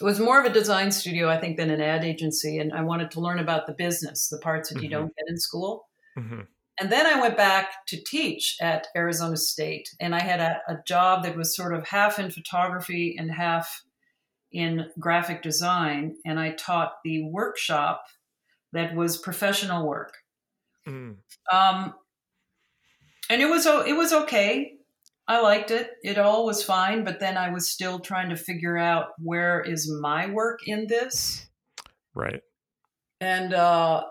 It 0.00 0.04
was 0.04 0.20
more 0.20 0.38
of 0.38 0.44
a 0.44 0.52
design 0.52 0.92
studio, 0.92 1.28
I 1.28 1.38
think, 1.38 1.56
than 1.56 1.70
an 1.70 1.80
ad 1.80 2.04
agency, 2.04 2.58
and 2.58 2.72
I 2.72 2.82
wanted 2.82 3.10
to 3.12 3.20
learn 3.20 3.38
about 3.38 3.66
the 3.66 3.72
business, 3.72 4.28
the 4.28 4.38
parts 4.38 4.68
that 4.68 4.76
mm-hmm. 4.76 4.84
you 4.84 4.90
don't 4.90 5.16
get 5.16 5.24
in 5.28 5.38
school. 5.38 5.88
Mm-hmm. 6.18 6.40
And 6.78 6.92
then 6.92 7.06
I 7.06 7.20
went 7.20 7.38
back 7.38 7.86
to 7.86 8.02
teach 8.02 8.56
at 8.60 8.88
Arizona 8.94 9.36
State, 9.36 9.88
and 9.98 10.14
I 10.14 10.20
had 10.20 10.40
a, 10.40 10.60
a, 10.68 10.78
job 10.86 11.22
that 11.22 11.34
was 11.34 11.56
sort 11.56 11.72
of 11.72 11.86
half 11.86 12.18
in 12.18 12.30
photography 12.30 13.16
and 13.18 13.30
half 13.30 13.82
in 14.52 14.86
graphic 14.98 15.42
design. 15.42 16.16
And 16.26 16.38
I 16.38 16.50
taught 16.50 16.96
the 17.02 17.22
workshop 17.22 18.04
that 18.72 18.94
was 18.94 19.16
professional 19.16 19.88
work. 19.88 20.18
Mm. 20.86 21.16
Um, 21.50 21.94
and 23.30 23.42
it 23.42 23.48
was 23.48 23.66
it 23.66 23.96
was 23.96 24.12
okay. 24.12 24.75
I 25.28 25.40
liked 25.40 25.70
it. 25.70 25.90
It 26.02 26.18
all 26.18 26.46
was 26.46 26.62
fine, 26.62 27.02
but 27.02 27.18
then 27.18 27.36
I 27.36 27.50
was 27.50 27.68
still 27.68 27.98
trying 27.98 28.28
to 28.28 28.36
figure 28.36 28.76
out 28.76 29.08
where 29.18 29.60
is 29.60 29.90
my 29.90 30.28
work 30.28 30.60
in 30.66 30.86
this. 30.86 31.48
Right. 32.14 32.42
And 33.20 33.52
uh, 33.52 34.04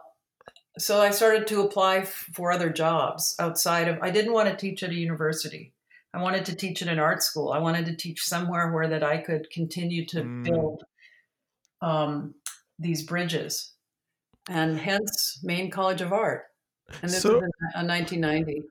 so 0.77 1.01
I 1.01 1.11
started 1.11 1.47
to 1.47 1.61
apply 1.61 2.03
for 2.03 2.51
other 2.51 2.69
jobs 2.69 3.35
outside 3.39 3.87
of. 3.87 3.97
I 4.01 4.11
didn't 4.11 4.33
want 4.33 4.49
to 4.49 4.55
teach 4.55 4.83
at 4.83 4.89
a 4.89 4.95
university. 4.95 5.73
I 6.13 6.21
wanted 6.21 6.45
to 6.45 6.55
teach 6.55 6.81
at 6.81 6.87
an 6.87 6.99
art 6.99 7.23
school. 7.23 7.51
I 7.51 7.59
wanted 7.59 7.85
to 7.85 7.95
teach 7.95 8.21
somewhere 8.21 8.71
where 8.71 8.87
that 8.87 9.03
I 9.03 9.17
could 9.17 9.49
continue 9.51 10.05
to 10.07 10.21
mm. 10.21 10.43
build 10.43 10.83
um, 11.81 12.35
these 12.79 13.03
bridges, 13.03 13.73
and 14.49 14.77
hence 14.77 15.39
Maine 15.43 15.71
College 15.71 16.01
of 16.01 16.13
Art. 16.13 16.43
And 17.01 17.11
this 17.11 17.21
so, 17.21 17.35
was 17.35 17.43
in 17.75 17.87
1990. 17.87 18.63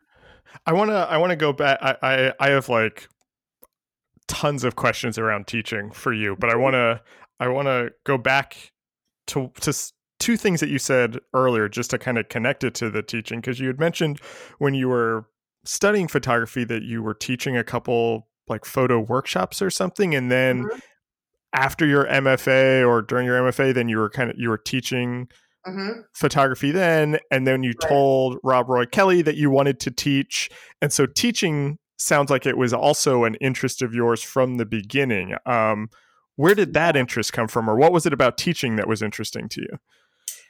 I 0.67 0.73
want 0.73 0.91
to. 0.91 0.97
I 0.97 1.17
want 1.17 1.31
to 1.31 1.37
go 1.37 1.53
back. 1.53 1.79
I, 1.81 1.97
I 2.03 2.33
I 2.41 2.51
have 2.51 2.69
like 2.69 3.09
tons 4.29 4.65
of 4.65 4.77
questions 4.77 5.19
around 5.19 5.47
teaching 5.47 5.91
for 5.91 6.13
you, 6.13 6.37
but 6.39 6.51
I 6.51 6.57
want 6.57 6.75
to. 6.75 7.01
I 7.41 7.49
want 7.49 7.67
to 7.67 7.91
go 8.05 8.17
back 8.17 8.73
to 9.29 9.51
to 9.61 9.73
two 10.21 10.37
things 10.37 10.61
that 10.61 10.69
you 10.69 10.79
said 10.79 11.19
earlier 11.35 11.69
just 11.69 11.91
to 11.91 11.99
kind 11.99 12.19
of 12.19 12.29
connect 12.29 12.65
it 12.65 12.75
to 12.75 12.91
the 12.91 13.03
teaching 13.03 13.41
because 13.41 13.61
you 13.61 13.67
had 13.67 13.79
mentioned 13.79 14.21
when 14.59 14.75
you 14.75 14.89
were 14.89 15.27
studying 15.65 16.09
photography 16.09 16.65
that 16.65 16.83
you 16.83 17.03
were 17.03 17.15
teaching 17.15 17.57
a 17.57 17.65
couple 17.65 18.29
like 18.49 18.65
photo 18.65 19.01
workshops 19.01 19.61
or 19.61 19.71
something 19.71 20.15
and 20.15 20.31
then 20.31 20.65
mm-hmm. 20.65 20.79
after 21.53 21.87
your 21.87 22.05
MFA 22.07 22.87
or 22.87 23.03
during 23.03 23.27
your 23.27 23.41
MFA 23.41 23.75
then 23.75 23.89
you 23.89 23.99
were 23.99 24.11
kind 24.11 24.31
of 24.31 24.37
you 24.39 24.49
were 24.49 24.59
teaching 24.59 25.29
mm-hmm. 25.67 26.01
photography 26.15 26.71
then 26.71 27.19
and 27.31 27.47
then 27.47 27.63
you 27.63 27.73
right. 27.83 27.89
told 27.89 28.39
Rob 28.43 28.69
Roy 28.69 28.87
Kelly 28.87 29.23
that 29.23 29.37
you 29.37 29.51
wanted 29.51 29.81
to 29.81 29.91
teach 29.91 30.51
and 30.81 30.93
so 30.93 31.07
teaching 31.07 31.79
sounds 31.99 32.31
like 32.31 32.45
it 32.47 32.59
was 32.59 32.73
also 32.73 33.25
an 33.25 33.37
interest 33.37 33.83
of 33.83 33.95
yours 33.95 34.23
from 34.23 34.57
the 34.57 34.67
beginning 34.67 35.35
um, 35.47 35.89
where 36.37 36.55
did 36.55 36.75
that 36.75 36.97
interest 36.97 37.33
come 37.33 37.49
from 37.49 37.69
or 37.69 37.77
what 37.77 37.93
was 37.93 38.07
it 38.07 38.13
about 38.13 38.37
teaching 38.37 38.77
that 38.77 38.89
was 38.89 39.03
interesting 39.03 39.49
to 39.49 39.61
you 39.61 39.79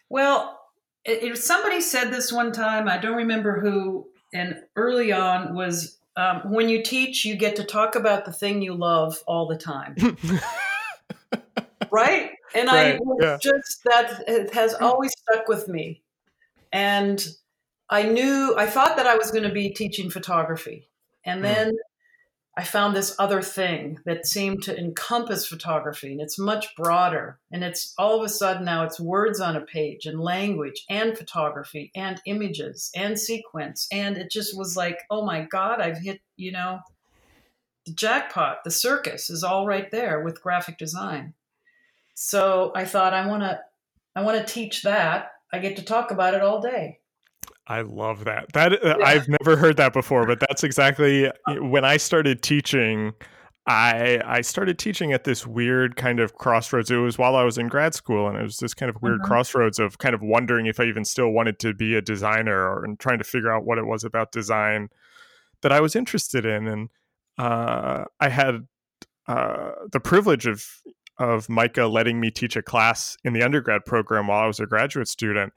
well, 0.08 0.60
it, 1.04 1.36
somebody 1.38 1.80
said 1.80 2.12
this 2.12 2.32
one 2.32 2.52
time. 2.52 2.88
I 2.88 2.98
don't 2.98 3.16
remember 3.16 3.60
who. 3.60 4.06
And 4.32 4.56
early 4.76 5.12
on 5.12 5.54
was 5.54 5.98
um, 6.16 6.52
when 6.52 6.68
you 6.68 6.82
teach, 6.82 7.24
you 7.24 7.36
get 7.36 7.56
to 7.56 7.64
talk 7.64 7.94
about 7.94 8.24
the 8.24 8.32
thing 8.32 8.62
you 8.62 8.74
love 8.74 9.18
all 9.26 9.46
the 9.46 9.56
time. 9.56 9.96
right? 11.90 12.30
And 12.54 12.68
right, 12.68 12.94
I 12.94 12.98
yeah. 13.20 13.38
just 13.42 13.82
that 13.84 14.22
it 14.28 14.54
has 14.54 14.74
always 14.74 15.12
stuck 15.18 15.48
with 15.48 15.68
me. 15.68 16.02
And 16.72 17.24
I 17.90 18.04
knew 18.04 18.54
I 18.56 18.66
thought 18.66 18.96
that 18.96 19.06
I 19.06 19.16
was 19.16 19.30
going 19.30 19.44
to 19.44 19.52
be 19.52 19.70
teaching 19.70 20.10
photography. 20.10 20.88
And 21.24 21.40
hmm. 21.40 21.44
then 21.44 21.72
I 22.56 22.62
found 22.62 22.94
this 22.94 23.16
other 23.18 23.42
thing 23.42 23.98
that 24.04 24.26
seemed 24.26 24.62
to 24.64 24.78
encompass 24.78 25.46
photography, 25.46 26.12
and 26.12 26.20
it's 26.20 26.38
much 26.38 26.76
broader. 26.76 27.40
And 27.50 27.64
it's 27.64 27.92
all 27.98 28.16
of 28.16 28.24
a 28.24 28.28
sudden 28.28 28.64
now 28.64 28.84
it's 28.84 29.00
words 29.00 29.40
on 29.40 29.56
a 29.56 29.60
page, 29.60 30.06
and 30.06 30.20
language, 30.20 30.84
and 30.88 31.18
photography, 31.18 31.90
and 31.96 32.22
images, 32.26 32.92
and 32.94 33.18
sequence. 33.18 33.88
And 33.90 34.16
it 34.16 34.30
just 34.30 34.56
was 34.56 34.76
like, 34.76 35.00
oh 35.10 35.24
my 35.24 35.42
God, 35.42 35.80
I've 35.80 35.98
hit, 35.98 36.20
you 36.36 36.52
know, 36.52 36.78
the 37.86 37.92
jackpot. 37.92 38.62
The 38.62 38.70
circus 38.70 39.30
is 39.30 39.42
all 39.42 39.66
right 39.66 39.90
there 39.90 40.20
with 40.20 40.42
graphic 40.42 40.78
design. 40.78 41.34
So 42.14 42.72
I 42.74 42.84
thought, 42.84 43.12
I 43.12 43.26
want 43.26 43.42
to, 43.42 43.60
I 44.16 44.22
want 44.22 44.38
to 44.38 44.52
teach 44.52 44.82
that. 44.82 45.32
I 45.52 45.58
get 45.58 45.76
to 45.76 45.82
talk 45.82 46.10
about 46.10 46.34
it 46.34 46.42
all 46.42 46.60
day. 46.60 47.00
I 47.66 47.80
love 47.80 48.24
that. 48.24 48.52
That 48.52 48.72
uh, 48.72 48.96
yeah. 48.98 49.04
I've 49.04 49.26
never 49.28 49.56
heard 49.56 49.76
that 49.78 49.92
before, 49.92 50.26
but 50.26 50.38
that's 50.40 50.64
exactly 50.64 51.30
when 51.46 51.84
I 51.84 51.96
started 51.96 52.42
teaching. 52.42 53.12
I 53.66 54.20
I 54.24 54.42
started 54.42 54.78
teaching 54.78 55.12
at 55.12 55.24
this 55.24 55.46
weird 55.46 55.96
kind 55.96 56.20
of 56.20 56.34
crossroads. 56.34 56.90
It 56.90 56.96
was 56.96 57.16
while 57.16 57.36
I 57.36 57.44
was 57.44 57.56
in 57.56 57.68
grad 57.68 57.94
school, 57.94 58.28
and 58.28 58.36
it 58.36 58.42
was 58.42 58.58
this 58.58 58.74
kind 58.74 58.90
of 58.90 59.00
weird 59.00 59.20
mm-hmm. 59.20 59.28
crossroads 59.28 59.78
of 59.78 59.96
kind 59.96 60.14
of 60.14 60.20
wondering 60.20 60.66
if 60.66 60.78
I 60.78 60.84
even 60.84 61.04
still 61.04 61.30
wanted 61.30 61.58
to 61.60 61.72
be 61.72 61.94
a 61.94 62.02
designer, 62.02 62.68
or 62.68 62.84
and 62.84 63.00
trying 63.00 63.18
to 63.18 63.24
figure 63.24 63.50
out 63.50 63.64
what 63.64 63.78
it 63.78 63.86
was 63.86 64.04
about 64.04 64.30
design 64.30 64.90
that 65.62 65.72
I 65.72 65.80
was 65.80 65.96
interested 65.96 66.44
in. 66.44 66.66
And 66.66 66.90
uh, 67.38 68.04
I 68.20 68.28
had 68.28 68.66
uh, 69.26 69.70
the 69.90 70.00
privilege 70.00 70.46
of 70.46 70.66
of 71.18 71.48
MICA 71.48 71.86
letting 71.86 72.20
me 72.20 72.30
teach 72.30 72.56
a 72.56 72.62
class 72.62 73.16
in 73.24 73.32
the 73.32 73.42
undergrad 73.42 73.84
program 73.84 74.26
while 74.26 74.42
I 74.42 74.46
was 74.46 74.60
a 74.60 74.66
graduate 74.66 75.08
student 75.08 75.52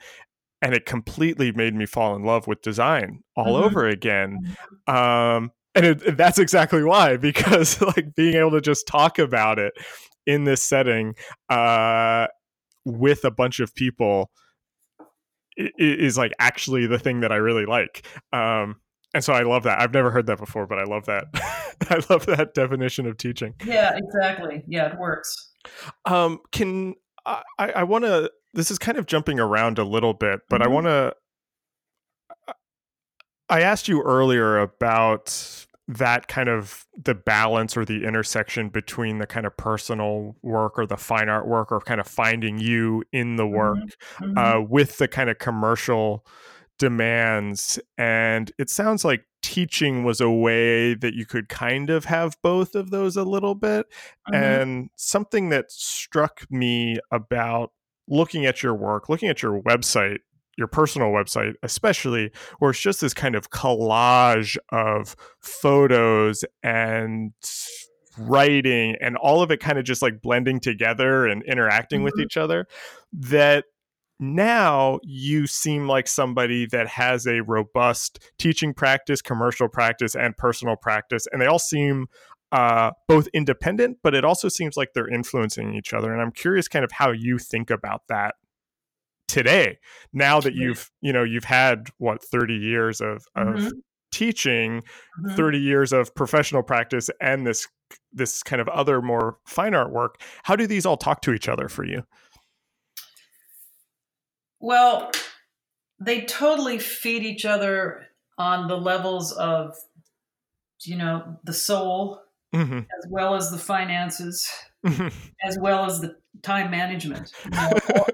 and 0.62 0.74
it 0.74 0.86
completely 0.86 1.52
made 1.52 1.76
me 1.76 1.86
fall 1.86 2.16
in 2.16 2.24
love 2.24 2.48
with 2.48 2.62
design 2.62 3.22
all 3.36 3.54
mm-hmm. 3.54 3.66
over 3.66 3.88
again 3.88 4.40
mm-hmm. 4.88 4.96
um, 4.96 5.52
and 5.76 5.86
it, 5.86 6.18
that's 6.18 6.40
exactly 6.40 6.84
why 6.84 7.18
because 7.18 7.82
like 7.82 8.16
being 8.16 8.36
able 8.36 8.52
to 8.52 8.62
just 8.62 8.88
talk 8.88 9.20
about 9.20 9.60
it 9.60 9.74
in 10.26 10.44
this 10.44 10.62
setting 10.62 11.16
uh, 11.50 12.28
with 12.86 13.24
a 13.26 13.32
bunch 13.32 13.60
of 13.60 13.74
people 13.74 14.30
is 15.58 16.18
like 16.18 16.34
actually 16.40 16.86
the 16.86 17.00
thing 17.00 17.22
that 17.22 17.32
I 17.32 17.38
really 17.38 17.66
like. 17.66 18.06
Um, 18.32 18.76
and 19.18 19.24
so 19.24 19.34
I 19.34 19.42
love 19.42 19.64
that. 19.64 19.82
I've 19.82 19.96
never 19.96 20.12
heard 20.12 20.28
that 20.28 20.38
before, 20.38 20.68
but 20.68 20.78
I 20.78 20.84
love 20.84 21.08
that. 21.08 21.26
I 21.90 22.00
love 22.08 22.28
that 22.28 22.54
definition 22.54 23.08
of 23.08 23.18
teaching. 23.18 23.56
Yeah, 23.66 23.98
exactly. 23.98 24.64
Yeah, 24.68 24.94
it 24.94 25.00
works. 25.00 25.54
Um, 26.06 26.40
can 26.52 26.94
I, 27.26 27.42
I 27.58 27.84
want 27.84 28.04
to 28.06 28.32
this 28.54 28.70
is 28.70 28.78
kind 28.78 28.96
of 28.96 29.08
jumping 29.08 29.40
around 29.40 29.80
a 29.80 29.84
little 29.84 30.14
bit, 30.14 30.42
but 30.50 30.62
mm-hmm. 30.62 30.70
I 30.70 30.72
want 30.72 30.86
to. 30.86 31.16
I 33.50 33.62
asked 33.62 33.88
you 33.88 34.04
earlier 34.04 34.60
about 34.60 35.66
that 35.88 36.28
kind 36.28 36.48
of 36.48 36.86
the 36.96 37.16
balance 37.16 37.76
or 37.76 37.86
the 37.86 38.04
intersection 38.04 38.70
between 38.70 39.18
the 39.18 39.26
kind 39.26 39.48
of 39.48 39.58
personal 39.58 40.36
work 40.44 40.78
or 40.78 40.86
the 40.86 40.98
fine 40.98 41.28
art 41.28 41.48
work 41.48 41.72
or 41.72 41.80
kind 41.80 42.00
of 42.00 42.08
finding 42.08 42.60
you 42.60 43.04
in 43.12 43.36
the 43.38 43.46
mm-hmm. 43.46 43.56
work 43.56 43.78
mm-hmm. 44.20 44.38
uh, 44.38 44.62
with 44.62 45.00
the 45.00 45.08
kind 45.08 45.32
of 45.32 45.40
commercial 45.40 46.24
demands. 46.78 47.80
And 47.98 48.52
it 48.58 48.70
sounds 48.70 49.04
like 49.04 49.26
teaching 49.42 50.04
was 50.04 50.20
a 50.20 50.30
way 50.30 50.94
that 50.94 51.14
you 51.14 51.26
could 51.26 51.50
kind 51.50 51.90
of 51.90 52.06
have 52.06 52.38
both 52.42 52.76
of 52.76 52.90
those 52.90 53.16
a 53.16 53.24
little 53.24 53.56
bit. 53.56 53.88
Mm-hmm. 54.30 54.36
And 54.36 54.90
something 54.96 55.50
that 55.50 55.72
struck 55.72 56.50
me 56.50 56.98
about 57.12 57.72
looking 58.08 58.46
at 58.46 58.64
your 58.64 58.74
work, 58.74 59.10
looking 59.10 59.30
at 59.30 59.42
your 59.42 59.62
website, 59.62 60.20
your 60.58 60.68
personal 60.68 61.10
website, 61.10 61.54
especially, 61.62 62.32
where 62.60 62.72
it's 62.72 62.80
just 62.80 63.02
this 63.02 63.14
kind 63.14 63.36
of 63.36 63.52
collage 63.52 64.58
of 64.72 65.16
photos 65.40 66.44
and 66.64 67.34
writing 68.18 68.96
and 69.00 69.16
all 69.18 69.42
of 69.42 69.52
it 69.52 69.60
kind 69.60 69.78
of 69.78 69.86
just 69.86 70.02
like 70.02 70.22
blending 70.22 70.60
together 70.60 71.28
and 71.28 71.44
interacting 71.44 72.00
mm-hmm. 72.00 72.06
with 72.06 72.20
each 72.20 72.36
other 72.36 72.68
that 73.14 73.66
now 74.20 75.00
you 75.04 75.48
seem 75.48 75.88
like 75.88 76.08
somebody 76.08 76.66
that 76.68 76.88
has 76.88 77.28
a 77.28 77.42
robust 77.42 78.20
teaching 78.40 78.74
practice, 78.74 79.22
commercial 79.22 79.68
practice, 79.68 80.16
and 80.16 80.36
personal 80.38 80.76
practice. 80.76 81.28
And 81.32 81.42
they 81.42 81.46
all 81.46 81.60
seem 81.60 82.08
uh, 82.52 82.92
both 83.08 83.28
independent, 83.34 83.98
but 84.02 84.16
it 84.16 84.24
also 84.24 84.50
seems 84.50 84.78
like 84.78 84.90
they're 84.94 85.08
influencing 85.08 85.76
each 85.76 85.94
other. 85.94 86.12
And 86.12 86.22
I'm 86.22 86.32
curious 86.32 86.68
kind 86.68 86.86
of 86.86 86.92
how 86.92 87.12
you 87.12 87.38
think 87.38 87.70
about 87.70 88.04
that 88.10 88.36
today 89.28 89.78
now 90.14 90.40
that 90.40 90.56
you've 90.56 90.90
you 91.02 91.12
know 91.12 91.24
you've 91.24 91.44
had 91.44 91.90
what 91.98 92.24
30 92.24 92.56
years 92.56 93.02
of, 93.02 93.26
of 93.36 93.48
mm-hmm. 93.48 93.70
teaching 94.12 94.82
mm-hmm. 95.22 95.36
30 95.36 95.60
years 95.60 95.92
of 95.92 96.16
professional 96.16 96.64
practice 96.64 97.10
and 97.20 97.46
this 97.46 97.68
this 98.14 98.42
kind 98.42 98.62
of 98.62 98.68
other 98.70 99.02
more 99.02 99.38
fine 99.46 99.76
art 99.76 99.92
work 99.92 100.22
how 100.44 100.56
do 100.56 100.66
these 100.66 100.86
all 100.86 100.98
talk 100.98 101.22
to 101.22 101.34
each 101.34 101.50
other 101.50 101.68
for 101.68 101.84
you 101.84 102.04
well 104.60 105.12
they 106.00 106.22
totally 106.22 106.80
feed 106.80 107.24
each 107.24 107.46
other 107.46 108.06
on 108.38 108.68
the 108.68 108.78
levels 108.78 109.32
of 109.32 109.76
you 110.84 110.96
know 110.96 111.40
the 111.44 111.54
soul 111.54 112.22
mm-hmm. 112.54 112.80
as 112.80 113.08
well 113.10 113.36
as 113.36 113.52
the 113.52 113.58
finances 113.58 114.50
mm-hmm. 114.86 115.08
as 115.44 115.58
well 115.60 115.86
as 115.86 116.00
the 116.02 116.16
time 116.42 116.72
management. 116.72 117.32
You 117.46 117.52
know? 117.52 118.06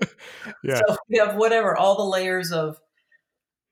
yeah. 0.64 0.82
So 0.88 0.98
we 1.10 1.18
have 1.20 1.36
whatever, 1.36 1.76
all 1.76 1.96
the 1.96 2.04
layers 2.04 2.52
of, 2.52 2.80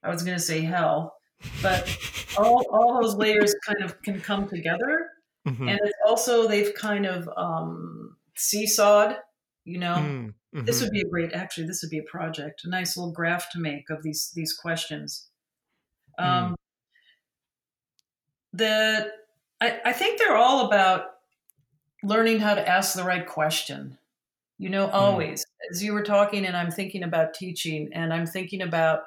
I 0.03 0.09
was 0.09 0.23
going 0.23 0.37
to 0.37 0.43
say 0.43 0.61
hell, 0.61 1.15
but 1.61 1.97
all, 2.37 2.65
all 2.71 3.01
those 3.01 3.15
layers 3.15 3.55
kind 3.65 3.83
of 3.83 4.01
can 4.01 4.19
come 4.21 4.47
together. 4.47 5.07
Mm-hmm. 5.47 5.67
And 5.67 5.79
it's 5.83 5.97
also, 6.07 6.47
they've 6.47 6.73
kind 6.73 7.05
of 7.05 7.29
um, 7.35 8.17
seesawed, 8.37 9.17
you 9.65 9.79
know. 9.79 10.31
Mm-hmm. 10.53 10.65
This 10.65 10.81
would 10.81 10.91
be 10.91 11.01
a 11.01 11.07
great, 11.07 11.31
actually, 11.33 11.67
this 11.67 11.81
would 11.81 11.89
be 11.89 11.99
a 11.99 12.03
project, 12.03 12.63
a 12.65 12.69
nice 12.69 12.97
little 12.97 13.13
graph 13.13 13.49
to 13.51 13.59
make 13.59 13.89
of 13.89 14.03
these 14.03 14.31
these 14.35 14.53
questions. 14.53 15.29
Mm. 16.19 16.25
Um, 16.25 16.51
mm. 16.51 16.55
The 18.53 19.11
I, 19.61 19.79
I 19.85 19.93
think 19.93 20.19
they're 20.19 20.35
all 20.35 20.67
about 20.67 21.05
learning 22.03 22.39
how 22.39 22.55
to 22.55 22.67
ask 22.67 22.95
the 22.95 23.03
right 23.03 23.25
question. 23.25 23.97
You 24.57 24.69
know, 24.69 24.87
hmm. 24.87 24.93
always. 24.93 25.41
Mm. 25.41 25.71
As 25.71 25.83
you 25.83 25.93
were 25.93 26.03
talking, 26.03 26.45
and 26.45 26.57
I'm 26.57 26.69
thinking 26.69 27.03
about 27.03 27.33
teaching, 27.33 27.89
and 27.93 28.13
I'm 28.13 28.27
thinking 28.27 28.61
about 28.61 29.03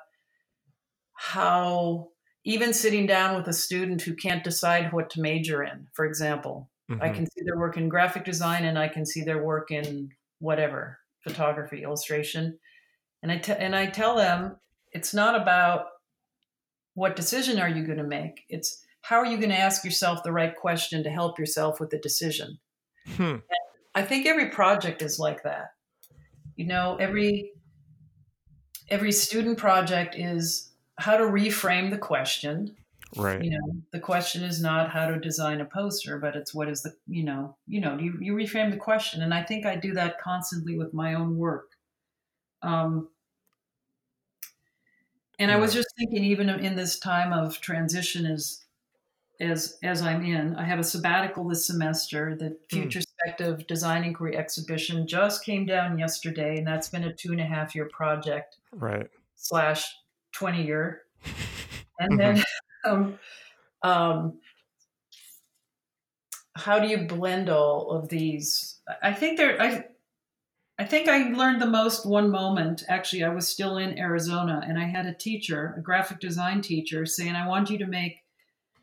how 1.12 2.08
even 2.44 2.72
sitting 2.72 3.06
down 3.06 3.36
with 3.36 3.46
a 3.48 3.52
student 3.52 4.02
who 4.02 4.14
can't 4.14 4.42
decide 4.42 4.92
what 4.92 5.10
to 5.10 5.20
major 5.20 5.62
in, 5.62 5.88
for 5.92 6.06
example, 6.06 6.70
mm-hmm. 6.90 7.02
I 7.02 7.10
can 7.10 7.26
see 7.26 7.42
their 7.44 7.58
work 7.58 7.76
in 7.76 7.88
graphic 7.88 8.24
design 8.24 8.64
and 8.64 8.78
I 8.78 8.88
can 8.88 9.06
see 9.06 9.22
their 9.22 9.42
work 9.42 9.70
in 9.70 10.10
whatever 10.40 10.98
photography, 11.24 11.82
illustration. 11.82 12.58
And 13.22 13.32
I, 13.32 13.36
and 13.58 13.74
I 13.74 13.86
tell 13.86 14.16
them 14.16 14.56
it's 14.92 15.14
not 15.14 15.40
about 15.40 15.86
what 16.94 17.16
decision 17.16 17.58
are 17.58 17.68
you 17.68 17.84
going 17.84 17.98
to 17.98 18.04
make. 18.04 18.44
It's 18.48 18.84
how 19.02 19.16
are 19.16 19.26
you 19.26 19.36
going 19.36 19.50
to 19.50 19.58
ask 19.58 19.84
yourself 19.84 20.22
the 20.22 20.32
right 20.32 20.56
question 20.56 21.02
to 21.02 21.10
help 21.10 21.38
yourself 21.38 21.80
with 21.80 21.90
the 21.90 21.98
decision. 21.98 22.58
Hmm. 23.16 23.36
I 23.94 24.02
think 24.02 24.26
every 24.26 24.48
project 24.48 25.02
is 25.02 25.18
like 25.18 25.42
that. 25.42 25.72
You 26.56 26.66
know, 26.66 26.96
every 26.98 27.50
every 28.88 29.12
student 29.12 29.58
project 29.58 30.14
is 30.16 30.72
how 30.98 31.16
to 31.16 31.24
reframe 31.24 31.90
the 31.90 31.98
question. 31.98 32.76
Right. 33.16 33.42
You 33.42 33.50
know, 33.52 33.76
the 33.92 34.00
question 34.00 34.42
is 34.42 34.60
not 34.60 34.90
how 34.90 35.06
to 35.06 35.18
design 35.18 35.60
a 35.60 35.64
poster, 35.64 36.18
but 36.18 36.36
it's 36.36 36.54
what 36.54 36.68
is 36.68 36.82
the 36.82 36.94
you 37.06 37.24
know, 37.24 37.56
you 37.66 37.80
know, 37.80 37.96
you, 37.98 38.18
you 38.20 38.34
reframe 38.34 38.70
the 38.70 38.76
question. 38.76 39.22
And 39.22 39.32
I 39.32 39.42
think 39.42 39.66
I 39.66 39.76
do 39.76 39.94
that 39.94 40.20
constantly 40.20 40.76
with 40.76 40.92
my 40.92 41.14
own 41.14 41.36
work. 41.36 41.70
Um 42.62 43.08
and 45.38 45.50
yeah. 45.50 45.56
I 45.56 45.60
was 45.60 45.74
just 45.74 45.88
thinking, 45.98 46.24
even 46.24 46.48
in 46.48 46.76
this 46.76 46.98
time 46.98 47.32
of 47.32 47.60
transition, 47.60 48.24
is 48.26 48.64
as 49.40 49.78
as 49.82 50.00
I'm 50.00 50.24
in. 50.24 50.54
I 50.56 50.64
have 50.64 50.78
a 50.78 50.84
sabbatical 50.84 51.48
this 51.48 51.66
semester. 51.66 52.36
The 52.36 52.48
hmm. 52.48 52.54
Future 52.70 53.00
mm. 53.40 53.66
Design 53.66 54.04
Inquiry 54.04 54.36
exhibition 54.36 55.06
just 55.06 55.44
came 55.44 55.66
down 55.66 55.98
yesterday, 55.98 56.58
and 56.58 56.66
that's 56.66 56.88
been 56.88 57.04
a 57.04 57.12
two 57.12 57.32
and 57.32 57.40
a 57.40 57.44
half 57.44 57.74
year 57.74 57.88
project. 57.92 58.58
Right. 58.72 59.08
Slash 59.36 59.92
twenty 60.32 60.64
year, 60.64 61.02
and 61.98 62.18
then 62.18 62.44
um, 62.84 63.18
um, 63.82 64.38
how 66.56 66.78
do 66.78 66.88
you 66.88 67.06
blend 67.06 67.48
all 67.50 67.90
of 67.90 68.08
these? 68.08 68.80
I 69.02 69.12
think 69.12 69.38
there. 69.38 69.60
I 69.60 69.84
I 70.78 70.84
think 70.84 71.08
I 71.08 71.30
learned 71.30 71.62
the 71.62 71.66
most 71.66 72.04
one 72.04 72.30
moment. 72.30 72.82
Actually, 72.88 73.24
I 73.24 73.28
was 73.28 73.46
still 73.46 73.78
in 73.78 73.98
Arizona, 73.98 74.60
and 74.66 74.78
I 74.78 74.84
had 74.84 75.06
a 75.06 75.14
teacher, 75.14 75.74
a 75.78 75.80
graphic 75.80 76.20
design 76.20 76.62
teacher, 76.62 77.06
saying, 77.06 77.34
"I 77.34 77.48
want 77.48 77.70
you 77.70 77.78
to 77.78 77.86
make." 77.86 78.20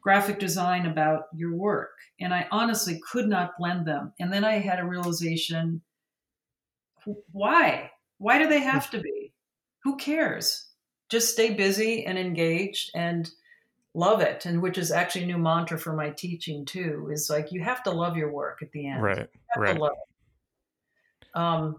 graphic 0.02 0.40
design 0.40 0.88
about 0.88 1.26
your 1.32 1.54
work. 1.54 1.92
And 2.20 2.34
I 2.34 2.48
honestly 2.52 3.00
could 3.12 3.28
not 3.28 3.56
blend 3.58 3.86
them. 3.86 4.14
And 4.20 4.34
then 4.34 4.44
I 4.44 4.54
had 4.54 4.80
a 4.80 4.84
realization 4.84 5.82
why? 7.32 7.90
Why 8.18 8.38
do 8.38 8.48
they 8.48 8.60
have 8.60 8.90
to 8.92 9.00
be? 9.00 9.34
Who 9.84 9.98
cares? 9.98 10.68
Just 11.10 11.34
stay 11.34 11.54
busy 11.54 12.06
and 12.06 12.18
engaged 12.18 12.92
and 12.94 13.30
love 13.94 14.22
it. 14.22 14.46
And 14.46 14.62
which 14.62 14.78
is 14.78 14.92
actually 14.92 15.24
a 15.24 15.28
new 15.28 15.38
mantra 15.38 15.78
for 15.78 15.94
my 15.94 16.10
teaching 16.10 16.66
too, 16.66 17.10
is 17.12 17.30
like 17.30 17.52
you 17.52 17.62
have 17.62 17.84
to 17.84 17.92
love 17.92 18.18
your 18.18 18.32
work 18.32 18.60
at 18.62 18.72
the 18.72 18.88
end. 18.88 19.02
Right. 19.02 19.28
right. 19.58 19.80
Um, 21.34 21.78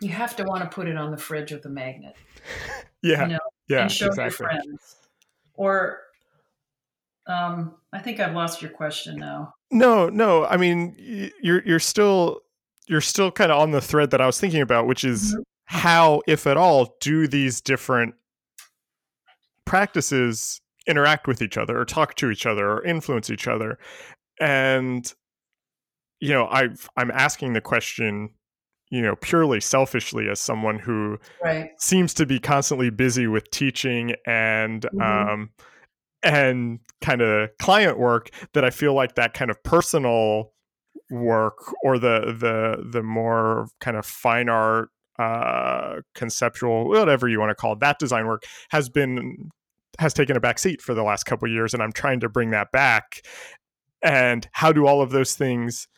you 0.00 0.10
have 0.10 0.36
to 0.36 0.44
want 0.44 0.62
to 0.62 0.68
put 0.74 0.88
it 0.88 0.96
on 0.96 1.10
the 1.10 1.16
fridge 1.16 1.52
with 1.52 1.64
a 1.64 1.68
magnet. 1.68 2.16
yeah. 3.02 3.22
You 3.22 3.32
know, 3.34 3.38
yeah. 3.68 3.82
And 3.82 3.92
show 3.92 4.06
exactly. 4.06 4.44
your 4.44 4.50
friends. 4.50 4.96
Or 5.54 6.00
um, 7.26 7.74
I 7.92 8.00
think 8.00 8.20
I've 8.20 8.34
lost 8.34 8.62
your 8.62 8.70
question 8.70 9.16
now. 9.16 9.54
No, 9.70 10.08
no. 10.08 10.44
I 10.44 10.56
mean, 10.56 11.30
you're 11.40 11.62
you're 11.64 11.78
still 11.78 12.40
you're 12.88 13.00
still 13.00 13.30
kind 13.30 13.52
of 13.52 13.60
on 13.60 13.70
the 13.70 13.80
thread 13.80 14.10
that 14.10 14.20
I 14.20 14.26
was 14.26 14.40
thinking 14.40 14.60
about, 14.60 14.86
which 14.86 15.04
is 15.04 15.32
mm-hmm. 15.32 15.42
how, 15.66 16.22
if 16.26 16.46
at 16.46 16.56
all, 16.56 16.96
do 17.00 17.28
these 17.28 17.60
different 17.60 18.14
practices 19.64 20.60
interact 20.86 21.26
with 21.26 21.42
each 21.42 21.56
other, 21.56 21.78
or 21.78 21.84
talk 21.84 22.14
to 22.16 22.30
each 22.30 22.46
other, 22.46 22.68
or 22.68 22.84
influence 22.84 23.30
each 23.30 23.46
other? 23.48 23.78
And 24.40 25.12
you 26.20 26.30
know, 26.30 26.46
I 26.46 26.68
I'm 26.96 27.10
asking 27.10 27.52
the 27.52 27.60
question 27.60 28.30
you 28.92 29.00
know 29.00 29.16
purely 29.16 29.60
selfishly 29.60 30.28
as 30.28 30.38
someone 30.38 30.78
who 30.78 31.18
right. 31.42 31.70
seems 31.78 32.14
to 32.14 32.26
be 32.26 32.38
constantly 32.38 32.90
busy 32.90 33.26
with 33.26 33.50
teaching 33.50 34.14
and 34.26 34.82
mm-hmm. 34.82 35.00
um, 35.00 35.50
and 36.22 36.78
kind 37.00 37.22
of 37.22 37.48
client 37.58 37.98
work 37.98 38.30
that 38.52 38.64
I 38.64 38.70
feel 38.70 38.94
like 38.94 39.16
that 39.16 39.34
kind 39.34 39.50
of 39.50 39.60
personal 39.64 40.52
work 41.10 41.56
or 41.82 41.98
the 41.98 42.36
the 42.38 42.84
the 42.90 43.02
more 43.02 43.66
kind 43.80 43.96
of 43.96 44.06
fine 44.06 44.48
art 44.48 44.90
uh 45.18 45.96
conceptual 46.14 46.88
whatever 46.88 47.28
you 47.28 47.38
want 47.38 47.50
to 47.50 47.54
call 47.54 47.74
it 47.74 47.80
that 47.80 47.98
design 47.98 48.26
work 48.26 48.44
has 48.70 48.88
been 48.88 49.50
has 49.98 50.14
taken 50.14 50.36
a 50.36 50.40
back 50.40 50.58
seat 50.58 50.80
for 50.80 50.94
the 50.94 51.02
last 51.02 51.24
couple 51.24 51.48
years 51.48 51.74
and 51.74 51.82
I'm 51.82 51.92
trying 51.92 52.20
to 52.20 52.28
bring 52.28 52.50
that 52.50 52.72
back 52.72 53.22
and 54.02 54.48
how 54.52 54.72
do 54.72 54.86
all 54.86 55.00
of 55.02 55.10
those 55.10 55.34
things 55.34 55.88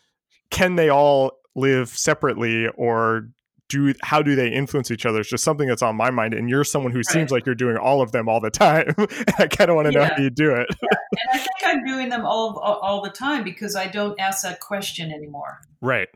can 0.51 0.77
they 0.77 0.89
all 0.89 1.33
live 1.55 1.89
separately 1.89 2.69
or 2.77 3.29
do 3.69 3.95
how 4.03 4.23
do 4.23 4.37
they 4.37 4.49
influence 4.49 4.91
each 4.91 5.07
other? 5.07 5.21
It's 5.21 5.31
just 5.31 5.45
something 5.45 5.67
that's 5.67 5.83
on 5.83 5.97
my 5.97 6.11
mind. 6.11 6.35
And 6.35 6.49
you're 6.49 6.65
someone 6.65 6.93
who 6.93 6.99
right. 6.99 7.07
seems 7.07 7.31
like 7.31 7.47
you're 7.47 7.55
doing 7.55 7.77
all 7.77 8.03
of 8.03 8.13
them 8.13 8.29
all 8.29 8.41
the 8.41 8.51
time. 8.51 8.95
I 9.39 9.47
kind 9.47 9.71
of 9.71 9.77
want 9.77 9.87
to 9.87 9.93
yeah. 9.93 9.99
know 9.99 10.15
how 10.15 10.23
you 10.23 10.31
do 10.31 10.55
it. 10.55 10.69
yeah. 10.83 10.89
And 11.13 11.31
I 11.33 11.39
think 11.39 11.57
I'm 11.65 11.85
doing 11.85 12.09
them 12.09 12.25
all, 12.25 12.59
all 12.59 12.77
all 12.77 13.03
the 13.03 13.11
time 13.11 13.43
because 13.43 13.75
I 13.75 13.87
don't 13.87 14.19
ask 14.21 14.43
that 14.43 14.61
question 14.61 15.11
anymore. 15.13 15.61
Right. 15.81 16.09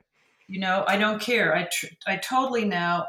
You 0.47 0.61
know, 0.61 0.85
I 0.87 0.97
don't 0.97 1.21
care. 1.21 1.55
I 1.55 1.69
tr- 1.73 1.87
I 2.07 2.17
totally 2.17 2.65
now 2.65 3.07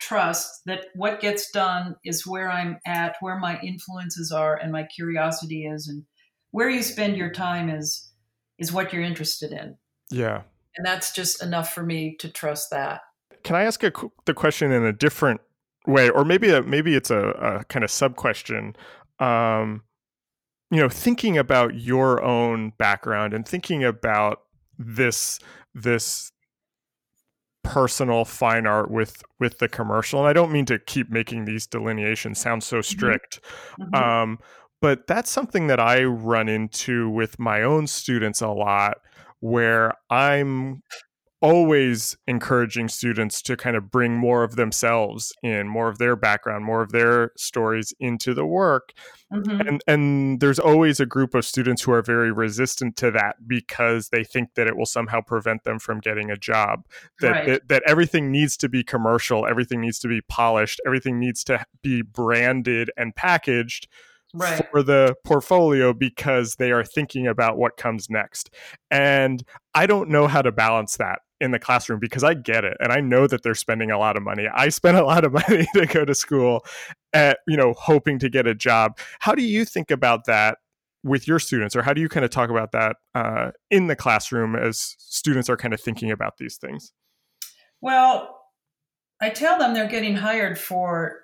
trust 0.00 0.62
that 0.66 0.86
what 0.94 1.20
gets 1.20 1.50
done 1.50 1.96
is 2.04 2.26
where 2.26 2.50
I'm 2.50 2.78
at, 2.86 3.16
where 3.20 3.38
my 3.38 3.60
influences 3.60 4.32
are, 4.32 4.56
and 4.56 4.72
my 4.72 4.84
curiosity 4.84 5.66
is, 5.66 5.88
and 5.88 6.04
where 6.50 6.70
you 6.70 6.82
spend 6.82 7.16
your 7.16 7.30
time 7.30 7.68
is 7.68 8.10
is 8.58 8.72
what 8.72 8.92
you're 8.92 9.02
interested 9.02 9.52
in. 9.52 9.76
Yeah. 10.10 10.42
And 10.76 10.86
that's 10.86 11.12
just 11.12 11.42
enough 11.42 11.72
for 11.72 11.82
me 11.82 12.16
to 12.20 12.28
trust 12.28 12.70
that 12.70 13.00
can 13.44 13.56
I 13.56 13.64
ask 13.64 13.82
a, 13.84 13.92
the 14.24 14.34
question 14.34 14.72
in 14.72 14.84
a 14.84 14.92
different 14.92 15.40
way, 15.86 16.08
or 16.08 16.24
maybe 16.24 16.48
a, 16.50 16.62
maybe 16.62 16.96
it's 16.96 17.10
a, 17.10 17.28
a 17.28 17.64
kind 17.64 17.84
of 17.84 17.90
sub 17.90 18.16
question? 18.16 18.74
Um, 19.20 19.82
you 20.70 20.80
know 20.80 20.88
thinking 20.88 21.38
about 21.38 21.74
your 21.74 22.22
own 22.22 22.72
background 22.78 23.32
and 23.32 23.46
thinking 23.46 23.84
about 23.84 24.40
this 24.76 25.38
this 25.72 26.32
personal 27.64 28.24
fine 28.24 28.66
art 28.66 28.90
with 28.90 29.22
with 29.40 29.58
the 29.58 29.68
commercial 29.68 30.20
and 30.20 30.28
i 30.28 30.32
don't 30.32 30.52
mean 30.52 30.66
to 30.66 30.78
keep 30.78 31.10
making 31.10 31.44
these 31.44 31.66
delineations 31.66 32.38
sound 32.38 32.62
so 32.62 32.76
mm-hmm. 32.76 32.82
strict 32.82 33.40
mm-hmm. 33.80 33.94
um, 33.94 34.38
but 34.80 35.06
that's 35.06 35.30
something 35.30 35.66
that 35.66 35.80
i 35.80 36.04
run 36.04 36.48
into 36.48 37.08
with 37.10 37.38
my 37.38 37.62
own 37.62 37.86
students 37.86 38.40
a 38.40 38.48
lot 38.48 38.98
where 39.40 39.92
i'm 40.10 40.82
always 41.44 42.16
encouraging 42.26 42.88
students 42.88 43.42
to 43.42 43.54
kind 43.54 43.76
of 43.76 43.90
bring 43.90 44.16
more 44.16 44.44
of 44.44 44.56
themselves 44.56 45.30
in, 45.42 45.68
more 45.68 45.90
of 45.90 45.98
their 45.98 46.16
background, 46.16 46.64
more 46.64 46.80
of 46.80 46.90
their 46.90 47.32
stories 47.36 47.92
into 48.00 48.32
the 48.32 48.46
work. 48.46 48.94
Mm-hmm. 49.30 49.68
And 49.68 49.84
and 49.86 50.40
there's 50.40 50.58
always 50.58 51.00
a 51.00 51.06
group 51.06 51.34
of 51.34 51.44
students 51.44 51.82
who 51.82 51.92
are 51.92 52.00
very 52.00 52.32
resistant 52.32 52.96
to 52.96 53.10
that 53.10 53.46
because 53.46 54.08
they 54.08 54.24
think 54.24 54.54
that 54.54 54.66
it 54.66 54.74
will 54.74 54.86
somehow 54.86 55.20
prevent 55.20 55.64
them 55.64 55.78
from 55.78 56.00
getting 56.00 56.30
a 56.30 56.36
job. 56.38 56.86
That 57.20 57.30
right. 57.30 57.46
that, 57.46 57.68
that 57.68 57.82
everything 57.86 58.32
needs 58.32 58.56
to 58.58 58.70
be 58.70 58.82
commercial, 58.82 59.46
everything 59.46 59.82
needs 59.82 59.98
to 59.98 60.08
be 60.08 60.22
polished, 60.22 60.80
everything 60.86 61.20
needs 61.20 61.44
to 61.44 61.62
be 61.82 62.00
branded 62.00 62.90
and 62.96 63.14
packaged 63.14 63.86
right. 64.32 64.66
for 64.70 64.82
the 64.82 65.14
portfolio 65.24 65.92
because 65.92 66.54
they 66.54 66.72
are 66.72 66.84
thinking 66.84 67.26
about 67.26 67.58
what 67.58 67.76
comes 67.76 68.08
next. 68.08 68.48
And 68.90 69.44
I 69.74 69.84
don't 69.84 70.08
know 70.08 70.26
how 70.26 70.40
to 70.40 70.50
balance 70.50 70.96
that 70.96 71.18
in 71.40 71.50
the 71.50 71.58
classroom 71.58 71.98
because 71.98 72.24
I 72.24 72.34
get 72.34 72.64
it 72.64 72.76
and 72.80 72.92
I 72.92 73.00
know 73.00 73.26
that 73.26 73.42
they're 73.42 73.54
spending 73.54 73.90
a 73.90 73.98
lot 73.98 74.16
of 74.16 74.22
money. 74.22 74.46
I 74.52 74.68
spend 74.68 74.96
a 74.96 75.04
lot 75.04 75.24
of 75.24 75.32
money 75.48 75.66
to 75.74 75.86
go 75.86 76.04
to 76.04 76.14
school 76.14 76.64
at, 77.12 77.38
you 77.46 77.56
know, 77.56 77.74
hoping 77.76 78.18
to 78.20 78.28
get 78.28 78.46
a 78.46 78.54
job. 78.54 78.98
How 79.20 79.34
do 79.34 79.42
you 79.42 79.64
think 79.64 79.90
about 79.90 80.24
that 80.26 80.58
with 81.02 81.28
your 81.28 81.38
students 81.38 81.76
or 81.76 81.82
how 81.82 81.92
do 81.92 82.00
you 82.00 82.08
kind 82.08 82.24
of 82.24 82.30
talk 82.30 82.50
about 82.50 82.72
that 82.72 82.96
uh, 83.14 83.50
in 83.70 83.88
the 83.88 83.96
classroom 83.96 84.56
as 84.56 84.96
students 84.98 85.50
are 85.50 85.56
kind 85.56 85.74
of 85.74 85.80
thinking 85.80 86.10
about 86.10 86.38
these 86.38 86.56
things? 86.56 86.92
Well, 87.80 88.40
I 89.20 89.30
tell 89.30 89.58
them 89.58 89.74
they're 89.74 89.88
getting 89.88 90.16
hired 90.16 90.58
for 90.58 91.20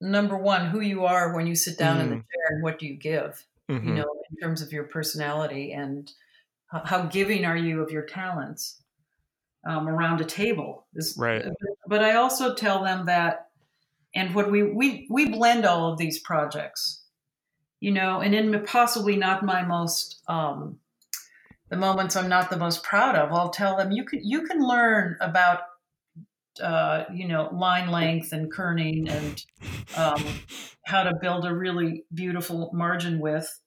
number 0.00 0.36
one, 0.36 0.66
who 0.66 0.80
you 0.80 1.04
are 1.04 1.34
when 1.34 1.46
you 1.46 1.54
sit 1.54 1.78
down 1.78 1.98
mm. 1.98 2.00
in 2.02 2.10
the 2.10 2.16
mm. 2.16 2.18
chair 2.18 2.46
and 2.50 2.62
what 2.62 2.78
do 2.78 2.86
you 2.86 2.94
give, 2.94 3.44
mm-hmm. 3.70 3.88
you 3.88 3.94
know, 3.94 4.06
in 4.30 4.36
terms 4.40 4.62
of 4.62 4.72
your 4.72 4.84
personality 4.84 5.72
and 5.72 6.12
how 6.68 7.04
giving 7.04 7.44
are 7.44 7.56
you 7.56 7.80
of 7.80 7.90
your 7.90 8.02
talents 8.02 8.82
um, 9.66 9.88
around 9.88 10.20
a 10.20 10.24
table. 10.24 10.86
Right. 11.16 11.44
But 11.86 12.02
I 12.02 12.14
also 12.14 12.54
tell 12.54 12.82
them 12.82 13.06
that, 13.06 13.48
and 14.14 14.34
what 14.34 14.50
we, 14.50 14.62
we, 14.62 15.06
we 15.10 15.28
blend 15.28 15.66
all 15.66 15.92
of 15.92 15.98
these 15.98 16.20
projects, 16.20 17.02
you 17.80 17.90
know, 17.90 18.20
and 18.20 18.34
in 18.34 18.64
possibly 18.64 19.16
not 19.16 19.44
my 19.44 19.62
most, 19.62 20.22
um, 20.28 20.78
the 21.68 21.76
moments 21.76 22.16
I'm 22.16 22.28
not 22.28 22.48
the 22.48 22.56
most 22.56 22.82
proud 22.84 23.16
of, 23.16 23.32
I'll 23.32 23.50
tell 23.50 23.76
them 23.76 23.90
you 23.90 24.04
can, 24.04 24.20
you 24.22 24.42
can 24.42 24.60
learn 24.60 25.16
about 25.20 25.60
uh, 26.60 27.04
you 27.12 27.28
know, 27.28 27.50
line 27.52 27.90
length 27.90 28.32
and 28.32 28.52
kerning 28.52 29.10
and 29.10 29.44
um, 29.96 30.24
how 30.86 31.02
to 31.02 31.12
build 31.20 31.44
a 31.44 31.54
really 31.54 32.04
beautiful 32.14 32.70
margin 32.72 33.18
width. 33.18 33.60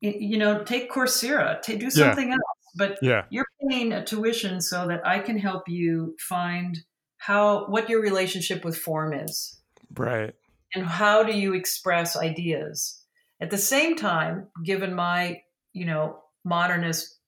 You 0.00 0.36
know, 0.38 0.62
take 0.64 0.90
Coursera, 0.90 1.62
do 1.62 1.90
something 1.90 2.28
yeah. 2.28 2.34
else. 2.34 2.53
But 2.74 2.98
yeah. 3.02 3.24
you're 3.30 3.46
paying 3.68 3.92
a 3.92 4.04
tuition 4.04 4.60
so 4.60 4.86
that 4.88 5.06
I 5.06 5.20
can 5.20 5.38
help 5.38 5.68
you 5.68 6.16
find 6.18 6.78
how 7.18 7.66
what 7.66 7.88
your 7.88 8.02
relationship 8.02 8.64
with 8.64 8.76
form 8.76 9.12
is. 9.12 9.58
Right. 9.96 10.34
And 10.74 10.84
how 10.86 11.22
do 11.22 11.32
you 11.32 11.54
express 11.54 12.16
ideas? 12.16 13.00
At 13.40 13.50
the 13.50 13.58
same 13.58 13.96
time, 13.96 14.48
given 14.64 14.94
my, 14.94 15.42
you 15.72 15.84
know, 15.84 16.18
modernist, 16.44 17.18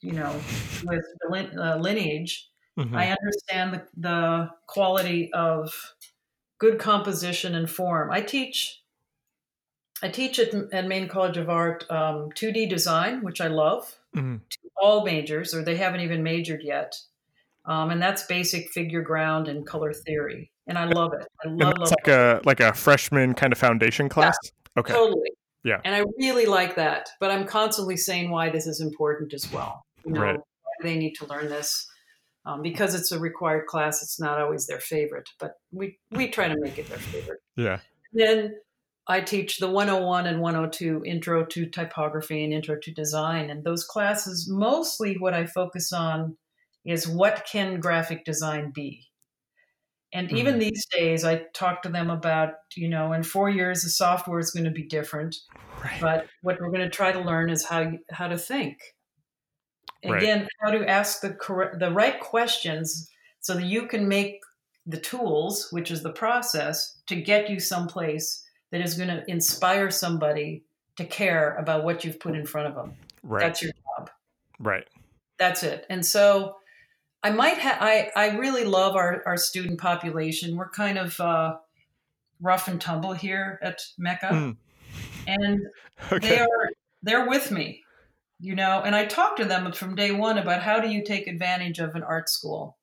you 0.00 0.12
know, 0.12 0.34
with 0.84 1.04
uh, 1.58 1.76
lineage, 1.76 2.52
Mm-hmm. 2.78 2.96
I 2.96 3.10
understand 3.20 3.74
the, 3.74 3.82
the 3.96 4.50
quality 4.66 5.32
of 5.32 5.94
good 6.58 6.78
composition 6.78 7.54
and 7.54 7.68
form. 7.68 8.10
I 8.10 8.22
teach 8.22 8.78
I 10.04 10.08
teach 10.08 10.40
at, 10.40 10.52
at 10.72 10.88
Maine 10.88 11.06
College 11.06 11.36
of 11.36 11.48
Art 11.48 11.84
um, 11.88 12.30
2D 12.30 12.68
design, 12.68 13.22
which 13.22 13.40
I 13.40 13.46
love, 13.46 13.98
mm-hmm. 14.16 14.36
to 14.36 14.58
all 14.76 15.04
majors, 15.04 15.54
or 15.54 15.62
they 15.62 15.76
haven't 15.76 16.00
even 16.00 16.22
majored 16.22 16.62
yet. 16.62 16.94
Um, 17.64 17.90
and 17.90 18.02
that's 18.02 18.24
basic 18.26 18.68
figure 18.70 19.02
ground 19.02 19.48
and 19.48 19.66
color 19.66 19.92
theory, 19.92 20.50
and 20.66 20.76
I 20.76 20.86
love 20.86 21.12
it. 21.12 21.26
I 21.44 21.48
love, 21.48 21.58
love 21.58 21.74
it. 21.76 21.82
It's 21.82 21.90
like 21.90 22.08
a 22.08 22.40
like 22.44 22.60
a 22.60 22.72
freshman 22.72 23.34
kind 23.34 23.52
of 23.52 23.58
foundation 23.58 24.08
class. 24.08 24.36
Yeah, 24.42 24.80
okay, 24.80 24.92
totally. 24.92 25.30
Yeah, 25.64 25.80
and 25.84 25.94
I 25.94 26.04
really 26.18 26.46
like 26.46 26.74
that. 26.76 27.08
But 27.20 27.30
I'm 27.30 27.46
constantly 27.46 27.96
saying 27.96 28.30
why 28.30 28.50
this 28.50 28.66
is 28.66 28.80
important 28.80 29.32
as 29.32 29.50
well. 29.52 29.84
You 30.04 30.12
know, 30.12 30.20
right. 30.20 30.40
they 30.82 30.96
need 30.96 31.14
to 31.14 31.26
learn 31.26 31.48
this 31.48 31.86
um, 32.44 32.62
because 32.62 32.94
it's 32.94 33.12
a 33.12 33.18
required 33.18 33.66
class 33.66 34.02
it's 34.02 34.20
not 34.20 34.40
always 34.40 34.66
their 34.66 34.80
favorite 34.80 35.28
but 35.38 35.54
we 35.72 35.98
we 36.10 36.28
try 36.28 36.48
to 36.48 36.58
make 36.58 36.78
it 36.78 36.88
their 36.88 36.98
favorite 36.98 37.40
yeah 37.56 37.78
then 38.12 38.54
i 39.08 39.20
teach 39.20 39.58
the 39.58 39.68
101 39.68 40.26
and 40.26 40.40
102 40.40 41.02
intro 41.04 41.44
to 41.44 41.66
typography 41.66 42.44
and 42.44 42.52
intro 42.52 42.76
to 42.80 42.92
design 42.92 43.50
and 43.50 43.64
those 43.64 43.84
classes 43.84 44.48
mostly 44.48 45.16
what 45.18 45.34
i 45.34 45.44
focus 45.44 45.92
on 45.92 46.36
is 46.84 47.08
what 47.08 47.46
can 47.50 47.80
graphic 47.80 48.24
design 48.24 48.70
be 48.74 49.08
and 50.12 50.28
mm-hmm. 50.28 50.36
even 50.36 50.58
these 50.58 50.86
days 50.86 51.24
i 51.24 51.42
talk 51.54 51.82
to 51.82 51.88
them 51.88 52.10
about 52.10 52.54
you 52.76 52.88
know 52.88 53.12
in 53.12 53.22
four 53.22 53.50
years 53.50 53.82
the 53.82 53.88
software 53.88 54.38
is 54.38 54.50
going 54.50 54.64
to 54.64 54.70
be 54.70 54.84
different 54.84 55.36
right. 55.82 56.00
but 56.00 56.26
what 56.42 56.60
we're 56.60 56.70
going 56.70 56.80
to 56.80 56.90
try 56.90 57.12
to 57.12 57.20
learn 57.20 57.50
is 57.50 57.64
how 57.64 57.92
how 58.10 58.28
to 58.28 58.38
think 58.38 58.78
Again, 60.04 60.40
right. 60.40 60.48
how 60.60 60.70
to 60.72 60.88
ask 60.88 61.20
the 61.20 61.30
correct, 61.34 61.78
the 61.78 61.92
right 61.92 62.18
questions 62.18 63.08
so 63.40 63.54
that 63.54 63.64
you 63.64 63.86
can 63.86 64.08
make 64.08 64.40
the 64.84 64.98
tools, 64.98 65.68
which 65.70 65.90
is 65.90 66.02
the 66.02 66.12
process, 66.12 67.00
to 67.06 67.14
get 67.14 67.48
you 67.48 67.60
someplace 67.60 68.44
that 68.72 68.80
is 68.80 68.94
going 68.94 69.08
to 69.08 69.22
inspire 69.30 69.90
somebody 69.90 70.64
to 70.96 71.04
care 71.04 71.54
about 71.56 71.84
what 71.84 72.04
you've 72.04 72.18
put 72.18 72.34
in 72.34 72.44
front 72.44 72.66
of 72.66 72.74
them. 72.74 72.94
Right. 73.22 73.40
That's 73.40 73.62
your 73.62 73.72
job. 73.72 74.10
Right. 74.58 74.86
That's 75.38 75.62
it. 75.62 75.86
And 75.88 76.04
so 76.04 76.56
I 77.22 77.30
might 77.30 77.58
have, 77.58 77.78
I, 77.80 78.10
I 78.16 78.36
really 78.36 78.64
love 78.64 78.96
our, 78.96 79.22
our 79.24 79.36
student 79.36 79.80
population. 79.80 80.56
We're 80.56 80.68
kind 80.70 80.98
of 80.98 81.18
uh, 81.20 81.56
rough 82.40 82.66
and 82.66 82.80
tumble 82.80 83.12
here 83.12 83.60
at 83.62 83.80
MECA. 84.00 84.30
Mm. 84.30 84.56
And 85.28 85.60
okay. 86.12 86.28
they 86.28 86.38
are, 86.40 86.72
they're 87.04 87.28
with 87.28 87.52
me 87.52 87.82
you 88.42 88.56
know 88.56 88.82
and 88.84 88.94
i 88.94 89.06
talked 89.06 89.38
to 89.38 89.44
them 89.44 89.72
from 89.72 89.94
day 89.94 90.10
one 90.10 90.36
about 90.36 90.62
how 90.62 90.80
do 90.80 90.88
you 90.88 91.02
take 91.02 91.26
advantage 91.26 91.78
of 91.78 91.94
an 91.94 92.02
art 92.02 92.28
school 92.28 92.76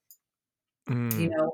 mm. 0.89 1.19
you 1.19 1.29
know 1.29 1.51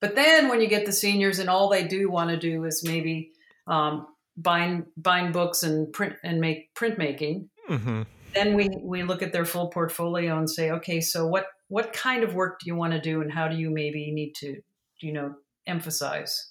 but 0.00 0.16
then 0.16 0.48
when 0.48 0.60
you 0.60 0.66
get 0.66 0.84
the 0.84 0.92
seniors 0.92 1.38
and 1.38 1.48
all 1.48 1.70
they 1.70 1.84
do 1.84 2.10
want 2.10 2.28
to 2.28 2.36
do 2.36 2.64
is 2.64 2.84
maybe 2.84 3.30
um, 3.66 4.06
bind 4.36 4.86
bind 4.96 5.32
books 5.32 5.62
and 5.62 5.92
print 5.92 6.14
and 6.22 6.40
make 6.40 6.74
printmaking. 6.74 7.48
Mm-hmm. 7.68 8.02
then 8.34 8.54
we 8.54 8.68
we 8.82 9.02
look 9.04 9.22
at 9.22 9.32
their 9.32 9.46
full 9.46 9.68
portfolio 9.68 10.36
and 10.36 10.50
say 10.50 10.70
okay 10.70 11.00
so 11.00 11.26
what 11.26 11.46
what 11.68 11.94
kind 11.94 12.22
of 12.22 12.34
work 12.34 12.60
do 12.60 12.66
you 12.66 12.76
want 12.76 12.92
to 12.92 13.00
do 13.00 13.22
and 13.22 13.32
how 13.32 13.48
do 13.48 13.56
you 13.56 13.70
maybe 13.70 14.10
need 14.12 14.34
to 14.36 14.60
you 15.00 15.12
know 15.12 15.34
emphasize? 15.66 16.50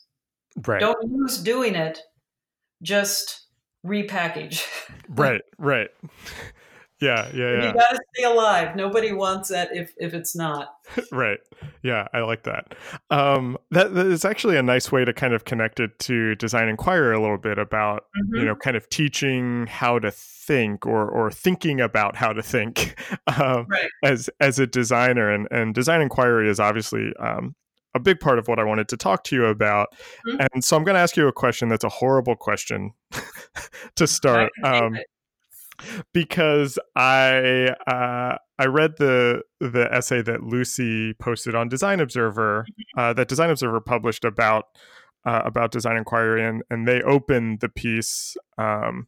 Right. 0.66 0.80
Don't 0.80 1.10
use 1.10 1.38
doing 1.38 1.76
it 1.76 2.00
just 2.82 3.48
repackage. 3.86 4.66
Right 5.10 5.42
right 5.58 5.90
yeah, 7.04 7.30
yeah, 7.34 7.52
yeah. 7.52 7.68
You 7.68 7.74
gotta 7.74 8.00
stay 8.16 8.24
alive. 8.24 8.76
Nobody 8.76 9.12
wants 9.12 9.50
that 9.50 9.76
if 9.76 9.94
if 9.98 10.14
it's 10.14 10.36
not. 10.36 10.76
right. 11.12 11.40
Yeah, 11.82 12.08
I 12.14 12.20
like 12.20 12.44
that. 12.44 12.76
Um, 13.10 13.58
that 13.72 13.94
that 13.94 14.06
is 14.06 14.24
actually 14.24 14.58
a 14.58 14.64
nice 14.64 14.92
way 14.92 15.04
to 15.04 15.14
kind 15.14 15.34
of 15.34 15.44
connect 15.44 15.80
it 15.80 16.00
to 16.00 16.36
design 16.36 16.70
inquiry 16.70 17.16
a 17.16 17.20
little 17.20 17.38
bit 17.38 17.58
about 17.58 18.04
mm-hmm. 18.04 18.36
you 18.38 18.46
know 18.46 18.56
kind 18.56 18.78
of 18.78 18.88
teaching 18.90 19.68
how 19.68 20.00
to 20.00 20.12
think 20.12 20.86
or 20.86 21.10
or 21.10 21.30
thinking 21.30 21.82
about 21.82 22.16
how 22.16 22.32
to 22.32 22.42
think 22.42 23.00
um, 23.28 23.68
right. 23.70 23.90
as 24.04 24.30
as 24.40 24.60
a 24.60 24.68
designer 24.68 25.30
and 25.30 25.48
and 25.52 25.76
design 25.76 26.02
inquiry 26.02 26.50
is 26.50 26.60
obviously 26.60 27.12
um, 27.20 27.56
a 27.96 28.00
big 28.00 28.20
part 28.20 28.40
of 28.40 28.48
what 28.48 28.60
I 28.60 28.64
wanted 28.64 28.88
to 28.90 28.98
talk 28.98 29.24
to 29.26 29.36
you 29.36 29.46
about. 29.46 29.94
Mm-hmm. 30.28 30.42
And 30.54 30.64
so 30.64 30.76
I'm 30.76 30.84
going 30.84 30.96
to 30.96 31.00
ask 31.02 31.16
you 31.16 31.28
a 31.28 31.34
question 31.34 31.70
that's 31.70 31.84
a 31.84 31.90
horrible 31.90 32.36
question 32.36 32.92
to 33.96 34.08
start. 34.08 34.52
Um, 34.64 34.98
because 36.14 36.78
I 36.96 37.76
uh, 37.88 38.38
I 38.60 38.66
read 38.66 38.98
the 38.98 39.42
the 39.60 39.88
essay 39.92 40.22
that 40.22 40.44
Lucy 40.44 41.14
posted 41.16 41.56
on 41.56 41.70
Design 41.70 42.00
Observer 42.00 42.66
mm-hmm. 42.70 43.00
uh, 43.00 43.14
that 43.14 43.28
Design 43.28 43.50
Observer 43.50 43.82
published 43.82 44.26
about 44.26 44.66
uh, 45.26 45.42
about 45.46 45.72
Design 45.72 45.98
Inquiry, 45.98 46.46
and 46.46 46.64
and 46.70 46.88
they 46.88 47.02
opened 47.02 47.60
the 47.60 47.70
piece 47.70 48.36
um, 48.58 49.08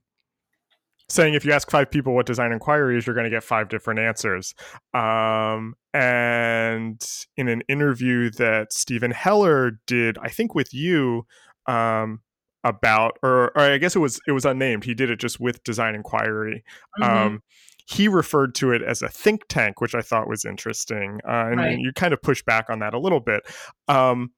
saying 1.09 1.33
if 1.33 1.45
you 1.45 1.51
ask 1.51 1.69
five 1.69 1.91
people 1.91 2.13
what 2.13 2.25
Design 2.25 2.51
Inquiry 2.51 2.97
is, 2.97 3.05
you're 3.05 3.15
going 3.15 3.25
to 3.25 3.29
get 3.29 3.43
five 3.43 3.69
different 3.69 3.99
answers. 3.99 4.55
Um, 4.93 5.75
and 5.93 7.01
in 7.37 7.47
an 7.47 7.61
interview 7.69 8.29
that 8.31 8.73
Steven 8.73 9.11
Heller 9.11 9.79
did, 9.87 10.17
I 10.17 10.29
think 10.29 10.55
with 10.55 10.73
you. 10.73 11.25
Um, 11.67 12.21
about, 12.65 13.17
or, 13.23 13.51
or 13.57 13.59
I 13.59 13.77
guess 13.77 13.95
it 13.95 13.99
was 13.99 14.19
it 14.27 14.33
was 14.33 14.43
unnamed. 14.43 14.83
He 14.83 14.93
did 14.93 15.09
it 15.09 15.19
just 15.19 15.39
with 15.39 15.63
Design 15.63 15.95
Inquiry. 15.95 16.63
Mhm. 16.99 17.07
Um, 17.07 17.43
he 17.87 18.07
referred 18.07 18.55
to 18.55 18.71
it 18.73 18.81
as 18.81 19.01
a 19.03 19.07
think 19.07 19.43
tank, 19.47 19.79
which 19.79 19.93
I 19.95 20.01
thought 20.01 20.27
was 20.27 20.43
interesting, 20.43 21.19
uh, 21.25 21.45
and, 21.51 21.57
Right. 21.57 21.73
and 21.73 21.81
you 21.81 21.93
kind 21.93 22.13
of 22.13 22.21
push 22.21 22.41
back 22.43 22.65
on 22.69 22.79
that 22.79 22.93
a 22.95 22.99
little 22.99 23.19
bit. 23.19 23.43
Um, 23.87 24.31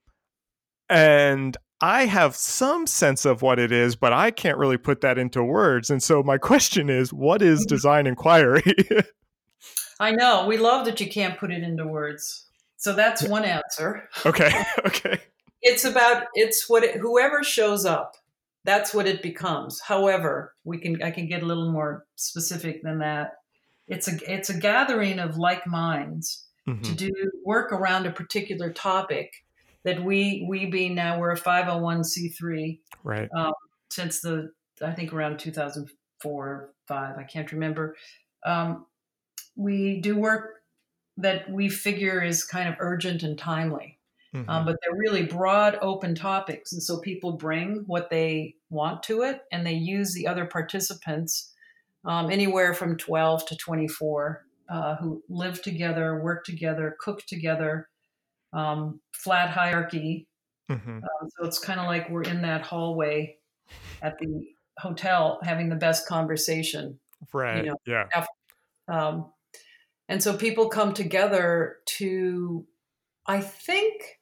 and 0.89 1.55
I 1.79 2.05
have 2.05 2.35
some 2.35 2.87
sense 2.87 3.23
of 3.25 3.41
what 3.41 3.59
it 3.59 3.71
is, 3.71 3.95
but 3.95 4.11
I 4.11 4.31
can't 4.31 4.57
really 4.57 4.77
put 4.77 5.01
that 5.01 5.17
into 5.17 5.43
words. 5.43 5.89
And 5.89 6.01
so 6.03 6.21
my 6.23 6.37
question 6.49 6.89
is, 6.89 7.13
what 7.13 7.41
is 7.41 7.65
Mhm. 7.65 7.69
Design 7.69 8.07
Inquiry? 8.07 8.63
I 9.99 10.11
know. 10.11 10.45
We 10.45 10.57
love 10.57 10.85
that 10.85 10.99
you 10.99 11.09
can't 11.09 11.39
put 11.39 11.51
it 11.51 11.63
into 11.63 11.85
words. 11.87 12.45
So 12.77 12.93
that's 12.93 13.23
one 13.27 13.43
answer. 13.45 14.07
okay, 14.25 14.51
okay, 14.85 15.19
It's 15.61 15.85
about 15.85 16.25
it's 16.33 16.69
what 16.69 16.83
it, 16.83 16.97
whoever 16.97 17.43
shows 17.43 17.85
up. 17.85 18.15
That's 18.63 18.93
what 18.93 19.07
it 19.07 19.21
becomes. 19.21 19.79
However, 19.81 20.55
we 20.63 20.77
can 20.77 21.01
I 21.01 21.11
can 21.11 21.27
get 21.27 21.41
a 21.43 21.45
little 21.45 21.71
more 21.71 22.05
specific 22.15 22.83
than 22.83 22.99
that. 22.99 23.33
It's 23.87 24.07
a 24.07 24.17
it's 24.31 24.49
a 24.49 24.59
gathering 24.59 25.19
of 25.19 25.37
like 25.37 25.65
minds 25.67 26.45
to 26.83 26.93
Mhm. 26.93 26.97
do 26.97 27.11
work 27.45 27.71
around 27.71 28.05
a 28.05 28.11
particular 28.11 28.71
topic 28.73 29.31
that 29.83 30.03
we 30.03 30.45
we 30.49 30.65
being 30.65 30.95
now 30.95 31.17
we're 31.17 31.31
a 31.31 31.37
501c3 31.37 32.81
right, 33.03 33.29
since 33.89 34.19
the 34.19 34.51
I 34.81 34.91
think 34.91 35.13
around 35.13 35.39
2004 35.39 36.73
5 36.87 37.17
I 37.17 37.23
can't 37.23 37.51
remember 37.53 37.95
um, 38.45 38.85
we 39.55 40.01
do 40.01 40.17
work 40.17 40.61
that 41.17 41.49
we 41.49 41.69
figure 41.69 42.21
is 42.21 42.43
kind 42.43 42.69
of 42.69 42.75
urgent 42.79 43.23
and 43.23 43.37
timely 43.39 43.96
Mhm. 44.33 44.49
um, 44.49 44.65
but 44.65 44.77
they're 44.81 44.97
really 44.97 45.25
broad 45.25 45.77
open 45.81 46.15
topics 46.15 46.73
and 46.73 46.83
so 46.83 46.99
people 46.99 47.33
bring 47.33 47.83
what 47.87 48.09
they 48.09 48.55
want 48.69 49.03
to 49.03 49.23
it 49.23 49.41
and 49.51 49.65
they 49.65 49.73
use 49.73 50.13
the 50.13 50.27
other 50.27 50.45
participants 50.45 51.53
um, 52.05 52.29
anywhere 52.31 52.73
from 52.73 52.97
12 52.97 53.45
to 53.47 53.55
24 53.57 54.45
uh, 54.69 54.95
who 54.97 55.23
live 55.29 55.61
together 55.61 56.21
work 56.21 56.43
together 56.45 56.95
cook 56.99 57.25
together 57.25 57.89
um, 58.53 59.01
flat 59.13 59.49
hierarchy 59.49 60.27
Mhm. 60.69 61.03
um, 61.03 61.29
so 61.37 61.45
it's 61.45 61.59
kind 61.59 61.79
of 61.79 61.85
like 61.87 62.09
we're 62.09 62.23
in 62.23 62.41
that 62.43 62.61
hallway 62.61 63.37
at 64.01 64.17
the 64.19 64.47
hotel 64.79 65.39
having 65.43 65.69
the 65.69 65.75
best 65.75 66.07
conversation 66.07 66.99
right, 67.33 67.65
know, 67.65 67.77
yeah, 67.85 68.07
um, 68.87 69.31
and 70.09 70.21
so 70.23 70.37
people 70.37 70.69
come 70.69 70.93
together 70.93 71.77
to 71.85 72.65
i 73.27 73.41
think 73.41 74.16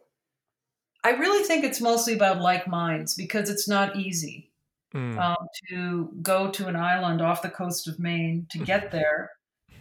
i 1.06 1.12
really 1.12 1.44
think 1.46 1.64
it's 1.64 1.80
mostly 1.82 2.14
about 2.14 2.42
like 2.42 2.68
minds 2.68 3.16
because 3.16 3.50
it's 3.50 3.68
not 3.68 3.96
easy 3.96 4.52
Mm. 4.94 5.20
um, 5.20 5.48
to 5.70 6.10
go 6.22 6.50
to 6.52 6.68
an 6.68 6.78
island 6.78 7.22
off 7.22 7.42
the 7.42 7.50
coast 7.50 7.86
of 7.90 8.00
maine 8.00 8.48
to 8.52 8.60
get 8.60 8.92
there 8.92 9.30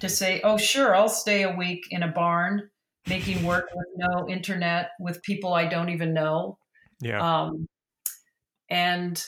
to 0.00 0.08
say 0.08 0.40
oh 0.42 0.56
sure 0.56 0.96
i'll 0.96 1.08
stay 1.08 1.44
a 1.44 1.54
week 1.54 1.84
in 1.90 2.02
a 2.02 2.08
barn 2.08 2.68
making 3.06 3.44
work 3.44 3.68
with 3.76 3.86
no 3.96 4.28
internet 4.28 4.90
with 4.98 5.22
people 5.22 5.54
i 5.54 5.66
don't 5.66 5.90
even 5.90 6.14
know. 6.14 6.58
Yeah, 7.00 7.20
um, 7.20 7.68
and 8.68 9.24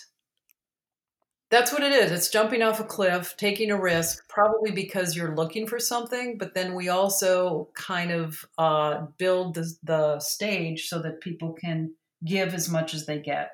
that's 1.51 1.73
what 1.73 1.83
it 1.83 1.93
is. 1.93 2.11
It's 2.11 2.31
jumping 2.31 2.63
off 2.63 2.81
a 2.81 2.85
cliff, 2.85 3.37
taking 3.37 3.71
a 3.71 3.81
risk, 3.81 4.29
probably 4.29 4.73
because 4.73 5.15
you're 5.15 5.37
looking 5.37 5.67
for 5.67 5.79
something. 5.79 6.39
But 6.39 6.55
then 6.55 6.75
we 6.75 6.89
also 6.89 7.69
kind 7.75 8.11
of 8.11 8.45
uh, 8.59 9.07
build 9.19 9.55
the, 9.55 9.73
the 9.83 10.19
stage 10.19 10.89
so 10.89 11.01
that 11.03 11.21
people 11.21 11.53
can 11.53 11.95
give 12.25 12.55
as 12.55 12.69
much 12.69 12.95
as 12.95 13.07
they 13.07 13.21
get. 13.21 13.53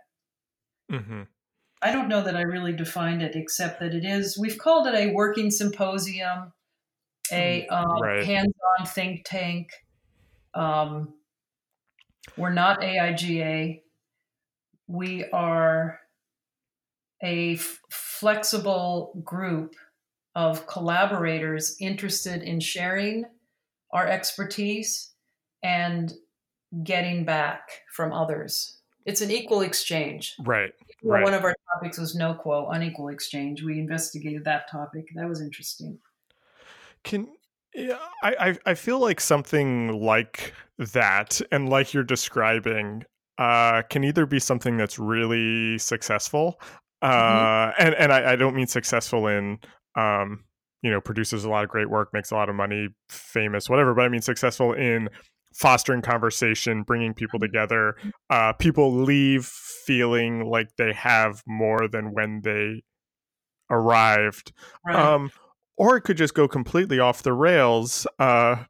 hmm 0.91 1.23
I 1.85 1.91
don't 1.91 2.09
know 2.09 2.23
that 2.23 2.37
I 2.37 2.43
really 2.43 2.73
defined 2.73 3.23
it, 3.23 3.35
except 3.35 3.81
that 3.81 3.93
it 3.93 4.05
is, 4.05 4.39
we've 4.39 4.57
called 4.57 4.87
it 4.87 4.95
a 4.95 5.13
working 5.13 5.51
symposium, 5.51 6.53
a 7.33 7.67
um, 7.67 8.01
Right. 8.01 8.25
hands 8.25 8.53
on 8.79 8.87
think 8.87 9.25
tank. 9.25 9.71
Um, 10.55 11.15
we're 12.37 12.53
not 12.53 12.83
AIGA. 12.83 13.83
We 14.87 15.25
are 15.33 16.02
a 17.23 17.55
f- 17.55 17.81
flexible 17.91 19.21
group 19.25 19.75
of 20.35 20.67
collaborators 20.67 21.77
interested 21.81 22.43
in 22.43 22.61
sharing 22.61 23.25
our 23.93 24.07
expertise 24.07 25.13
and 25.63 26.15
getting 26.83 27.25
back 27.25 27.69
from 27.95 28.13
others. 28.13 28.79
It's 29.05 29.21
an 29.21 29.31
equal 29.31 29.63
exchange. 29.63 30.35
right, 30.41 30.73
Right. 31.05 31.25
One 31.25 31.35
of 31.35 31.43
our 31.45 31.55
topics 31.75 31.99
was 31.99 32.15
no 32.15 32.35
quo, 32.35 32.69
unequal 32.71 33.09
exchange. 33.09 33.63
We 33.63 33.79
investigated 33.79 34.45
that 34.45 34.71
topic. 34.71 35.07
That 35.17 35.29
was 35.29 35.41
interesting. 35.41 35.99
Can 37.03 37.27
yeah, 37.75 37.99
I, 38.23 38.35
I 38.39 38.59
I 38.67 38.75
feel 38.75 39.01
like 39.01 39.21
something 39.21 40.01
like 40.01 40.53
that 40.79 41.41
and 41.51 41.69
like 41.69 41.93
you're 41.93 42.05
describing 42.05 43.05
uh, 43.39 43.83
can 43.83 44.05
either 44.05 44.27
be 44.27 44.39
something 44.39 44.77
that's 44.77 44.99
really 44.99 45.79
successful 45.79 46.61
uh, 47.03 47.73
and 47.79 47.95
and 47.95 48.13
I, 48.13 48.33
I 48.33 48.37
don't 48.37 48.55
mean 48.55 48.67
successful 48.67 49.27
in 49.27 49.59
um, 49.97 50.45
you 50.83 50.91
know 50.91 51.01
produces 51.01 51.45
a 51.45 51.51
lot 51.51 51.65
of 51.65 51.71
great 51.71 51.91
work, 51.91 52.11
makes 52.13 52.31
a 52.31 52.35
lot 52.35 52.49
of 52.49 52.55
money, 52.55 52.89
famous, 53.09 53.69
whatever, 53.69 53.95
but 53.95 54.03
I 54.03 54.09
mean 54.09 54.23
successful 54.23 54.73
in 54.73 55.09
fostering 55.55 56.01
conversation, 56.01 56.83
bringing 56.83 57.13
people 57.13 57.39
together. 57.39 57.95
Uh, 58.31 58.53
people 58.55 58.95
leave 58.95 59.45
feeling 59.45 60.45
like 60.47 60.69
they 60.79 60.93
have 60.93 61.43
more 61.47 61.89
than 61.89 62.13
when 62.13 62.41
they 62.43 62.83
arrived 63.71 64.53
Right. 64.87 64.97
um, 64.97 65.31
or 65.77 65.97
it 65.97 66.03
could 66.03 66.17
just 66.17 66.35
go 66.35 66.47
completely 66.47 66.99
off 66.99 67.23
the 67.23 67.33
rails 67.33 68.07
uh, 68.19 68.65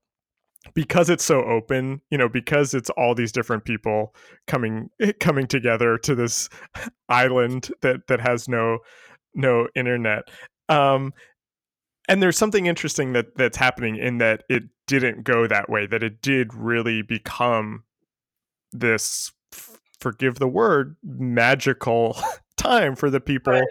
because 0.74 1.10
it's 1.10 1.24
so 1.24 1.42
open. 1.44 2.00
You 2.10 2.18
know, 2.18 2.28
because 2.28 2.74
it's 2.74 2.90
all 2.90 3.14
these 3.14 3.32
different 3.32 3.64
people 3.64 4.14
coming 4.46 4.90
coming 5.20 5.46
together 5.46 5.98
to 5.98 6.14
this 6.14 6.48
island 7.08 7.70
that 7.82 8.06
that 8.08 8.20
has 8.20 8.48
no 8.48 8.78
no 9.34 9.68
internet. 9.74 10.24
Um, 10.68 11.12
and 12.08 12.22
there's 12.22 12.38
something 12.38 12.66
interesting 12.66 13.12
that 13.12 13.36
that's 13.36 13.56
happening 13.56 13.96
in 13.96 14.18
that 14.18 14.44
it 14.48 14.64
didn't 14.86 15.24
go 15.24 15.46
that 15.46 15.70
way. 15.70 15.86
That 15.86 16.02
it 16.02 16.20
did 16.22 16.54
really 16.54 17.02
become 17.02 17.84
this 18.72 19.32
forgive 20.00 20.38
the 20.38 20.48
word 20.48 20.96
magical 21.04 22.16
time 22.56 22.96
for 22.96 23.08
the 23.08 23.20
people 23.20 23.52
Right. 23.52 23.64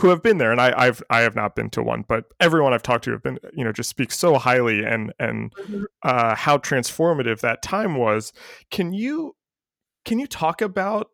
Who 0.00 0.08
have 0.08 0.22
been 0.22 0.38
there 0.38 0.50
and 0.52 0.60
I, 0.60 0.72
I've 0.76 1.02
I 1.10 1.20
have 1.20 1.34
not 1.36 1.54
been 1.54 1.70
to 1.70 1.82
one, 1.82 2.04
but 2.08 2.24
everyone 2.40 2.72
I've 2.72 2.82
talked 2.82 3.04
to 3.04 3.12
have 3.12 3.22
been 3.22 3.38
you 3.54 3.64
know 3.64 3.72
just 3.72 3.88
speaks 3.90 4.18
so 4.18 4.36
highly 4.38 4.84
and 4.84 5.12
and 5.18 5.52
Mhm. 5.54 5.84
uh, 6.02 6.34
how 6.34 6.58
transformative 6.58 7.40
that 7.40 7.62
time 7.62 7.96
was. 7.96 8.32
Can 8.70 8.92
you 8.92 9.36
can 10.04 10.18
you 10.18 10.26
talk 10.26 10.60
about? 10.62 11.10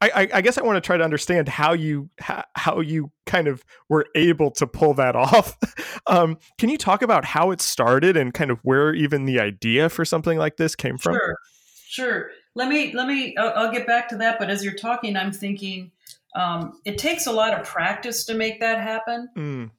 I, 0.00 0.10
I, 0.14 0.28
I 0.34 0.40
guess 0.42 0.58
I 0.58 0.62
want 0.62 0.76
to 0.76 0.80
try 0.86 0.96
to 0.96 1.04
understand 1.04 1.48
how 1.48 1.72
you 1.72 2.10
how, 2.18 2.44
how 2.56 2.80
you 2.80 3.10
kind 3.26 3.46
of 3.48 3.64
were 3.88 4.06
able 4.14 4.50
to 4.52 4.66
pull 4.66 4.92
that 4.94 5.16
off. 5.26 5.56
um, 6.06 6.38
can 6.58 6.68
you 6.68 6.76
talk 6.76 7.00
about 7.02 7.24
how 7.24 7.52
it 7.52 7.60
started 7.60 8.16
and 8.16 8.34
kind 8.34 8.50
of 8.50 8.58
where 8.62 8.92
even 8.94 9.24
the 9.24 9.40
idea 9.40 9.88
for 9.88 10.04
something 10.04 10.36
like 10.36 10.56
this 10.56 10.74
came 10.74 10.98
from? 10.98 11.14
Sure, 11.14 11.36
sure. 11.86 12.30
Let 12.54 12.68
me 12.68 12.92
let 12.92 13.06
me. 13.06 13.36
I'll, 13.36 13.52
I'll 13.66 13.72
get 13.72 13.86
back 13.86 14.08
to 14.08 14.16
that. 14.18 14.38
But 14.38 14.50
as 14.50 14.64
you're 14.64 14.74
talking, 14.74 15.16
I'm 15.16 15.32
thinking 15.32 15.90
um, 16.34 16.80
it 16.84 16.98
takes 16.98 17.26
a 17.26 17.32
lot 17.32 17.58
of 17.58 17.66
practice 17.66 18.24
to 18.26 18.34
make 18.34 18.60
that 18.60 18.80
happen. 18.80 19.28
Mm, 19.36 19.70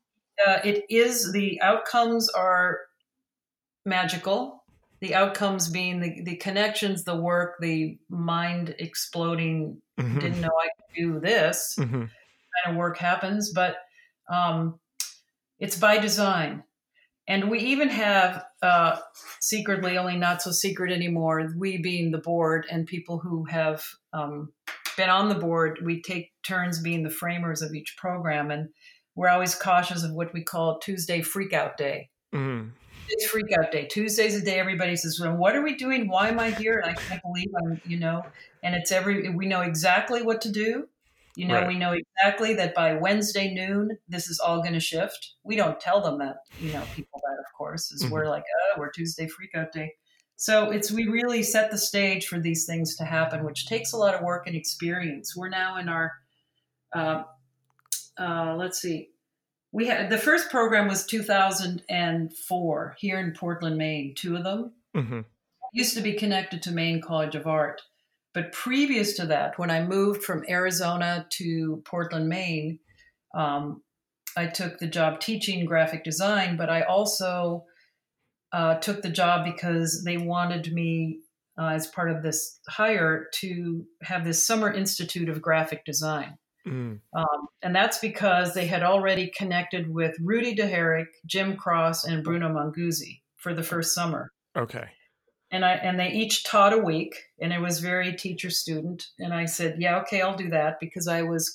Uh, 0.45 0.59
it 0.63 0.85
is 0.89 1.31
the 1.31 1.61
outcomes 1.61 2.29
are 2.29 2.79
magical. 3.85 4.63
The 5.01 5.13
outcomes 5.15 5.69
being 5.69 5.99
the, 5.99 6.21
the 6.23 6.35
connections, 6.37 7.03
the 7.03 7.15
work, 7.15 7.55
the 7.59 7.97
mind 8.09 8.75
exploding. 8.79 9.81
mhm, 9.99 10.19
Didn't 10.19 10.41
know 10.41 10.51
I 10.61 10.67
could 10.75 10.95
do 10.95 11.19
this. 11.19 11.75
mhm, 11.77 12.09
kind 12.63 12.67
of 12.67 12.75
work 12.75 12.97
happens, 12.97 13.51
but 13.51 13.75
um, 14.29 14.79
it's 15.59 15.77
by 15.77 15.97
design. 15.97 16.63
And 17.27 17.49
we 17.49 17.59
even 17.59 17.89
have 17.89 18.45
uh, 18.61 18.99
secretly, 19.41 19.97
only 19.97 20.15
not 20.15 20.41
so 20.41 20.51
secret 20.51 20.91
anymore, 20.91 21.51
we 21.57 21.77
being 21.77 22.11
the 22.11 22.19
board 22.19 22.65
and 22.71 22.85
people 22.87 23.17
who 23.19 23.45
have 23.45 23.83
um, 24.13 24.53
been 24.97 25.09
on 25.09 25.29
the 25.29 25.35
board, 25.35 25.79
we 25.83 26.01
take 26.01 26.31
turns 26.43 26.79
being 26.81 27.03
the 27.03 27.09
framers 27.09 27.61
of 27.61 27.73
each 27.73 27.95
program. 27.97 28.51
And 28.51 28.69
we're 29.15 29.29
always 29.29 29.55
cautious 29.55 30.03
of 30.03 30.11
what 30.11 30.33
we 30.33 30.43
call 30.43 30.79
Tuesday 30.79 31.21
Freakout 31.21 31.77
Day. 31.77 32.09
mhm, 32.33 32.71
It's 33.07 33.31
Freakout 33.31 33.71
Day. 33.71 33.85
Tuesday's 33.85 34.37
the 34.39 34.43
day 34.45 34.59
everybody 34.59 34.95
says, 34.95 35.19
well, 35.21 35.35
"What 35.35 35.55
are 35.55 35.61
we 35.61 35.75
doing? 35.75 36.07
Why 36.07 36.27
am 36.29 36.39
I 36.39 36.49
here?" 36.51 36.79
And 36.79 36.89
I 36.91 36.93
can't 36.95 37.21
believe 37.21 37.49
I'm, 37.63 37.79
you 37.85 37.97
know. 37.97 38.23
And 38.63 38.73
it's 38.75 38.91
every 38.91 39.29
we 39.29 39.45
know 39.45 39.61
exactly 39.61 40.21
what 40.23 40.41
to 40.41 40.51
do. 40.51 40.89
You 41.37 41.47
know, 41.47 41.55
Right. 41.55 41.67
we 41.67 41.75
know 41.77 41.91
exactly 41.93 42.53
that 42.55 42.73
by 42.73 42.93
Wednesday 42.93 43.53
noon, 43.53 43.97
this 44.07 44.27
is 44.29 44.39
all 44.39 44.59
going 44.61 44.73
to 44.73 44.79
shift. 44.79 45.33
We 45.43 45.55
don't 45.57 45.79
tell 45.81 46.01
them 46.01 46.17
that, 46.19 46.37
you 46.59 46.71
know, 46.73 46.83
people 46.95 47.21
that, 47.23 47.37
of 47.39 47.53
course, 47.57 47.91
is 47.91 48.09
we're 48.09 48.27
like, 48.29 48.43
oh, 48.73 48.79
we're 48.79 48.89
Tuesday 48.89 49.27
Freakout 49.27 49.71
Day. 49.71 49.93
So 50.37 50.71
it's 50.71 50.91
we 50.91 51.07
really 51.07 51.43
set 51.43 51.71
the 51.71 51.77
stage 51.77 52.27
for 52.27 52.39
these 52.39 52.65
things 52.65 52.95
to 52.97 53.05
happen, 53.05 53.45
which 53.45 53.67
takes 53.67 53.93
a 53.93 53.97
lot 53.97 54.15
of 54.15 54.21
work 54.21 54.47
and 54.47 54.55
experience. 54.55 55.35
We're 55.35 55.49
now 55.49 55.77
in 55.77 55.89
our 55.89 56.13
uh, 56.93 57.23
uh, 58.17 58.55
let's 58.57 58.81
see. 58.81 59.09
We 59.71 59.87
had 59.87 60.09
the 60.09 60.17
first 60.17 60.49
program 60.49 60.87
was 60.87 61.05
2004 61.05 62.95
here 62.97 63.19
in 63.19 63.33
Portland, 63.33 63.77
Maine. 63.77 64.13
Two 64.15 64.35
of 64.35 64.43
them 64.43 64.71
hmm 64.93 65.21
used 65.73 65.95
to 65.95 66.01
be 66.01 66.13
connected 66.13 66.63
to 66.63 66.71
Maine 66.71 67.01
College 67.01 67.35
of 67.35 67.47
Art, 67.47 67.81
but 68.33 68.53
previous 68.53 69.13
to 69.17 69.25
that, 69.27 69.59
when 69.59 69.69
I 69.69 69.81
moved 69.81 70.23
from 70.23 70.45
Arizona 70.47 71.27
to 71.31 71.81
Portland, 71.85 72.29
Maine, 72.29 72.79
um, 73.33 73.81
I 74.37 74.47
took 74.47 74.77
the 74.77 74.87
job 74.87 75.19
teaching 75.19 75.65
graphic 75.65 76.03
design. 76.03 76.57
But 76.57 76.69
I 76.69 76.81
also 76.81 77.65
uh, 78.55 78.75
took 78.75 79.01
the 79.01 79.09
job 79.09 79.43
because 79.43 80.01
they 80.05 80.15
wanted 80.15 80.71
me 80.71 81.19
uh, 81.59 81.67
as 81.67 81.87
part 81.87 82.09
of 82.09 82.23
this 82.23 82.61
hire 82.69 83.27
to 83.33 83.85
have 84.01 84.23
this 84.23 84.47
summer 84.47 84.71
institute 84.71 85.27
of 85.27 85.41
graphic 85.41 85.83
design. 85.83 86.37
Mm. 86.65 87.01
Um, 87.13 87.47
and 87.61 87.75
that's 87.75 87.99
because 87.99 88.53
they 88.53 88.65
had 88.65 88.81
already 88.81 89.29
connected 89.37 89.93
with 89.93 90.15
Rudy 90.21 90.55
de 90.55 90.63
Harak, 90.63 91.07
Jim 91.25 91.57
Cross, 91.57 92.05
and 92.05 92.23
Bruno 92.23 92.47
Monguzzi 92.47 93.19
for 93.35 93.53
the 93.53 93.61
first 93.61 93.93
summer. 93.93 94.31
Okay. 94.57 94.85
And 95.51 95.65
I 95.65 95.73
and 95.73 95.99
they 95.99 96.09
each 96.09 96.45
taught 96.45 96.73
a 96.73 96.77
week, 96.77 97.13
and 97.41 97.51
it 97.51 97.59
was 97.59 97.79
very 97.79 98.13
teacher 98.13 98.49
student. 98.49 99.05
And 99.19 99.33
I 99.33 99.45
said, 99.45 99.75
"Yeah, 99.79 99.99
okay, 99.99 100.21
I'll 100.21 100.35
do 100.35 100.49
that," 100.49 100.77
because 100.79 101.07
I 101.07 101.21
was, 101.21 101.53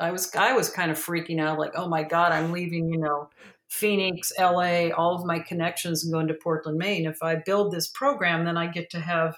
I 0.00 0.10
was, 0.10 0.34
I 0.34 0.52
was 0.52 0.68
kind 0.70 0.90
of 0.90 0.98
freaking 0.98 1.40
out, 1.40 1.58
like, 1.58 1.72
"Oh 1.76 1.88
my 1.88 2.02
God, 2.02 2.32
I'm 2.32 2.52
leaving," 2.52 2.88
you 2.88 2.98
know, 2.98 3.30
Phoenix, 3.68 4.32
LA, 4.38 4.88
all 4.90 5.14
of 5.14 5.24
my 5.24 5.38
connections, 5.38 6.04
and 6.04 6.12
going 6.12 6.28
to 6.28 6.34
Portland, 6.34 6.78
Maine. 6.78 7.06
If 7.06 7.22
I 7.22 7.36
build 7.36 7.72
this 7.72 7.88
program, 7.88 8.44
then 8.44 8.56
I 8.56 8.66
get 8.66 8.90
to 8.90 9.00
have, 9.00 9.36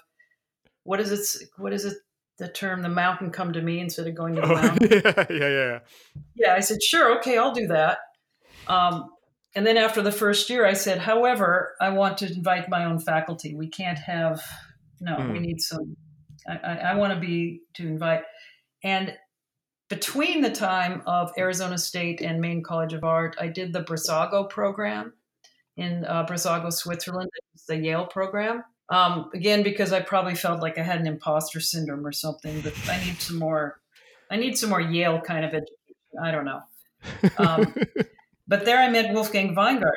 what 0.83 0.99
is 0.99 1.11
it? 1.11 1.47
What 1.57 1.73
is 1.73 1.85
it? 1.85 1.97
The 2.39 2.47
term, 2.47 2.81
the 2.81 2.89
mountain 2.89 3.29
come 3.29 3.53
to 3.53 3.61
me 3.61 3.79
instead 3.79 4.07
of 4.07 4.15
going 4.15 4.35
to 4.35 4.41
the 4.41 4.47
Oh, 4.47 4.53
mountain. 4.55 5.01
yeah, 5.05 5.25
yeah, 5.29 5.49
yeah. 5.49 5.79
Yeah, 6.35 6.55
I 6.55 6.61
said, 6.61 6.81
sure, 6.81 7.17
okay, 7.19 7.37
I'll 7.37 7.53
do 7.53 7.67
that. 7.67 7.99
Um, 8.67 9.11
and 9.55 9.67
then 9.67 9.77
after 9.77 10.01
the 10.01 10.11
first 10.11 10.49
year, 10.49 10.65
I 10.65 10.73
said, 10.73 10.97
however, 10.97 11.75
I 11.79 11.89
want 11.89 12.17
to 12.19 12.33
invite 12.33 12.69
my 12.69 12.85
own 12.85 12.97
faculty. 12.99 13.53
We 13.53 13.67
can't 13.67 13.99
have, 13.99 14.41
no, 14.99 15.17
we 15.29 15.37
Mm. 15.37 15.41
need 15.41 15.61
some, 15.61 15.95
I, 16.49 16.57
I, 16.57 16.75
I 16.75 16.95
want 16.95 17.13
to 17.13 17.19
be 17.19 17.61
to 17.75 17.87
invite. 17.87 18.23
And 18.83 19.15
between 19.93 20.41
the 20.41 20.49
time 20.49 21.01
of 21.05 21.31
Arizona 21.37 21.77
State 21.77 22.21
and 22.21 22.39
Maine 22.39 22.63
College 22.63 22.93
of 22.93 23.03
Art, 23.03 23.35
I 23.39 23.47
did 23.47 23.73
the 23.73 23.83
Brissago 23.83 24.49
program 24.49 25.13
in 25.77 26.05
uh, 26.05 26.25
Brissago, 26.25 26.71
Switzerland. 26.71 27.29
It's 27.53 27.65
the 27.65 27.77
Yale 27.77 28.05
program. 28.05 28.63
Um, 28.89 29.29
again, 29.33 29.63
because 29.63 29.93
I 29.93 30.01
probably 30.01 30.35
felt 30.35 30.61
like 30.61 30.77
I 30.77 30.83
had 30.83 30.99
an 30.99 31.07
imposter 31.07 31.59
syndrome 31.59 32.05
or 32.05 32.11
something, 32.11 32.61
but 32.61 32.73
I 32.89 33.03
need 33.05 33.21
some 33.21 33.39
more, 33.39 33.79
I 34.29 34.37
need 34.37 34.57
some 34.57 34.69
more 34.69 34.81
Yale 34.81 35.21
kind 35.21 35.45
of 35.45 35.51
education. 35.51 35.73
I 36.21 36.31
don't 36.31 36.45
know. 36.45 36.61
Um, 37.37 37.73
But 38.47 38.65
there 38.65 38.77
I 38.77 38.89
met 38.89 39.13
Wolfgang 39.13 39.55
Weingart. 39.55 39.91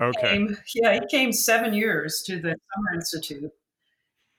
okay. 0.00 0.28
Came, 0.28 0.56
yeah, 0.74 0.94
he 0.94 1.00
came 1.10 1.32
seven 1.32 1.72
years 1.74 2.22
to 2.26 2.36
the 2.36 2.50
Summer 2.50 2.94
Institute, 2.94 3.50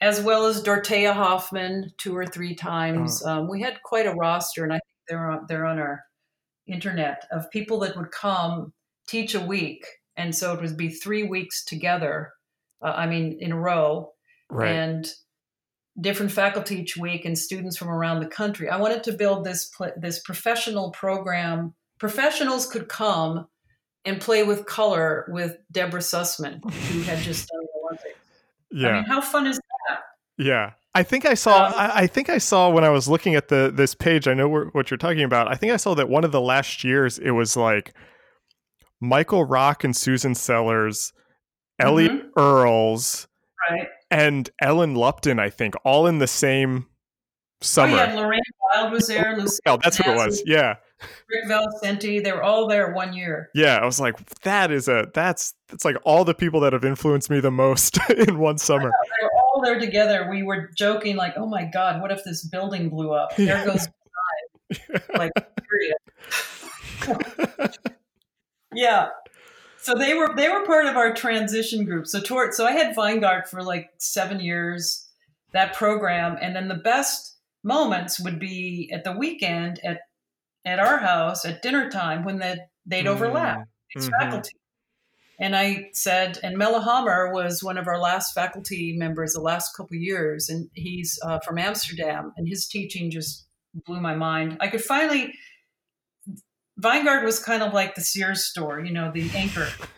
as 0.02 0.22
well 0.22 0.46
as 0.46 0.62
Dorothea 0.64 1.14
Hofmann 1.14 1.92
two 1.98 2.16
or 2.16 2.26
three 2.26 2.56
times. 2.56 3.24
Um, 3.26 3.48
we 3.50 3.62
had 3.62 3.82
quite 3.84 4.06
a 4.06 4.14
roster, 4.14 4.64
and 4.64 4.72
I 4.72 4.78
think 4.78 4.96
they're 5.08 5.30
on, 5.32 5.46
they're 5.48 5.66
on 5.66 5.80
our 5.80 6.04
internet 6.68 7.26
of 7.32 7.50
people 7.52 7.80
that 7.80 7.98
would 7.98 8.12
come 8.12 8.74
teach 9.08 9.36
a 9.36 9.40
week, 9.42 9.86
and 10.16 10.34
so 10.36 10.54
it 10.54 10.62
would 10.62 10.78
be 10.78 10.90
three 10.90 11.24
weeks 11.24 11.66
together. 11.66 12.32
Uh, 12.82 12.94
I 12.96 13.08
mean, 13.08 13.38
in 13.40 13.52
a 13.52 13.60
row, 13.60 14.14
Right. 14.52 14.72
and 14.72 15.08
different 16.00 16.32
faculty 16.32 16.80
each 16.80 16.96
week 16.98 17.26
and 17.26 17.38
students 17.38 17.76
from 17.78 17.90
around 17.90 18.20
the 18.22 18.26
country. 18.28 18.70
I 18.70 18.78
wanted 18.78 19.04
to 19.04 19.12
build 19.12 19.44
this 19.44 19.70
this 19.98 20.20
professional 20.20 20.92
program. 20.92 21.74
Professionals 22.00 22.66
could 22.66 22.88
come 22.88 23.48
and 24.06 24.22
play 24.22 24.44
with 24.44 24.66
color 24.66 25.26
with 25.30 25.58
Deborah 25.72 26.00
Sussman, 26.00 26.64
who 26.72 27.02
had 27.02 27.20
just 27.20 27.50
done 27.50 27.60
the 27.62 27.80
Olympics. 27.84 28.20
yeah. 28.72 28.88
I 28.88 28.94
mean, 28.94 29.04
how 29.04 29.20
fun 29.22 29.46
is? 29.46 29.60
Yeah. 30.40 30.72
I 30.96 31.04
think 31.04 31.26
I 31.28 31.36
saw. 31.36 31.68
Um, 31.68 31.74
I, 31.76 31.92
I 32.02 32.08
think 32.08 32.30
I 32.30 32.40
saw 32.40 32.70
when 32.72 32.84
I 32.84 32.90
was 32.90 33.08
looking 33.08 33.36
at 33.36 33.50
the 33.50 33.72
this 33.74 33.94
page. 33.94 34.28
I 34.28 34.34
know 34.34 34.50
what 34.72 34.90
you're 34.90 34.98
talking 34.98 35.22
about. 35.24 35.48
I 35.48 35.54
think 35.56 35.72
I 35.72 35.78
saw 35.78 35.94
that 35.94 36.10
one 36.10 36.24
of 36.24 36.32
the 36.32 36.42
last 36.42 36.84
years 36.84 37.20
it 37.20 37.32
was 37.32 37.56
like 37.56 37.94
Michael 39.00 39.44
Rock 39.46 39.84
and 39.84 39.96
Susan 39.96 40.34
Sellers, 40.34 41.14
Elliott 41.80 42.24
Earls, 42.38 43.28
Right? 43.70 43.88
and 44.10 44.50
Ellen 44.62 44.96
Lupton. 44.96 45.40
I 45.40 45.50
think 45.52 45.76
all 45.86 46.08
in 46.08 46.18
the 46.18 46.28
same 46.28 46.88
summer. 47.62 47.94
Oh, 47.94 48.04
yeah, 48.06 48.14
Lorraine 48.16 48.42
Wild 48.74 48.92
was 48.92 49.08
there. 49.08 49.38
Lucille 49.38 49.60
Oh, 49.68 49.78
that's 49.84 50.00
what 50.00 50.08
it 50.10 50.16
was. 50.16 50.42
Yeah, 50.46 50.76
Rick 51.30 51.46
Valicenti. 51.48 52.24
They 52.24 52.32
were 52.32 52.44
all 52.44 52.68
there 52.68 52.94
one 52.94 53.14
year. 53.14 53.50
yeah. 53.54 53.78
I 53.78 53.86
was 53.86 54.00
like, 54.00 54.16
that 54.42 54.72
is 54.72 54.88
a 54.88 55.08
that's 55.14 55.54
that's 55.68 55.86
like 55.86 55.98
all 56.04 56.26
the 56.26 56.34
people 56.34 56.60
that 56.62 56.74
have 56.74 56.84
influenced 56.84 57.30
me 57.30 57.40
the 57.40 57.52
most 57.52 58.00
in 58.28 58.40
one 58.40 58.58
summer. 58.58 58.90
They 58.90 59.24
were 59.26 59.30
all 59.54 59.62
there 59.64 59.80
together. 59.80 60.28
We 60.30 60.44
were 60.44 60.70
joking, 60.78 61.16
like, 61.16 61.34
"Oh 61.38 61.46
my 61.48 61.66
God, 61.66 62.02
what 62.02 62.12
if 62.12 62.24
this 62.24 62.46
building 62.46 62.90
blew 62.90 63.12
up? 63.12 63.36
There 63.36 63.66
goes 63.66 63.88
like. 65.16 65.32
Yeah. 68.74 69.10
So 69.82 69.96
they 69.96 70.14
were 70.14 70.36
they 70.36 70.50
were 70.50 70.66
part 70.66 70.86
of 70.86 70.96
our 70.96 71.14
transition 71.14 71.86
group. 71.86 72.06
So 72.08 72.20
toward 72.22 72.54
so 72.54 72.66
I 72.66 72.74
had 72.74 72.96
Weingart 72.96 73.48
for 73.48 73.64
like 73.64 73.90
seven 73.98 74.40
years, 74.40 75.08
that 75.54 75.74
program, 75.74 76.38
and 76.40 76.56
then 76.56 76.68
the 76.68 76.76
best 76.76 77.38
moments 77.64 78.20
would 78.20 78.40
be 78.40 78.90
at 78.94 79.04
the 79.04 79.12
weekend 79.14 79.80
at 79.84 80.02
at 80.66 80.80
our 80.80 80.98
house 81.00 81.46
at 81.46 81.62
dinner 81.62 81.90
time 81.90 82.24
when 82.24 82.40
the, 82.40 82.58
they'd 82.86 83.08
overlap. 83.08 83.68
It's 83.96 84.08
Mhm. 84.08 84.20
faculty. 84.20 84.52
And 85.40 85.56
I 85.56 85.90
said, 85.94 86.38
and 86.44 86.58
Melle 86.58 86.84
Hammer 86.84 87.32
was 87.32 87.64
one 87.64 87.78
of 87.78 87.88
our 87.88 88.00
last 88.00 88.34
faculty 88.34 88.94
members 88.98 89.34
the 89.34 89.42
last 89.42 89.76
couple 89.76 89.96
of 89.96 90.02
years, 90.02 90.50
and 90.50 90.70
he's 90.74 91.18
uh, 91.24 91.40
from 91.40 91.58
Amsterdam, 91.58 92.34
and 92.36 92.48
his 92.48 92.68
teaching 92.68 93.10
just 93.10 93.48
blew 93.86 94.02
my 94.02 94.16
mind. 94.16 94.58
I 94.60 94.68
could 94.68 94.84
finally. 94.84 95.34
Weingart 96.82 97.26
was 97.26 97.40
kind 97.40 97.62
of 97.62 97.74
like 97.74 97.96
the 97.96 98.02
Sears 98.02 98.46
store, 98.46 98.80
you 98.80 98.94
know, 98.94 99.12
the 99.14 99.30
anchor 99.36 99.68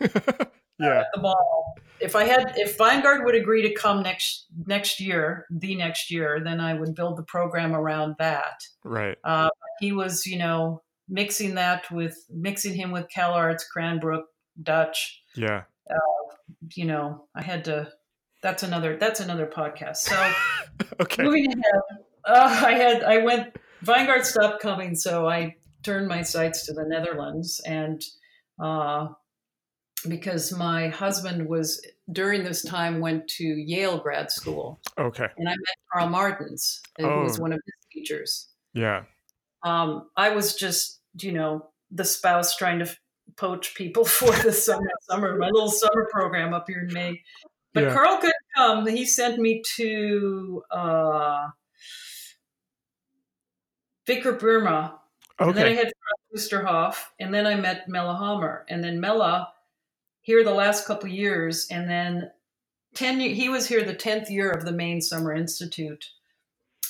yeah. 0.80 1.00
at 1.00 1.06
the 1.14 1.20
ball. 1.20 1.74
If 2.00 2.16
I 2.16 2.24
had, 2.24 2.54
if 2.56 2.76
Weingart 2.76 3.24
would 3.24 3.36
agree 3.36 3.62
to 3.62 3.72
come 3.72 4.02
next 4.02 4.46
next 4.66 5.00
year, 5.00 5.46
the 5.50 5.76
next 5.76 6.10
year, 6.10 6.40
then 6.42 6.58
I 6.60 6.74
would 6.74 6.96
build 6.96 7.16
the 7.16 7.22
program 7.22 7.74
around 7.74 8.16
that. 8.18 8.60
Right. 8.84 9.16
Uh, 9.22 9.48
he 9.78 9.92
was, 9.92 10.26
you 10.26 10.38
know, 10.38 10.82
mixing 11.08 11.54
that 11.54 11.84
with 11.92 12.16
mixing 12.30 12.74
him 12.74 12.90
with 12.90 13.06
CalArts, 13.16 13.62
Cranbrook, 13.72 14.24
Dutch. 14.60 15.22
Yeah. 15.36 15.62
You 16.74 16.84
know, 16.86 17.26
I 17.34 17.42
had 17.42 17.64
to. 17.66 17.88
That's 18.42 18.62
another. 18.62 18.96
That's 18.96 19.20
another 19.20 19.46
podcast. 19.46 19.98
So 19.98 20.32
Okay. 21.00 21.22
moving 21.22 21.46
ahead, 21.52 21.82
uh, 22.24 22.60
I 22.66 22.72
had. 22.72 23.02
I 23.04 23.18
went. 23.18 23.56
Weingart 23.84 24.24
stopped 24.24 24.60
coming, 24.62 24.94
so 24.94 25.28
I 25.28 25.56
turned 25.82 26.08
my 26.08 26.22
sights 26.22 26.66
to 26.66 26.72
the 26.72 26.84
Netherlands, 26.86 27.60
and 27.66 28.00
uh, 28.62 29.08
because 30.08 30.52
my 30.52 30.88
husband 30.88 31.48
was 31.48 31.84
during 32.10 32.44
this 32.44 32.62
time 32.62 33.00
went 33.00 33.26
to 33.28 33.44
Yale 33.44 33.98
grad 33.98 34.30
school, 34.30 34.80
Okay. 34.98 35.26
and 35.36 35.48
I 35.48 35.52
met 35.52 35.58
Karel 35.92 36.08
Martens, 36.10 36.80
who 36.98 37.06
was 37.22 37.38
Oh. 37.38 37.42
one 37.42 37.52
of 37.52 37.60
his 37.64 37.74
teachers. 37.92 38.48
Yeah. 38.74 39.04
um, 39.64 40.08
I 40.16 40.30
was 40.30 40.54
just, 40.56 41.00
you 41.20 41.30
know, 41.32 41.70
the 41.90 42.04
spouse 42.04 42.56
trying 42.56 42.78
to 42.80 42.96
poach 43.36 43.74
people 43.74 44.04
for 44.18 44.32
the 44.42 44.52
summer, 44.52 44.90
summer, 45.02 45.36
my 45.36 45.48
little 45.48 45.70
summer 45.70 46.08
program 46.10 46.54
up 46.54 46.66
here 46.68 46.86
in 46.88 46.92
May. 46.92 47.22
But 47.74 47.84
Yeah. 47.84 47.92
Karel 47.94 48.16
couldn't 48.16 48.34
come. 48.56 48.86
He 48.86 49.04
sent 49.06 49.38
me 49.38 49.62
to 49.76 50.62
uh, 50.70 51.48
Wigger 54.08 54.38
Bierma. 54.38 54.94
And 55.38 55.56
then 55.56 55.66
I 55.66 55.74
had 55.74 55.92
Oosterhoff, 56.36 56.96
and 57.18 57.34
then 57.34 57.46
I 57.46 57.56
met 57.56 57.88
Melle 57.88 58.16
Hammer. 58.18 58.64
And 58.68 58.84
then 58.84 59.00
Melle 59.00 59.46
here 60.20 60.44
the 60.44 60.54
last 60.54 60.86
couple 60.86 61.08
years, 61.08 61.66
and 61.70 61.90
then 61.90 62.30
10 62.94 63.20
he 63.20 63.48
was 63.48 63.66
here 63.66 63.82
the 63.82 63.94
10th 63.94 64.30
year 64.30 64.50
of 64.50 64.64
the 64.64 64.72
Maine 64.72 65.00
Summer 65.00 65.32
Institute. 65.32 66.10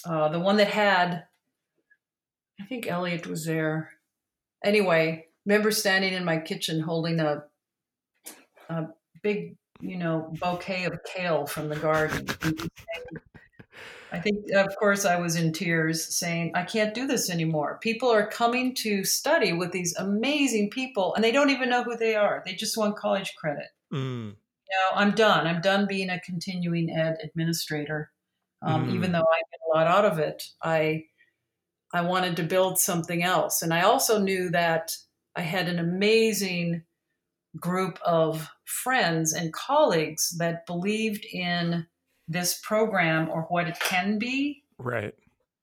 Uh, 0.04 0.28
the 0.28 0.40
one 0.40 0.56
that 0.56 0.68
had 0.68 1.24
I 2.60 2.64
think 2.64 2.86
Elliott 2.86 3.26
was 3.26 3.44
there. 3.44 3.90
Anyway, 4.64 5.26
remember 5.46 5.70
standing 5.70 6.12
in 6.12 6.24
my 6.24 6.38
kitchen 6.38 6.80
holding 6.80 7.20
a 7.20 7.44
a 8.68 8.86
big, 9.22 9.56
you 9.80 9.96
know, 9.98 10.32
bouquet 10.40 10.84
of 10.84 10.98
kale 11.04 11.46
from 11.46 11.68
the 11.68 11.76
garden. 11.76 12.18
and 12.42 12.56
just 12.56 12.70
saying- 12.76 13.22
I 14.12 14.20
think, 14.20 14.50
of 14.54 14.76
course, 14.76 15.06
I 15.06 15.18
was 15.18 15.36
in 15.36 15.52
tears 15.54 16.14
saying, 16.14 16.52
I 16.54 16.64
can't 16.64 16.92
do 16.92 17.06
this 17.06 17.30
anymore. 17.30 17.78
People 17.80 18.10
are 18.10 18.26
coming 18.26 18.74
to 18.76 19.04
study 19.04 19.54
with 19.54 19.72
these 19.72 19.96
amazing 19.96 20.68
people, 20.68 21.14
and 21.14 21.24
they 21.24 21.32
don't 21.32 21.48
even 21.48 21.70
know 21.70 21.82
who 21.82 21.96
they 21.96 22.14
are. 22.14 22.42
They 22.44 22.52
just 22.52 22.76
want 22.76 22.96
college 22.96 23.32
credit. 23.38 23.68
Mm. 23.90 24.34
You 24.34 24.76
know, 24.78 24.96
I'm 24.96 25.12
done. 25.12 25.46
I'm 25.46 25.62
done 25.62 25.86
being 25.86 26.10
a 26.10 26.20
continuing 26.20 26.90
ed 26.90 27.16
administrator. 27.24 28.10
Um, 28.60 28.86
Mm. 28.88 28.94
Even 28.96 29.12
though 29.12 29.20
I 29.20 29.38
get 29.50 29.60
a 29.66 29.76
lot 29.76 29.86
out 29.86 30.04
of 30.04 30.18
it, 30.18 30.42
I 30.62 31.04
I 31.94 32.02
wanted 32.02 32.36
to 32.36 32.42
build 32.42 32.78
something 32.78 33.22
else. 33.22 33.60
And 33.62 33.72
I 33.74 33.82
also 33.82 34.18
knew 34.18 34.50
that 34.50 34.92
I 35.36 35.42
had 35.42 35.68
an 35.68 35.78
amazing 35.78 36.82
group 37.58 37.98
of 38.04 38.48
friends 38.64 39.32
and 39.32 39.52
colleagues 39.52 40.36
that 40.38 40.66
believed 40.66 41.24
in 41.32 41.86
this 42.28 42.60
program 42.62 43.28
or 43.28 43.42
what 43.42 43.68
it 43.68 43.78
can 43.80 44.18
be. 44.18 44.62
Right. 44.78 45.14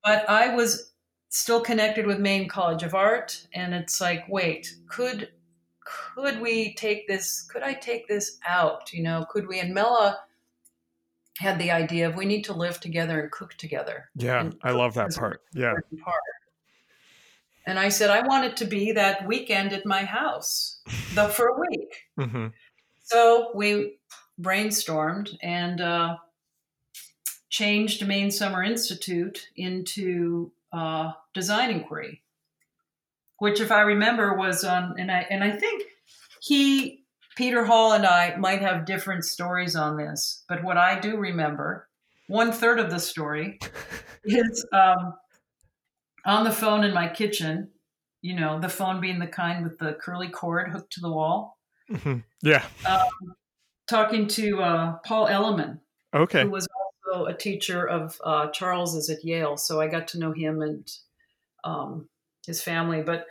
But 0.03 0.29
I 0.29 0.53
was 0.55 0.93
still 1.29 1.61
connected 1.61 2.05
with 2.05 2.19
Maine 2.19 2.47
College 2.47 2.83
of 2.83 2.95
Art 2.95 3.47
and 3.53 3.73
it's 3.73 3.99
like, 4.01 4.25
wait, 4.29 4.75
could 4.87 5.29
could 6.13 6.39
we 6.39 6.75
take 6.75 7.07
this 7.07 7.41
could 7.41 7.63
I 7.63 7.73
take 7.73 8.07
this 8.07 8.37
out? 8.47 8.93
You 8.93 9.03
know, 9.03 9.25
could 9.29 9.47
we 9.47 9.59
and 9.59 9.75
Melle 9.75 10.15
had 11.39 11.57
the 11.57 11.71
idea 11.71 12.07
of 12.07 12.15
we 12.15 12.25
need 12.25 12.43
to 12.43 12.53
live 12.53 12.79
together 12.79 13.21
and 13.21 13.31
cook 13.31 13.53
together. 13.55 14.09
Yeah, 14.15 14.49
I 14.61 14.71
love 14.71 14.93
that 14.95 15.15
part. 15.15 15.41
Yeah. 15.53 15.73
Part. 16.03 16.21
And 17.65 17.77
I 17.77 17.89
said, 17.89 18.09
I 18.09 18.25
want 18.25 18.45
it 18.45 18.57
to 18.57 18.65
be 18.65 18.93
that 18.93 19.27
weekend 19.27 19.73
at 19.73 19.85
my 19.85 20.03
house, 20.03 20.81
the 21.13 21.27
for 21.27 21.47
a 21.47 21.59
week. 21.59 21.95
Mm-hmm. 22.19 22.47
So 23.03 23.51
we 23.53 23.97
brainstormed 24.41 25.35
and 25.41 25.81
uh, 25.81 26.17
changed 27.49 28.05
Maine 28.07 28.31
Summer 28.31 28.63
Institute 28.63 29.49
into 29.55 30.51
uh, 30.71 31.11
design 31.33 31.71
inquiry, 31.71 32.21
which, 33.37 33.59
if 33.59 33.71
I 33.71 33.81
remember, 33.81 34.35
was 34.35 34.63
on. 34.63 34.95
And 34.97 35.11
I 35.11 35.25
and 35.29 35.43
I 35.43 35.51
think 35.51 35.83
he 36.41 37.03
Peter 37.39 37.63
Hall 37.63 37.93
and 37.93 38.05
I 38.05 38.35
might 38.35 38.61
have 38.61 38.85
different 38.85 39.23
stories 39.23 39.75
on 39.75 39.95
this, 39.95 40.43
but 40.49 40.61
what 40.61 40.77
I 40.77 40.99
do 40.99 41.15
remember, 41.15 41.87
one 42.27 42.51
third 42.51 42.79
of 42.79 42.89
the 42.89 42.99
story, 42.99 43.59
is 44.25 44.65
um, 44.73 45.13
on 46.25 46.43
the 46.43 46.51
phone 46.51 46.83
in 46.83 46.93
my 46.93 47.07
kitchen. 47.07 47.69
You 48.21 48.35
know, 48.35 48.59
the 48.59 48.69
phone 48.69 48.99
being 48.99 49.19
the 49.19 49.27
kind 49.27 49.63
with 49.63 49.77
the 49.77 49.93
curly 49.93 50.29
cord 50.29 50.69
hooked 50.69 50.93
to 50.93 51.01
the 51.01 51.11
wall. 51.11 51.57
Mm-hmm. 51.89 52.17
Yeah. 52.41 52.65
Um, 52.85 53.07
talking 53.87 54.27
to 54.27 54.61
uh, 54.61 54.97
Paul 55.05 55.27
Elliman. 55.27 55.79
Okay. 56.13 56.43
Who 56.43 56.49
was 56.49 56.67
also 57.07 57.25
a 57.25 57.33
teacher 57.33 57.87
of 57.87 58.19
uh, 58.23 58.47
Charles's 58.49 59.09
at 59.09 59.23
Yale, 59.23 59.57
so 59.57 59.79
I 59.79 59.87
got 59.87 60.09
to 60.09 60.19
know 60.19 60.33
him 60.33 60.61
and 60.61 60.91
um, 61.63 62.09
his 62.45 62.61
family. 62.61 63.01
But 63.01 63.25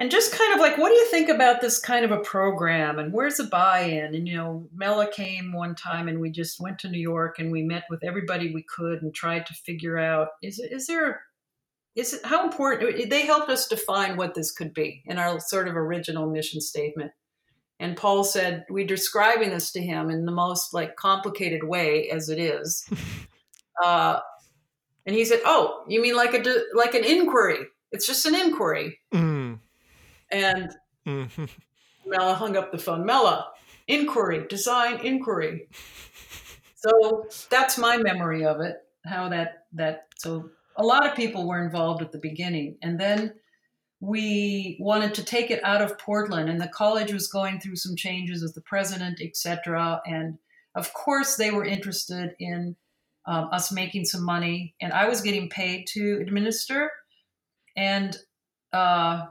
and 0.00 0.10
just 0.10 0.32
kind 0.32 0.54
of 0.54 0.60
like 0.60 0.78
what 0.78 0.88
do 0.88 0.94
you 0.94 1.06
think 1.08 1.28
about 1.28 1.60
this 1.60 1.78
kind 1.78 2.04
of 2.04 2.10
a 2.10 2.18
program 2.18 2.98
and 2.98 3.12
where's 3.12 3.36
the 3.36 3.44
buy-in 3.44 4.14
and 4.14 4.26
you 4.26 4.34
know 4.34 4.66
Melle 4.76 5.12
came 5.12 5.52
one 5.52 5.74
time 5.74 6.08
and 6.08 6.18
we 6.18 6.30
just 6.30 6.58
went 6.58 6.78
to 6.80 6.88
new 6.88 6.98
york 6.98 7.38
and 7.38 7.52
we 7.52 7.62
met 7.62 7.84
with 7.90 8.02
everybody 8.02 8.52
we 8.52 8.62
could 8.62 9.02
and 9.02 9.14
tried 9.14 9.46
to 9.46 9.54
figure 9.54 9.98
out 9.98 10.28
is 10.42 10.58
is 10.58 10.86
there 10.86 11.22
is 12.00 12.14
it 12.14 12.24
how 12.24 12.44
important 12.44 13.10
they 13.10 13.26
helped 13.26 13.50
us 13.50 13.68
define 13.68 14.16
what 14.16 14.34
this 14.34 14.52
could 14.52 14.74
be 14.74 15.02
in 15.06 15.18
our 15.18 15.38
sort 15.40 15.68
of 15.68 15.76
original 15.76 16.28
mission 16.30 16.60
statement 16.60 17.12
and 17.78 17.96
paul 17.96 18.24
said 18.24 18.64
we're 18.68 18.86
describing 18.86 19.50
this 19.50 19.72
to 19.72 19.80
him 19.80 20.10
in 20.10 20.24
the 20.24 20.32
most 20.32 20.74
like 20.74 20.96
complicated 20.96 21.62
way 21.64 22.10
as 22.10 22.28
it 22.28 22.38
is 22.38 22.88
uh, 23.84 24.18
and 25.06 25.14
he 25.14 25.24
said 25.24 25.40
oh 25.44 25.84
you 25.88 26.00
mean 26.00 26.16
like 26.16 26.34
a 26.34 26.42
like 26.74 26.94
an 26.94 27.04
inquiry 27.04 27.58
it's 27.92 28.06
just 28.06 28.26
an 28.26 28.34
inquiry 28.34 28.98
mm. 29.12 29.58
And 30.30 30.70
mm-hmm. 31.06 31.44
Melle 32.06 32.34
hung 32.34 32.56
up 32.56 32.72
the 32.72 32.78
phone. 32.78 33.06
Melle, 33.06 33.44
inquiry, 33.88 34.46
design 34.48 35.00
inquiry. 35.04 35.68
So 36.82 37.26
that's 37.50 37.76
my 37.76 37.98
memory 37.98 38.46
of 38.46 38.62
it. 38.62 38.76
How 39.04 39.28
that 39.28 39.66
that 39.74 40.06
so 40.16 40.48
a 40.80 40.84
lot 40.84 41.06
of 41.06 41.14
people 41.14 41.46
were 41.46 41.62
involved 41.62 42.00
at 42.00 42.10
the 42.10 42.18
beginning, 42.18 42.78
and 42.80 42.98
then 42.98 43.34
we 44.00 44.78
wanted 44.80 45.14
to 45.14 45.22
take 45.22 45.50
it 45.50 45.62
out 45.62 45.82
of 45.82 45.98
Portland, 45.98 46.48
and 46.48 46.58
the 46.58 46.68
college 46.68 47.12
was 47.12 47.28
going 47.28 47.60
through 47.60 47.76
some 47.76 47.94
changes 47.96 48.42
with 48.42 48.54
the 48.54 48.62
president, 48.62 49.20
etc. 49.20 50.00
And 50.06 50.38
of 50.74 50.94
course, 50.94 51.36
they 51.36 51.50
were 51.50 51.66
interested 51.66 52.34
in 52.40 52.76
um, 53.26 53.50
us 53.52 53.70
making 53.70 54.06
some 54.06 54.24
money, 54.24 54.74
and 54.80 54.94
I 54.94 55.06
was 55.06 55.20
getting 55.20 55.50
paid 55.50 55.86
to 55.88 56.18
administer. 56.22 56.90
And 57.76 58.16
uh, 58.72 59.26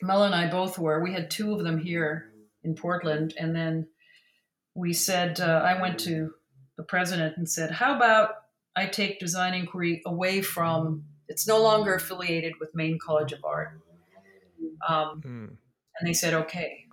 Mel 0.00 0.24
and 0.24 0.34
I 0.34 0.50
both 0.50 0.78
were. 0.78 1.02
We 1.02 1.12
had 1.12 1.30
two 1.30 1.52
of 1.52 1.62
them 1.62 1.78
here 1.78 2.32
in 2.62 2.74
Portland, 2.74 3.34
and 3.38 3.54
then 3.54 3.86
we 4.74 4.94
said 4.94 5.40
uh, 5.40 5.60
I 5.62 5.78
went 5.78 6.00
to 6.00 6.30
the 6.78 6.84
president 6.84 7.36
and 7.36 7.46
said, 7.46 7.70
"How 7.70 7.94
about 7.94 8.30
I 8.76 8.86
take 8.86 9.20
design 9.20 9.54
inquiry 9.54 10.02
away 10.06 10.40
from? 10.40 11.04
It's 11.28 11.46
no 11.46 11.62
longer 11.62 11.94
affiliated 11.94 12.54
with 12.60 12.74
Maine 12.74 12.98
College 12.98 13.32
of 13.32 13.44
Art." 13.44 13.80
Um, 14.88 15.22
mm. 15.24 15.56
And 15.98 16.08
they 16.08 16.12
said, 16.12 16.34
"Okay," 16.34 16.86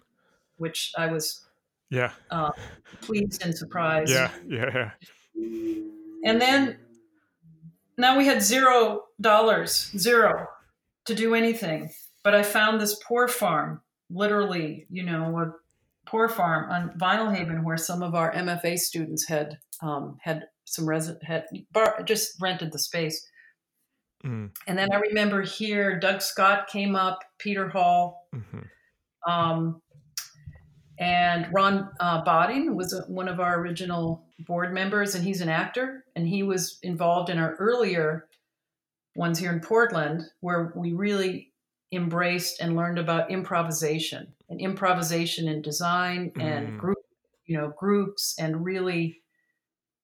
which 0.57 0.91
I 0.97 1.07
was 1.07 1.45
yeah 1.89 2.11
uh, 2.29 2.51
pleased 3.01 3.43
and 3.43 3.57
surprised. 3.57 4.11
Yeah, 4.11 4.31
yeah. 4.47 4.69
yeah. 4.73 4.91
And 6.23 6.39
then 6.39 6.77
now 7.97 8.17
we 8.17 8.25
had 8.25 8.41
zero 8.41 9.03
dollars, 9.19 9.91
zero 9.97 10.47
to 11.05 11.15
do 11.15 11.35
anything. 11.35 11.91
But 12.23 12.35
I 12.35 12.43
found 12.43 12.79
this 12.79 12.99
poor 13.07 13.27
farm, 13.27 13.81
literally, 14.09 14.85
you 14.89 15.03
know, 15.03 15.37
a 15.39 15.51
poor 16.09 16.29
farm 16.29 16.69
on 16.69 16.97
Vinalhaven 16.99 17.63
where 17.63 17.77
some 17.77 18.03
of 18.03 18.13
our 18.13 18.31
MFA 18.33 18.77
students 18.77 19.27
had 19.27 19.57
um, 19.81 20.17
had 20.21 20.43
some 20.71 20.87
resident 20.87 21.23
had 21.23 21.45
bar, 21.71 22.01
just 22.03 22.41
rented 22.41 22.71
the 22.71 22.79
space. 22.79 23.27
Mm. 24.25 24.51
And 24.67 24.77
then 24.77 24.89
I 24.91 24.97
remember 24.97 25.41
here, 25.41 25.99
Doug 25.99 26.21
Scott 26.21 26.67
came 26.67 26.95
up, 26.95 27.23
Peter 27.37 27.67
Hall, 27.69 28.27
mm-hmm. 28.33 29.31
um, 29.31 29.81
and 30.99 31.47
Ron 31.51 31.89
uh, 31.99 32.23
Bodding 32.23 32.75
was 32.75 32.93
a, 32.93 33.01
one 33.11 33.27
of 33.27 33.39
our 33.39 33.59
original 33.59 34.25
board 34.39 34.73
members, 34.73 35.15
and 35.15 35.23
he's 35.23 35.41
an 35.41 35.49
actor, 35.49 36.05
and 36.15 36.27
he 36.27 36.43
was 36.43 36.79
involved 36.83 37.29
in 37.29 37.39
our 37.39 37.55
earlier 37.55 38.27
ones 39.15 39.39
here 39.39 39.51
in 39.51 39.59
Portland, 39.59 40.21
where 40.39 40.71
we 40.75 40.93
really 40.93 41.51
embraced 41.91 42.61
and 42.61 42.75
learned 42.75 42.99
about 42.99 43.31
improvisation 43.31 44.33
and 44.49 44.61
improvisation 44.61 45.47
in 45.47 45.61
design 45.61 46.31
and 46.39 46.69
mm. 46.69 46.77
group 46.77 46.97
you 47.45 47.57
know 47.57 47.73
groups 47.77 48.35
and 48.39 48.63
really 48.63 49.21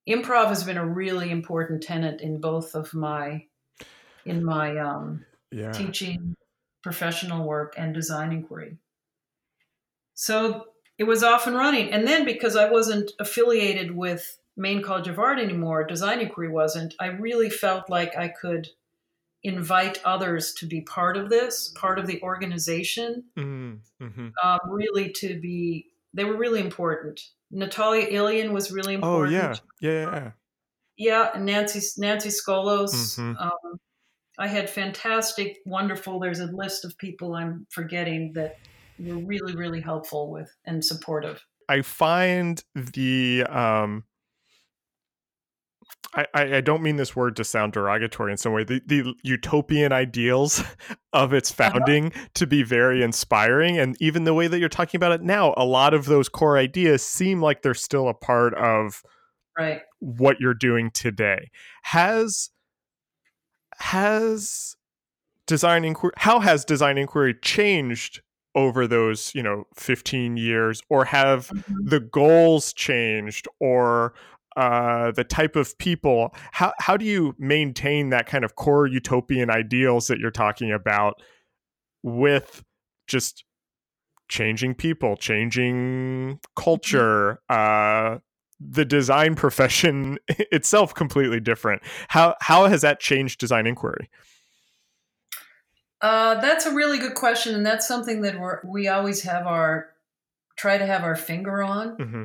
improv 0.08 0.48
has 0.48 0.64
been 0.64 0.78
a 0.78 0.86
really 0.86 1.30
important 1.30 1.84
tenet 1.84 2.22
in 2.22 2.40
both 2.40 2.76
of 2.76 2.94
my 2.94 3.44
in 4.26 4.44
my 4.44 4.78
um, 4.78 5.26
yeah. 5.52 5.72
teaching 5.72 6.36
professional 6.84 7.48
work 7.48 7.74
and 7.78 7.94
design 7.94 8.32
inquiry 8.32 8.78
so 10.14 10.66
it 10.98 11.04
was 11.04 11.24
off 11.24 11.48
and 11.48 11.56
running 11.56 11.92
and 11.92 12.08
then 12.08 12.26
because 12.26 12.56
i 12.56 12.70
wasn't 12.70 13.12
affiliated 13.20 13.96
with 13.96 14.40
maine 14.56 14.82
college 14.82 15.08
of 15.08 15.20
art 15.20 15.40
anymore 15.40 15.84
design 15.84 16.20
inquiry 16.20 16.50
wasn't 16.50 16.94
i 17.00 17.08
really 17.08 17.50
felt 17.50 17.90
like 17.90 18.16
i 18.18 18.28
could 18.28 18.70
invite 19.44 20.02
others 20.04 20.54
to 20.54 20.66
be 20.66 20.82
part 20.82 21.16
of 21.16 21.30
this, 21.30 21.70
part 21.70 22.00
of 22.00 22.08
the 22.08 22.22
organization, 22.22 23.24
mm-hmm. 23.38 24.04
mm-hmm. 24.04 24.28
um, 24.44 24.60
really 24.68 25.12
to 25.12 25.40
be, 25.40 25.88
they 26.18 26.26
were 26.26 26.36
really 26.36 26.60
important. 26.60 27.22
Natalia 27.52 28.08
Ilyin 28.08 28.52
was 28.52 28.72
really 28.72 28.96
important. 28.96 29.34
Oh, 29.34 29.38
yeah. 29.38 29.56
Yeah. 29.80 30.12
Yeah. 30.12 30.32
yeah 30.98 31.30
and 31.36 31.46
Nancy, 31.46 31.80
Nancy 32.02 32.30
Skolos. 32.30 33.18
Mm-hmm. 33.18 33.38
Um, 33.38 33.80
I 34.40 34.48
had 34.48 34.70
fantastic, 34.70 35.58
wonderful, 35.66 36.20
there's 36.20 36.40
a 36.40 36.48
list 36.48 36.86
of 36.86 36.98
people 36.98 37.36
I'm 37.36 37.66
forgetting 37.70 38.34
that 38.34 38.58
were 39.00 39.18
really, 39.18 39.56
really 39.56 39.82
helpful 39.82 40.32
with 40.32 40.54
and 40.66 40.84
supportive. 40.84 41.44
I 41.70 41.82
find 41.82 42.64
the 42.76 43.44
um, 43.50 44.04
I, 46.14 46.26
I 46.34 46.62
don't 46.62 46.82
mean 46.82 46.96
this 46.96 47.16
word 47.16 47.36
to 47.36 47.44
sound 47.44 47.74
derogatory 47.74 48.32
in 48.32 48.38
some 48.38 48.54
way. 48.54 48.64
The, 48.64 48.82
the 48.86 49.14
utopian 49.24 49.92
ideals 49.92 50.64
of 51.14 51.34
its 51.34 51.52
uh-huh. 51.52 51.72
founding 51.72 52.08
uh-huh. 52.08 52.28
to 52.36 52.48
be 52.48 52.64
very 52.64 53.04
inspiring. 53.04 53.78
And 53.78 53.96
even 54.00 54.24
the 54.24 54.34
way 54.34 54.48
that 54.48 54.60
you're 54.60 54.70
talking 54.70 54.98
about 54.98 55.12
it 55.12 55.22
now, 55.22 55.54
a 55.58 55.66
lot 55.66 55.94
of 55.94 56.06
those 56.06 56.30
core 56.30 56.58
ideas 56.58 57.06
seem 57.06 57.42
like 57.42 57.62
they're 57.62 57.74
still 57.74 58.08
a 58.08 58.14
part 58.14 58.54
of 58.56 59.04
right. 59.58 59.82
what 60.00 60.40
you're 60.40 60.54
doing 60.54 60.92
today. 60.92 61.52
Has 61.84 62.50
has 63.80 64.76
design 65.46 65.86
inquiry 65.86 66.12
how 66.18 66.40
has 66.40 66.66
design 66.66 66.98
inquiry 66.98 67.36
changed 67.44 68.22
over 68.56 68.88
those 68.88 69.32
you 69.36 69.44
know 69.44 69.66
15 69.76 70.36
years 70.36 70.82
or 70.90 71.06
have 71.06 71.50
mm-hmm. 71.50 71.88
the 71.88 72.00
goals 72.00 72.74
changed 72.74 73.48
or 73.60 74.16
uh, 74.58 75.12
the 75.12 75.24
type 75.24 75.56
of 75.56 75.78
people. 75.78 76.36
How 76.52 76.74
how 76.80 76.98
do 76.98 77.06
you 77.06 77.36
maintain 77.38 78.10
that 78.10 78.26
kind 78.26 78.44
of 78.44 78.56
core 78.56 78.88
utopian 78.88 79.50
ideals 79.50 80.08
that 80.08 80.18
you're 80.20 80.32
talking 80.32 80.72
about 80.72 81.22
with 82.02 82.64
just 83.06 83.46
changing 84.30 84.74
people, 84.74 85.16
changing 85.16 86.40
culture, 86.56 87.40
uh, 87.50 88.18
the 88.60 88.84
design 88.84 89.36
profession 89.36 90.18
itself 90.28 90.94
completely 90.96 91.40
different. 91.40 91.84
How 92.08 92.36
how 92.42 92.66
has 92.66 92.82
that 92.82 93.00
changed 93.00 93.40
design 93.40 93.68
inquiry? 93.68 94.10
Uh, 96.02 96.42
that's 96.42 96.66
a 96.66 96.74
really 96.74 96.98
good 96.98 97.14
question, 97.14 97.54
and 97.54 97.66
that's 97.66 97.88
something 97.88 98.22
that 98.22 98.40
we're 98.40 98.62
we 98.66 98.88
always 98.88 99.22
have 99.22 99.46
our 99.46 99.90
try 100.58 100.80
to 100.80 100.86
have 100.88 101.04
our 101.04 101.16
finger 101.16 101.62
on. 101.62 101.98
Mm-hmm. 101.98 102.24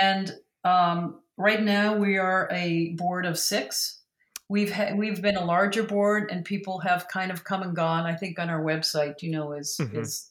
And 0.00 0.32
um, 0.64 1.21
right 1.36 1.62
now, 1.62 1.96
we 1.96 2.18
are 2.18 2.48
a 2.50 2.90
board 2.90 3.26
of 3.26 3.38
six. 3.38 4.00
We've 4.48 4.72
ha- 4.72 4.92
we've 4.94 5.22
been 5.22 5.36
a 5.36 5.44
larger 5.44 5.82
board, 5.82 6.30
and 6.30 6.44
people 6.44 6.80
have 6.80 7.08
kind 7.08 7.30
of 7.30 7.44
come 7.44 7.62
and 7.62 7.74
gone. 7.74 8.04
I 8.04 8.14
think 8.14 8.38
on 8.38 8.50
our 8.50 8.62
website, 8.62 9.22
you 9.22 9.30
know, 9.30 9.52
is 9.52 9.76
Mhm. 9.80 9.96
is 10.02 10.30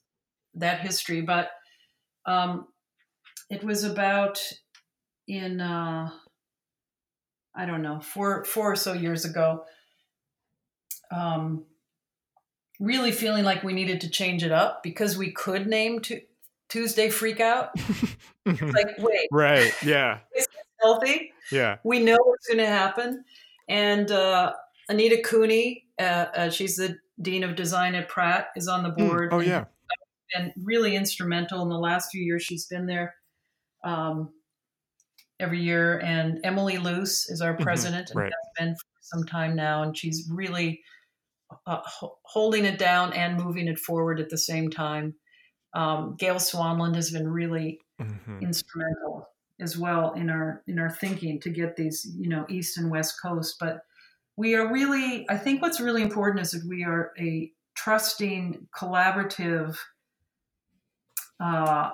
that 0.56 0.82
history, 0.82 1.22
but 1.22 1.52
um, 2.26 2.68
it 3.50 3.64
was 3.64 3.84
about 3.84 4.40
in 5.28 5.60
uh, 5.62 6.12
I 7.56 7.66
don't 7.66 7.82
know 7.82 8.00
four 8.00 8.44
four 8.46 8.72
or 8.72 8.76
so 8.76 8.94
years 8.94 9.26
ago. 9.26 9.66
Um, 11.12 11.66
really 12.80 13.12
feeling 13.12 13.44
like 13.44 13.64
we 13.64 13.74
needed 13.74 14.02
to 14.02 14.10
change 14.10 14.44
it 14.44 14.52
up 14.52 14.82
because 14.84 15.18
we 15.18 15.32
could 15.32 15.68
name 15.68 16.00
tu- 16.00 16.22
Tuesday 16.70 17.10
Freakout. 17.10 17.70
Mhm. 17.76 18.18
Like, 18.74 18.96
wait, 18.98 19.28
right. 19.32 19.72
Yeah. 19.84 20.20
is 20.36 20.48
healthy? 20.82 21.34
Yeah. 21.52 21.78
We 21.84 22.00
know 22.00 22.18
what's 22.24 22.48
going 22.48 22.60
to 22.60 22.68
happen. 22.68 23.24
And 23.70 24.12
uh, 24.12 24.54
Anita 24.90 25.22
Cooney, 25.24 25.88
uh, 26.00 26.26
uh, 26.36 26.50
she's 26.50 26.76
the 26.76 26.98
dean 27.22 27.44
of 27.44 27.56
design 27.56 27.96
at 27.96 28.10
Pratt, 28.10 28.48
is 28.56 28.68
on 28.68 28.84
the 28.84 28.90
Mm. 28.92 28.98
board. 28.98 29.30
Oh 29.34 29.40
yeah. 29.40 29.66
and 30.34 30.54
really 30.64 30.96
instrumental 30.96 31.62
in 31.62 31.68
the 31.68 31.78
last 31.78 32.10
few 32.10 32.24
years. 32.24 32.42
She's 32.42 32.66
been 32.66 32.86
there 32.86 33.16
um, 33.84 34.30
every 35.42 35.60
year. 35.60 36.00
And 36.00 36.40
Emily 36.46 36.78
Luce 36.78 37.30
is 37.30 37.42
our 37.42 37.54
Mhm, 37.58 37.64
president 37.64 38.12
and 38.12 38.20
right. 38.20 38.32
has 38.32 38.50
been 38.66 38.76
for 38.76 38.86
some 39.02 39.26
time 39.26 39.56
now. 39.58 39.84
And 39.84 39.98
she's 39.98 40.30
really 40.32 40.82
uh, 41.66 41.82
holding 42.24 42.64
it 42.64 42.80
down 42.80 43.12
and 43.12 43.36
moving 43.44 43.68
it 43.68 43.78
forward 43.78 44.22
at 44.22 44.30
the 44.30 44.38
same 44.38 44.70
time. 44.70 45.16
Um, 45.74 46.16
Gail 46.18 46.36
Swanland 46.36 46.96
has 46.96 47.12
been 47.12 47.28
really 47.28 47.82
Mhm. 48.00 48.42
instrumental 48.42 49.28
as 49.62 49.78
well 49.78 50.12
in 50.14 50.30
our 50.30 50.64
in 50.68 50.80
our 50.80 50.90
thinking 50.90 51.40
to 51.40 51.50
get 51.50 51.76
these 51.76 52.12
you 52.18 52.28
know 52.28 52.46
east 52.50 52.78
and 52.78 52.90
west 52.90 53.16
coast 53.22 53.58
but 53.60 53.84
we 54.36 54.56
are 54.56 54.72
really 54.74 55.26
i 55.30 55.38
think 55.38 55.62
what's 55.62 55.80
really 55.80 56.02
important 56.02 56.42
is 56.42 56.52
that 56.52 56.68
we 56.68 56.84
are 56.84 57.14
a 57.20 57.52
trusting 57.76 58.68
collaborative 58.76 59.78
uh, 61.40 61.92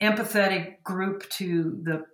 empathetic 0.00 0.82
group 0.82 1.28
to 1.30 1.80
the 1.82 2.04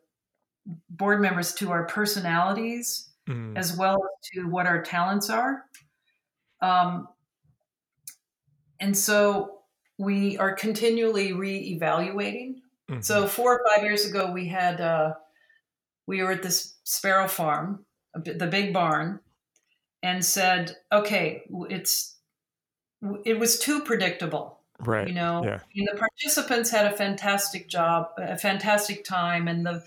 board 0.90 1.20
members 1.20 1.52
to 1.52 1.70
our 1.70 1.84
personalities 1.86 3.08
Mm. 3.28 3.56
as 3.56 3.76
well 3.76 3.94
as 4.02 4.28
to 4.32 4.48
what 4.48 4.66
our 4.66 4.82
talents 4.82 5.30
are 5.30 5.66
um, 6.60 7.06
and 8.80 8.98
so 8.98 9.60
we 9.96 10.36
are 10.38 10.52
continually 10.52 11.32
re-evaluating 11.32 12.61
Mhm. 12.92 13.04
so 13.04 13.26
four 13.26 13.58
or 13.58 13.66
five 13.68 13.84
years 13.84 14.04
ago, 14.06 14.30
we 14.30 14.48
had 14.48 14.80
uh, 14.80 15.14
we 16.06 16.22
were 16.22 16.32
at 16.32 16.42
this 16.42 16.76
sparrow 16.84 17.28
farm, 17.28 17.84
the 18.14 18.46
big 18.46 18.72
barn, 18.72 19.20
and 20.02 20.24
said, 20.24 20.76
"Okay, 20.92 21.44
it's 21.70 22.16
it 23.24 23.38
was 23.38 23.58
too 23.58 23.80
predictable." 23.80 24.58
right. 24.80 25.06
You 25.08 25.14
know, 25.14 25.44
Yeah. 25.44 25.60
and 25.76 25.88
the 25.92 25.96
participants 25.98 26.70
had 26.70 26.86
a 26.86 26.96
fantastic 26.96 27.68
job, 27.68 28.10
a 28.18 28.36
fantastic 28.38 29.04
time, 29.04 29.48
and 29.48 29.64
the 29.66 29.84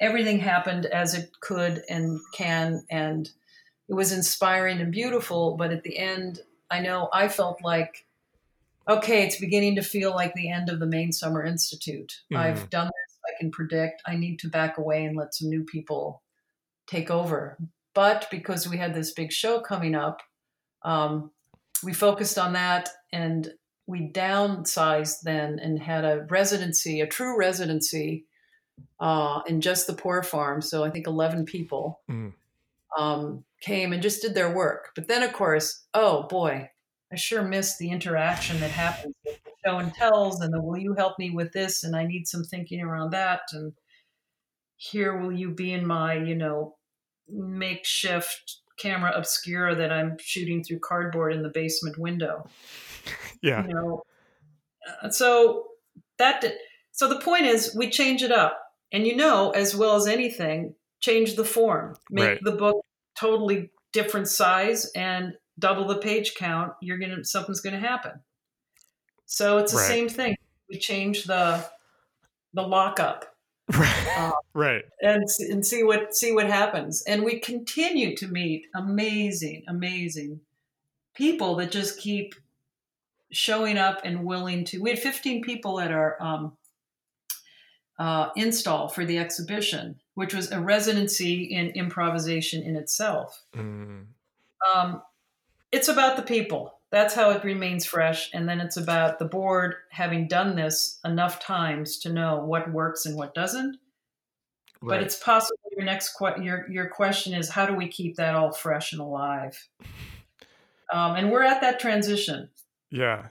everything 0.00 0.38
happened 0.40 0.86
as 0.86 1.14
it 1.14 1.30
could 1.40 1.82
and 1.88 2.20
can, 2.34 2.84
and 2.90 3.30
it 3.88 3.94
was 3.94 4.12
inspiring 4.12 4.80
and 4.80 4.92
beautiful. 4.92 5.56
But 5.56 5.72
at 5.72 5.82
the 5.82 5.98
end, 5.98 6.40
I 6.70 6.80
know 6.80 7.08
I 7.12 7.28
felt 7.28 7.62
like, 7.62 8.06
okay, 8.88 9.24
it's 9.24 9.40
beginning 9.40 9.76
to 9.76 9.82
feel 9.82 10.10
like 10.12 10.34
the 10.34 10.50
end 10.50 10.68
of 10.68 10.80
the 10.80 10.86
Maine 10.86 11.12
Summer 11.12 11.44
Institute. 11.44 12.12
Mhm. 12.32 12.36
I've 12.36 12.70
done 12.70 12.86
this. 12.86 13.18
I 13.26 13.38
can 13.40 13.50
predict. 13.50 14.02
I 14.06 14.16
need 14.16 14.38
to 14.40 14.48
back 14.48 14.76
away 14.78 15.04
and 15.04 15.16
let 15.16 15.34
some 15.34 15.48
new 15.48 15.64
people 15.64 16.22
take 16.86 17.10
over. 17.10 17.56
But 17.94 18.28
because 18.30 18.68
we 18.68 18.76
had 18.76 18.94
this 18.94 19.12
big 19.12 19.32
show 19.32 19.60
coming 19.60 19.94
up, 19.94 20.20
um, 20.82 21.30
we 21.82 21.94
focused 21.94 22.38
on 22.38 22.52
that 22.52 22.90
and 23.12 23.52
we 23.86 24.10
downsized 24.10 25.20
then 25.22 25.58
and 25.58 25.78
had 25.80 26.04
a 26.04 26.26
residency, 26.28 27.00
a 27.00 27.06
true 27.06 27.38
residency, 27.38 28.26
uh, 29.00 29.40
in 29.46 29.60
just 29.60 29.86
the 29.86 29.92
poor 29.94 30.22
farm. 30.22 30.60
So 30.60 30.84
I 30.84 30.90
think 30.90 31.06
11 31.06 31.44
people 31.46 32.00
Mm. 32.10 32.32
um, 32.98 33.44
came 33.60 33.92
and 33.92 34.02
just 34.02 34.22
did 34.22 34.34
their 34.34 34.54
work. 34.54 34.90
But 34.94 35.08
then, 35.08 35.22
of 35.22 35.32
course, 35.32 35.84
oh 35.94 36.24
boy, 36.24 36.70
I 37.14 37.16
sure 37.16 37.42
missed 37.42 37.78
the 37.78 37.90
interaction 37.90 38.60
that 38.60 38.70
happens 38.70 39.14
with 39.24 39.42
the 39.44 39.50
show 39.64 39.78
and 39.78 39.94
tells 39.94 40.40
and 40.40 40.52
the 40.52 40.60
will 40.60 40.78
you 40.78 40.94
help 40.94 41.18
me 41.18 41.30
with 41.30 41.52
this? 41.52 41.84
And 41.84 41.94
I 41.94 42.04
need 42.06 42.26
some 42.26 42.42
thinking 42.44 42.80
around 42.80 43.10
that. 43.12 43.42
And 43.52 43.72
here 44.76 45.16
will 45.16 45.32
you 45.32 45.50
be 45.50 45.72
in 45.72 45.86
my, 45.86 46.14
you 46.14 46.34
know, 46.34 46.76
makeshift 47.28 48.58
camera 48.76 49.12
obscura 49.14 49.76
that 49.76 49.92
I'm 49.92 50.16
shooting 50.18 50.64
through 50.64 50.80
cardboard 50.80 51.32
in 51.32 51.42
the 51.42 51.48
basement 51.48 51.96
window 51.96 52.48
Yeah. 53.40 53.64
you 53.66 53.72
know 53.72 54.02
uh, 55.02 55.10
so 55.10 55.68
that 56.18 56.40
did, 56.40 56.54
so 56.92 57.08
the 57.08 57.20
point 57.20 57.46
is 57.46 57.74
we 57.76 57.88
change 57.88 58.22
it 58.22 58.32
up 58.32 58.60
and 58.92 59.06
you 59.06 59.14
know 59.16 59.50
as 59.52 59.76
well 59.76 59.94
as 59.96 60.06
anything 60.06 60.74
change 61.00 61.36
the 61.36 61.44
form 61.44 61.96
make 62.10 62.28
Right. 62.28 62.38
the 62.42 62.52
book 62.52 62.84
totally 63.16 63.70
different 63.92 64.26
size 64.28 64.90
and 64.96 65.34
double 65.58 65.86
the 65.86 65.96
page 65.98 66.34
count 66.34 66.72
you're 66.82 66.98
gonna 66.98 67.24
something's 67.24 67.60
gonna 67.60 67.78
happen 67.80 68.12
so 69.26 69.58
it's 69.58 69.72
the 69.72 69.78
Right. 69.78 69.88
same 69.88 70.08
thing 70.08 70.36
we 70.68 70.78
change 70.78 71.24
the 71.24 71.64
the 72.52 72.62
lockup 72.62 73.26
Right. 73.72 74.32
right. 74.52 74.84
and 75.00 75.24
and 75.50 75.64
see 75.66 75.82
what 75.82 76.14
see 76.14 76.32
what 76.32 76.46
happens. 76.46 77.02
And 77.06 77.24
we 77.24 77.38
continue 77.40 78.14
to 78.16 78.28
meet 78.28 78.66
amazing, 78.74 79.64
amazing 79.66 80.40
people 81.14 81.54
that 81.56 81.70
just 81.72 81.98
keep 81.98 82.34
showing 83.32 83.78
up 83.78 84.02
and 84.04 84.26
willing 84.26 84.66
to. 84.66 84.82
We 84.82 84.90
had 84.90 84.98
15 84.98 85.42
people 85.42 85.80
at 85.80 85.92
our 85.92 86.22
um, 86.22 86.58
uh, 87.98 88.28
install 88.36 88.88
for 88.88 89.06
the 89.06 89.16
exhibition, 89.18 89.98
which 90.12 90.34
was 90.34 90.52
a 90.52 90.60
residency 90.60 91.44
in 91.44 91.68
improvisation 91.70 92.62
in 92.62 92.76
itself. 92.76 93.42
Mm. 93.54 94.08
Um, 94.74 95.02
it's 95.74 95.88
about 95.88 96.16
the 96.16 96.22
people. 96.22 96.78
That's 96.90 97.14
how 97.14 97.30
it 97.30 97.42
remains 97.44 97.84
fresh. 97.84 98.30
And 98.32 98.48
then 98.48 98.60
it's 98.60 98.76
about 98.76 99.18
the 99.18 99.24
board 99.24 99.74
having 99.90 100.28
done 100.28 100.54
this 100.56 101.00
enough 101.04 101.40
times 101.40 101.98
to 102.00 102.12
know 102.12 102.38
what 102.44 102.70
works 102.72 103.06
and 103.06 103.16
what 103.16 103.34
doesn't 103.34 103.76
but 104.86 105.02
it's 105.02 105.16
possible 105.16 105.56
your 105.74 105.86
next 105.86 106.14
que- 106.18 106.42
your 106.42 106.70
your 106.70 106.88
question 106.88 107.32
is 107.32 107.48
how 107.48 107.64
do 107.64 107.74
we 107.74 107.88
keep 107.88 108.16
that 108.16 108.34
all 108.34 108.52
fresh 108.52 108.92
and 108.92 109.00
alive 109.00 109.66
um, 110.92 111.16
and 111.16 111.30
we're 111.30 111.42
at 111.42 111.60
that 111.62 111.80
transition 111.80 112.50
yeah. 112.90 113.28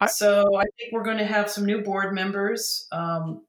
I- 0.00 0.06
so 0.06 0.56
i 0.56 0.64
think 0.78 0.92
we're 0.92 1.04
going 1.04 1.18
to 1.18 1.24
have 1.26 1.48
some 1.50 1.64
new 1.64 1.80
board 1.80 2.12
members 2.12 2.88
um, 2.90 3.42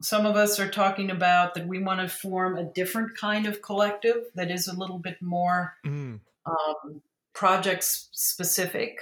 some 0.00 0.26
of 0.26 0.34
us 0.34 0.58
are 0.58 0.68
talking 0.68 1.10
about 1.10 1.54
that 1.54 1.68
we 1.68 1.78
want 1.80 2.00
to 2.00 2.08
form 2.08 2.56
a 2.58 2.64
different 2.64 3.16
kind 3.16 3.46
of 3.46 3.62
collective 3.62 4.24
that 4.34 4.50
is 4.50 4.66
a 4.66 4.76
little 4.76 4.98
bit 4.98 5.22
more 5.22 5.74
Mm. 5.86 6.18
um, 6.46 7.00
project 7.34 7.84
specific 7.84 8.98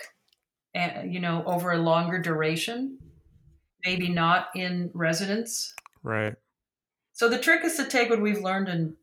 and 0.75 1.13
you 1.13 1.21
know 1.21 1.43
over 1.47 1.73
a 1.73 1.79
longer 1.79 2.19
duration 2.19 2.99
maybe 3.85 4.09
not 4.09 4.49
in 4.55 4.91
residence 4.95 5.75
Right. 6.03 6.35
So 7.13 7.29
the 7.29 7.39
trick 7.39 7.65
is 7.65 7.77
to 7.77 7.85
take 7.85 8.11
what 8.11 8.21
we've 8.21 8.41
learned 8.41 8.69
and 8.69 8.95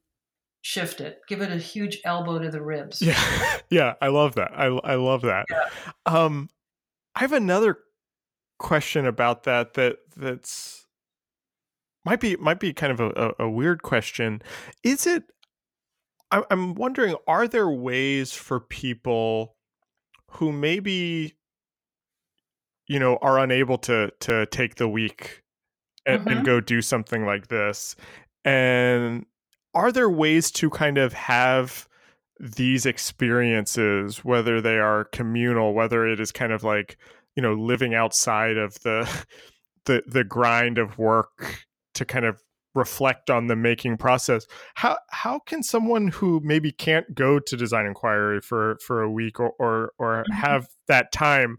shift 0.62 1.02
it, 1.02 1.20
give 1.28 1.42
it 1.42 1.52
a 1.52 1.58
huge 1.58 2.00
elbow 2.04 2.40
to 2.40 2.50
the 2.50 2.62
ribs. 2.62 3.02
Yeah. 3.02 3.60
yeah. 3.70 3.94
I 4.02 4.08
love 4.08 4.36
that. 4.36 4.52
I, 4.56 4.66
I 4.66 4.96
love 4.96 5.22
that. 5.22 5.46
Um, 6.06 6.50
I 7.16 7.22
have 7.22 7.34
another 7.34 7.78
question 8.60 9.06
about 9.06 9.44
that. 9.44 9.76
That 9.76 9.98
that's 10.16 10.86
might 12.06 12.20
be 12.20 12.36
might 12.38 12.60
be 12.60 12.74
kind 12.74 12.92
of 12.92 13.00
a, 13.00 13.34
a 13.40 13.50
weird 13.50 13.84
question. 13.84 14.42
Is 14.84 15.06
it? 15.06 15.24
I'm 16.32 16.76
wondering. 16.76 17.16
Are 17.28 17.48
there 17.48 17.70
ways 17.70 18.34
for 18.34 18.60
people 18.60 19.56
who 20.32 20.52
maybe 20.52 21.36
you 22.88 23.00
know 23.00 23.18
are 23.22 23.40
unable 23.40 23.78
to 23.80 24.12
to 24.22 24.46
take 24.48 24.76
the 24.76 24.88
week 24.88 25.44
and, 26.06 26.22
and 26.28 26.42
Mhm. 26.42 26.46
go 26.46 26.60
do 26.62 26.82
something 26.82 27.26
like 27.26 27.48
this 27.48 27.96
and 28.46 29.26
are 29.74 29.92
there 29.92 30.10
ways 30.10 30.52
to 30.52 30.70
kind 30.70 30.98
of 30.98 31.14
have 31.14 31.88
these 32.40 32.86
experiences 32.86 34.24
whether 34.24 34.62
they 34.62 34.78
are 34.80 35.06
communal 35.06 35.74
whether 35.74 36.08
it 36.08 36.20
is 36.20 36.32
kind 36.32 36.52
of 36.54 36.64
like 36.64 36.98
you 37.36 37.42
know 37.42 37.54
living 37.54 37.94
outside 37.94 38.58
of 38.58 38.76
the 38.82 39.06
the 39.86 40.04
the 40.08 40.24
grind 40.24 40.78
of 40.78 40.98
work 40.98 41.66
to 41.94 42.06
kind 42.06 42.26
of 42.26 42.42
reflect 42.78 43.30
on 43.30 43.48
the 43.48 43.56
making 43.56 43.98
process. 43.98 44.46
How 44.76 44.98
how 45.10 45.40
can 45.40 45.64
someone 45.64 46.08
who 46.08 46.40
maybe 46.44 46.72
can't 46.72 47.14
go 47.14 47.40
to 47.40 47.58
design 47.58 47.86
inquiry 47.86 48.40
for 48.40 48.78
for 48.86 49.02
a 49.02 49.12
week 49.12 49.40
or 49.40 49.52
or, 49.60 49.92
or 49.98 50.24
mm-hmm. 50.24 50.34
have 50.34 50.68
that 50.88 51.12
time? 51.12 51.58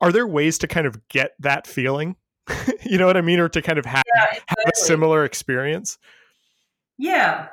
Are 0.00 0.12
there 0.12 0.26
ways 0.26 0.58
to 0.58 0.68
kind 0.68 0.86
of 0.86 1.08
get 1.08 1.32
that 1.40 1.66
feeling? 1.66 2.16
you 2.84 2.98
know 2.98 3.06
what 3.06 3.16
I 3.16 3.20
mean, 3.20 3.40
or 3.40 3.48
to 3.48 3.60
kind 3.60 3.78
of 3.78 3.84
have, 3.84 4.04
yeah, 4.14 4.24
exactly. 4.24 4.44
have 4.48 4.72
a 4.72 4.76
similar 4.76 5.24
experience? 5.24 5.98
Yeah. 6.96 7.48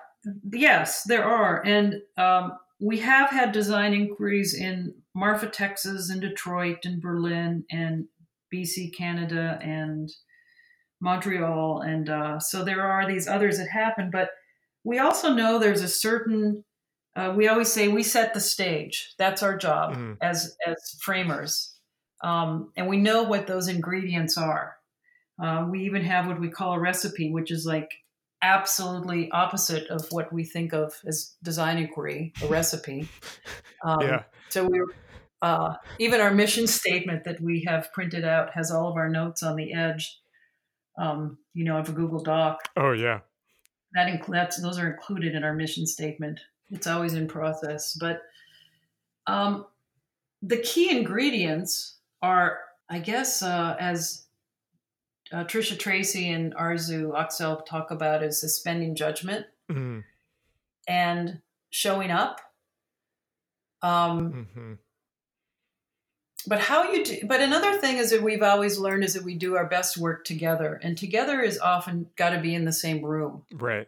Yes, 0.52 1.04
there 1.04 1.24
are, 1.24 1.64
and 1.66 2.02
um, 2.18 2.54
we 2.80 3.00
have 3.00 3.30
had 3.30 3.52
design 3.52 3.94
inquiries 3.94 4.56
in 4.56 4.94
Marfa, 5.14 5.48
Texas, 5.48 6.10
and 6.10 6.20
Detroit, 6.20 6.80
and 6.84 7.02
Berlin, 7.02 7.64
and 7.70 8.06
BC, 8.54 8.96
Canada, 8.96 9.60
and 9.62 10.10
Montreal, 11.06 11.82
and 11.82 12.10
uh, 12.10 12.40
so 12.40 12.64
there 12.64 12.82
are 12.82 13.08
these 13.08 13.28
others 13.28 13.60
that 13.60 13.70
happen. 13.70 14.10
But 14.12 14.32
we 14.84 14.98
also 14.98 15.34
know 15.34 15.60
there's 15.60 15.84
a 15.84 15.88
certain. 15.88 16.66
Uh, 17.16 17.34
we 17.34 17.48
always 17.48 17.72
say 17.72 17.88
we 17.88 18.04
set 18.04 18.34
the 18.34 18.42
stage. 18.42 19.14
That's 19.18 19.44
our 19.44 19.56
job 19.56 19.94
mm-hmm. 19.94 20.14
as 20.20 20.58
as 20.68 20.98
framers, 21.00 21.76
um, 22.24 22.72
and 22.76 22.90
we 22.90 22.98
know 22.98 23.24
what 23.24 23.46
those 23.46 23.68
ingredients 23.68 24.36
are. 24.38 24.76
Uh, 25.42 25.68
we 25.70 25.84
even 25.84 26.02
have 26.02 26.28
what 26.28 26.42
we 26.42 26.50
call 26.50 26.74
a 26.74 26.80
recipe, 26.80 27.32
which 27.32 27.52
is 27.52 27.66
like 27.68 27.92
absolutely 28.42 29.30
opposite 29.32 29.88
of 29.90 30.08
what 30.12 30.34
we 30.34 30.44
think 30.44 30.74
of 30.74 30.94
as 31.06 31.36
design 31.44 31.78
inquiry, 31.78 32.34
a 32.44 32.48
recipe. 32.48 33.08
Um, 33.84 34.02
yeah. 34.02 34.24
So 34.50 34.66
we 34.66 34.82
uh, 35.44 35.76
even 36.00 36.20
our 36.20 36.34
mission 36.34 36.66
statement 36.66 37.24
that 37.26 37.40
we 37.40 37.64
have 37.68 37.94
printed 37.94 38.26
out 38.26 38.50
has 38.54 38.72
all 38.72 38.90
of 38.90 38.96
our 38.96 39.10
notes 39.10 39.44
on 39.44 39.56
the 39.56 39.74
edge 39.74 40.20
um, 40.98 41.38
you 41.54 41.66
know, 41.66 41.78
of 41.78 41.90
a 41.90 41.92
Google 41.92 42.22
Doc. 42.22 42.70
Oh 42.76 42.92
yeah. 42.92 43.20
That 43.94 44.08
inc- 44.08 44.32
that's 44.32 44.62
those 44.62 44.78
are 44.78 44.90
included 44.90 45.36
in 45.36 45.44
our 45.44 45.54
mission 45.54 45.86
statement. 45.86 46.40
It's 46.72 46.88
always 46.88 47.14
in 47.14 47.28
process, 47.28 47.96
but 48.00 48.24
um, 49.28 49.66
the 50.42 50.58
key 50.58 50.96
ingredients 50.96 51.98
are, 52.22 52.60
I 52.90 53.00
guess, 53.00 53.42
uh, 53.42 53.76
as 53.80 54.26
uh, 55.32 55.44
Trisha 55.44 55.78
Tracy 55.78 56.30
and 56.30 56.56
Arzu 56.56 57.14
Oxel 57.14 57.66
talk 57.66 57.92
about, 57.92 58.24
is 58.24 58.40
suspending 58.40 58.96
judgment 58.96 59.46
mm-hmm. 59.72 60.00
and 60.88 61.40
showing 61.70 62.12
up. 62.12 62.42
Um, 63.82 64.48
mm-hmm 64.56 64.74
but 66.48 66.60
how 66.60 66.92
you 66.92 67.04
do 67.04 67.20
but 67.28 67.42
another 67.42 67.78
thing 67.78 67.98
is 67.98 68.12
that 68.12 68.22
we've 68.22 68.44
always 68.44 68.78
learned 68.78 69.04
is 69.04 69.14
that 69.14 69.24
we 69.24 69.36
do 69.36 69.56
our 69.56 69.68
best 69.68 69.98
work 69.98 70.26
together 70.26 70.80
and 70.84 70.98
together 70.98 71.42
is 71.42 71.60
often 71.60 72.08
got 72.16 72.32
to 72.32 72.40
be 72.40 72.54
in 72.54 72.66
the 72.66 72.74
same 72.74 73.04
room. 73.04 73.44
Right. 73.54 73.88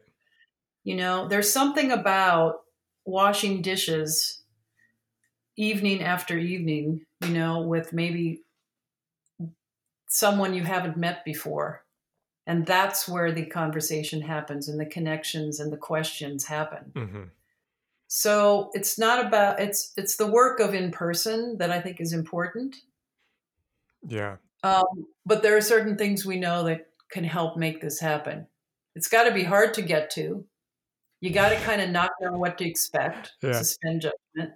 You 0.84 0.95
know 0.95 1.28
there's 1.28 1.51
something 1.51 1.91
about 1.91 2.62
washing 3.05 3.62
dishes 3.62 4.41
evening 5.55 6.03
after 6.03 6.38
evening 6.38 7.05
you 7.22 7.30
know 7.30 7.62
with 7.62 7.93
maybe 7.93 8.41
someone 10.08 10.53
you 10.53 10.64
haven't 10.64 10.97
met 10.97 11.26
before 11.26 11.84
and 12.47 12.66
that's 12.66 13.10
where 13.10 13.34
the 13.34 13.45
conversation 13.45 14.22
happens 14.22 14.70
and 14.70 14.80
the 14.80 14.86
connections 14.86 15.60
and 15.60 15.72
the 15.72 15.78
questions 15.78 16.45
happen. 16.45 16.93
Mm-hmm. 16.95 17.24
So 18.08 18.72
it's 18.74 18.97
not 18.97 19.26
about 19.26 19.60
it's 19.60 19.91
it's 19.97 20.16
the 20.16 20.28
work 20.28 20.60
of 20.60 20.74
in 20.74 20.91
person 20.91 21.58
that 21.60 21.72
I 21.72 21.82
think 21.82 21.99
is 21.99 22.14
important. 22.14 22.76
Yeah. 24.08 24.38
Um, 24.64 25.08
but 25.26 25.43
there 25.43 25.58
are 25.58 25.62
certain 25.62 25.97
things 25.97 26.26
we 26.26 26.39
know 26.39 26.64
that 26.64 26.88
can 27.12 27.24
help 27.24 27.58
make 27.58 27.82
this 27.82 27.99
happen. 27.99 28.47
It's 28.95 29.08
got 29.08 29.26
to 29.26 29.34
be 29.34 29.43
hard 29.43 29.74
to 29.76 29.82
get 29.82 30.10
to. 30.12 30.45
You 31.20 31.30
got 31.32 31.49
to 31.49 31.55
kind 31.66 31.82
of 31.82 31.89
not 31.89 32.12
know 32.22 32.38
what 32.38 32.58
to 32.60 32.68
expect. 32.68 33.34
Yeah. 33.41 33.53
Suspend 33.53 34.01
judgment. 34.01 34.53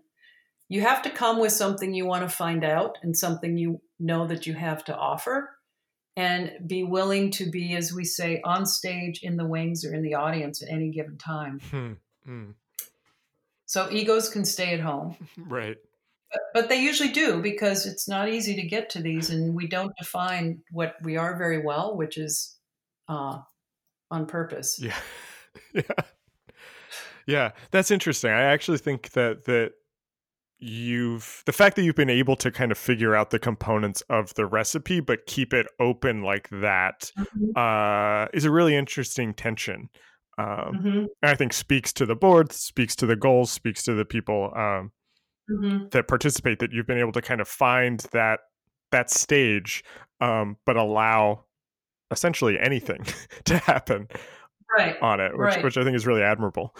You 0.70 0.82
have 0.82 1.02
to 1.02 1.10
come 1.10 1.39
with 1.39 1.52
something 1.52 1.93
you 1.93 2.06
want 2.06 2.24
to 2.24 2.34
find 2.34 2.64
out 2.64 2.97
and 3.04 3.16
something 3.16 3.58
you 3.58 3.82
know 3.99 4.26
that 4.28 4.47
you 4.47 4.54
have 4.54 4.86
to 4.86 4.95
offer, 4.95 5.49
and 6.16 6.54
be 6.66 6.84
willing 6.84 7.30
to 7.32 7.52
be, 7.52 7.76
as 7.76 7.93
we 7.93 8.06
say, 8.06 8.41
on 8.45 8.66
stage, 8.66 9.20
in 9.22 9.36
the 9.36 9.45
wings, 9.45 9.84
or 9.84 9.93
in 9.93 10.02
the 10.02 10.14
audience 10.14 10.64
at 10.64 10.70
any 10.70 10.89
given 10.89 11.18
time. 11.18 11.60
Hmm. 11.70 11.93
Hmm. 12.26 12.52
So 13.72 13.89
egos 13.89 14.28
can 14.28 14.43
stay 14.43 14.74
at 14.74 14.82
home. 14.82 15.15
Right. 15.38 15.78
But, 16.30 16.41
but, 16.53 16.69
they 16.69 16.82
usually 16.82 17.07
do 17.07 17.41
because 17.41 17.86
it's 17.86 18.05
not 18.05 18.28
easy 18.28 18.53
to 18.55 18.63
get 18.63 18.89
to 18.89 19.01
these, 19.01 19.30
and 19.30 19.55
we 19.55 19.65
don't 19.65 19.93
define 19.97 20.59
what 20.72 20.95
we 21.03 21.15
are 21.15 21.38
very 21.38 21.63
well, 21.63 21.95
which 21.95 22.17
is 22.17 22.57
uh, 23.07 23.38
on 24.09 24.26
purpose. 24.26 24.78
Yeah. 24.78 24.97
yeah. 25.74 26.03
Yeah. 27.26 27.51
That's 27.72 27.91
interesting. 27.91 28.32
I 28.32 28.41
actually 28.41 28.78
think 28.78 29.11
that 29.11 29.45
that 29.45 29.72
you've 30.59 31.41
the 31.45 31.53
fact 31.53 31.78
that 31.78 31.84
you've 31.84 31.95
been 31.95 32.09
able 32.09 32.36
to 32.36 32.51
kind 32.51 32.74
of 32.74 32.78
figure 32.78 33.15
out 33.15 33.30
the 33.30 33.39
components 33.39 34.01
of 34.09 34.32
the 34.36 34.45
recipe 34.45 34.99
but 34.99 35.26
keep 35.26 35.55
it 35.55 35.65
open 35.80 36.22
like 36.22 36.47
that 36.49 37.11
mm-hmm. 37.17 37.57
uh, 37.57 38.28
is 38.32 38.45
a 38.45 38.51
really 38.51 38.76
interesting 38.76 39.34
tension 39.34 39.89
um, 40.38 40.46
mm-hmm. 40.48 41.06
I 41.24 41.36
think 41.36 41.54
speaks 41.54 41.92
to 41.94 42.06
the 42.06 42.16
board, 42.16 42.52
speaks 42.52 42.96
to 42.98 43.06
the 43.06 43.16
goals, 43.16 43.52
speaks 43.52 43.84
to 43.84 43.94
the 43.94 44.06
people 44.06 44.52
um, 44.56 44.92
mm-hmm. 45.50 45.88
that 45.92 46.08
participate. 46.08 46.60
That 46.60 46.72
you've 46.72 46.88
been 46.88 47.00
able 47.00 47.12
to 47.14 47.22
kind 47.22 47.42
of 47.42 47.48
find 47.48 48.00
that 48.12 48.40
that 48.92 49.10
stage, 49.10 49.84
um, 50.20 50.58
but 50.66 50.78
allow 50.78 51.46
essentially 52.12 52.58
anything 52.60 53.06
to 53.46 53.58
happen 53.58 54.08
right. 54.78 54.96
on 55.02 55.20
it, 55.20 55.32
which, 55.38 55.56
right. 55.56 55.64
which 55.64 55.78
I 55.78 55.84
think 55.84 55.96
is 55.96 56.08
really 56.08 56.24
admirable. 56.24 56.76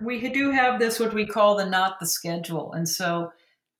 We 0.00 0.28
do 0.28 0.50
have 0.50 0.78
this 0.78 1.00
what 1.00 1.14
we 1.14 1.26
call 1.26 1.56
the 1.56 1.66
not 1.66 1.98
the 2.00 2.06
schedule, 2.06 2.72
and 2.72 2.88
so 2.88 3.32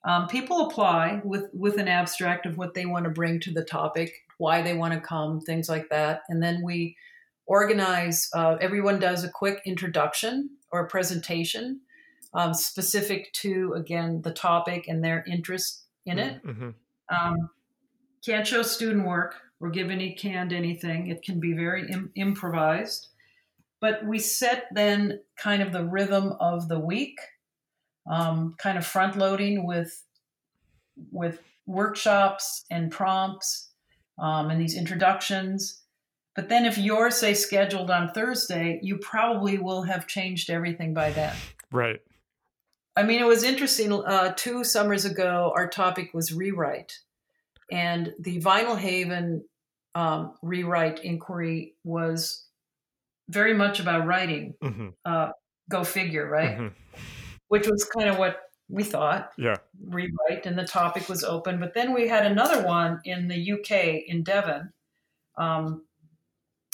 um, 0.05 0.29
people 0.29 0.67
apply 0.69 1.21
with 1.25 1.49
with 1.53 1.77
an 1.79 1.89
abstract 1.89 2.47
of 2.47 2.57
what 2.57 2.75
they 2.75 2.87
want 2.87 3.05
to 3.05 3.11
bring 3.11 3.41
to 3.41 3.53
the 3.53 3.65
topic, 3.65 4.13
why 4.39 4.63
they 4.63 4.75
want 4.75 4.95
to 4.95 5.01
come, 5.01 5.41
things 5.41 5.69
like 5.69 5.89
that, 5.91 6.23
and 6.29 6.43
then 6.43 6.63
we 6.63 6.97
organize, 7.53 8.31
uh, 8.35 8.57
everyone 8.63 8.99
does 8.99 9.25
a 9.25 9.29
quick 9.29 9.61
introduction 9.67 10.49
or 10.73 10.89
presentation 10.89 11.83
um, 12.33 12.55
specific 12.55 13.31
to, 13.35 13.75
again, 13.75 14.23
the 14.23 14.33
topic 14.33 14.89
and 14.89 15.05
their 15.05 15.23
interest 15.31 15.85
in 16.07 16.19
it. 16.19 16.43
Mm-hmm. 16.47 16.71
Um, 17.15 17.51
can't 18.25 18.47
show 18.47 18.63
student 18.63 19.07
work 19.07 19.35
or 19.61 19.69
give 19.69 19.91
any 19.91 20.15
canned 20.15 20.55
anything. 20.55 21.09
It 21.09 21.23
can 21.23 21.41
be 21.41 21.53
very 21.53 21.91
Im- 21.91 22.11
improvised. 22.15 23.09
But 23.83 24.07
we 24.07 24.19
set 24.19 24.69
then 24.73 25.21
kind 25.37 25.61
of 25.63 25.73
the 25.73 25.85
rhythm 25.85 26.33
of 26.41 26.69
the 26.69 26.79
week, 26.79 27.19
um, 28.11 28.55
kind 28.57 28.79
of 28.79 28.87
front 28.87 29.19
loading 29.19 29.67
with 29.67 30.03
with 31.11 31.43
workshops 31.67 32.65
and 32.71 32.91
prompts 32.91 33.71
um, 34.19 34.49
and 34.51 34.59
these 34.59 34.75
introductions 34.75 35.82
but 36.35 36.49
then 36.49 36.65
if 36.65 36.79
you're, 36.79 37.11
say, 37.11 37.35
scheduled 37.35 37.91
on 37.91 38.13
Thursday, 38.13 38.81
you 38.83 38.97
probably 38.97 39.59
will 39.59 39.83
have 39.83 40.07
changed 40.07 40.49
everything 40.49 40.95
by 40.95 41.11
then. 41.11 41.35
Right. 41.71 42.01
I 42.97 43.03
mean, 43.03 43.21
it 43.21 43.27
was 43.27 43.43
interesting. 43.43 43.93
Uh, 43.93 44.33
two 44.37 44.65
summers 44.65 45.05
ago, 45.05 45.53
our 45.55 45.69
topic 45.69 46.13
was 46.15 46.33
rewrite. 46.33 46.99
And 47.71 48.15
the 48.19 48.41
Vinalhaven 48.41 49.43
um, 49.95 50.35
rewrite 50.43 51.01
inquiry 51.05 51.75
was 51.85 52.47
very 53.29 53.55
much 53.55 53.81
about 53.81 54.07
writing. 54.07 54.55
Mm-hmm. 54.63 54.89
Uh, 55.05 55.31
go 55.71 55.85
figure, 55.85 56.29
right? 56.29 56.57
Mm-hmm. 56.59 56.69
Which 57.49 57.67
was 57.67 57.85
kind 57.85 58.09
of 58.09 58.19
what 58.19 58.41
we 58.69 58.85
thought. 58.85 59.33
Yeah. 59.37 59.57
Rewrite. 59.87 60.47
And 60.47 60.59
the 60.59 60.67
topic 60.67 61.11
was 61.11 61.25
open. 61.25 61.61
But 61.61 61.75
then 61.75 61.93
we 61.93 62.09
had 62.09 62.25
another 62.25 62.67
one 62.67 63.01
in 63.05 63.29
the 63.29 63.53
UK, 63.53 64.05
in 64.07 64.23
Devon. 64.23 64.73
Um, 65.37 65.83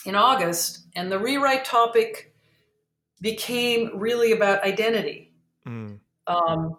in 0.09 0.17
August, 0.17 0.87
and 0.97 1.13
the 1.13 1.19
rewrite 1.19 1.65
topic 1.65 2.35
became 3.21 3.91
really 3.99 4.33
about 4.33 4.65
identity. 4.65 5.35
Mm. 5.67 5.99
Um, 6.27 6.79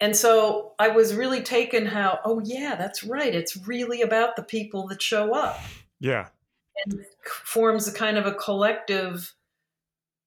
and 0.00 0.14
so 0.14 0.72
I 0.78 0.88
was 0.88 1.14
really 1.14 1.40
taken 1.42 1.86
how, 1.86 2.18
oh, 2.24 2.40
yeah, 2.44 2.74
that's 2.74 3.04
right. 3.04 3.34
It's 3.34 3.56
really 3.66 4.02
about 4.02 4.36
the 4.36 4.42
people 4.42 4.88
that 4.88 5.00
show 5.00 5.34
up. 5.34 5.60
Yeah. 6.00 6.28
And 6.84 7.06
forms 7.44 7.88
a 7.88 7.92
kind 7.92 8.18
of 8.18 8.26
a 8.26 8.34
collective, 8.34 9.32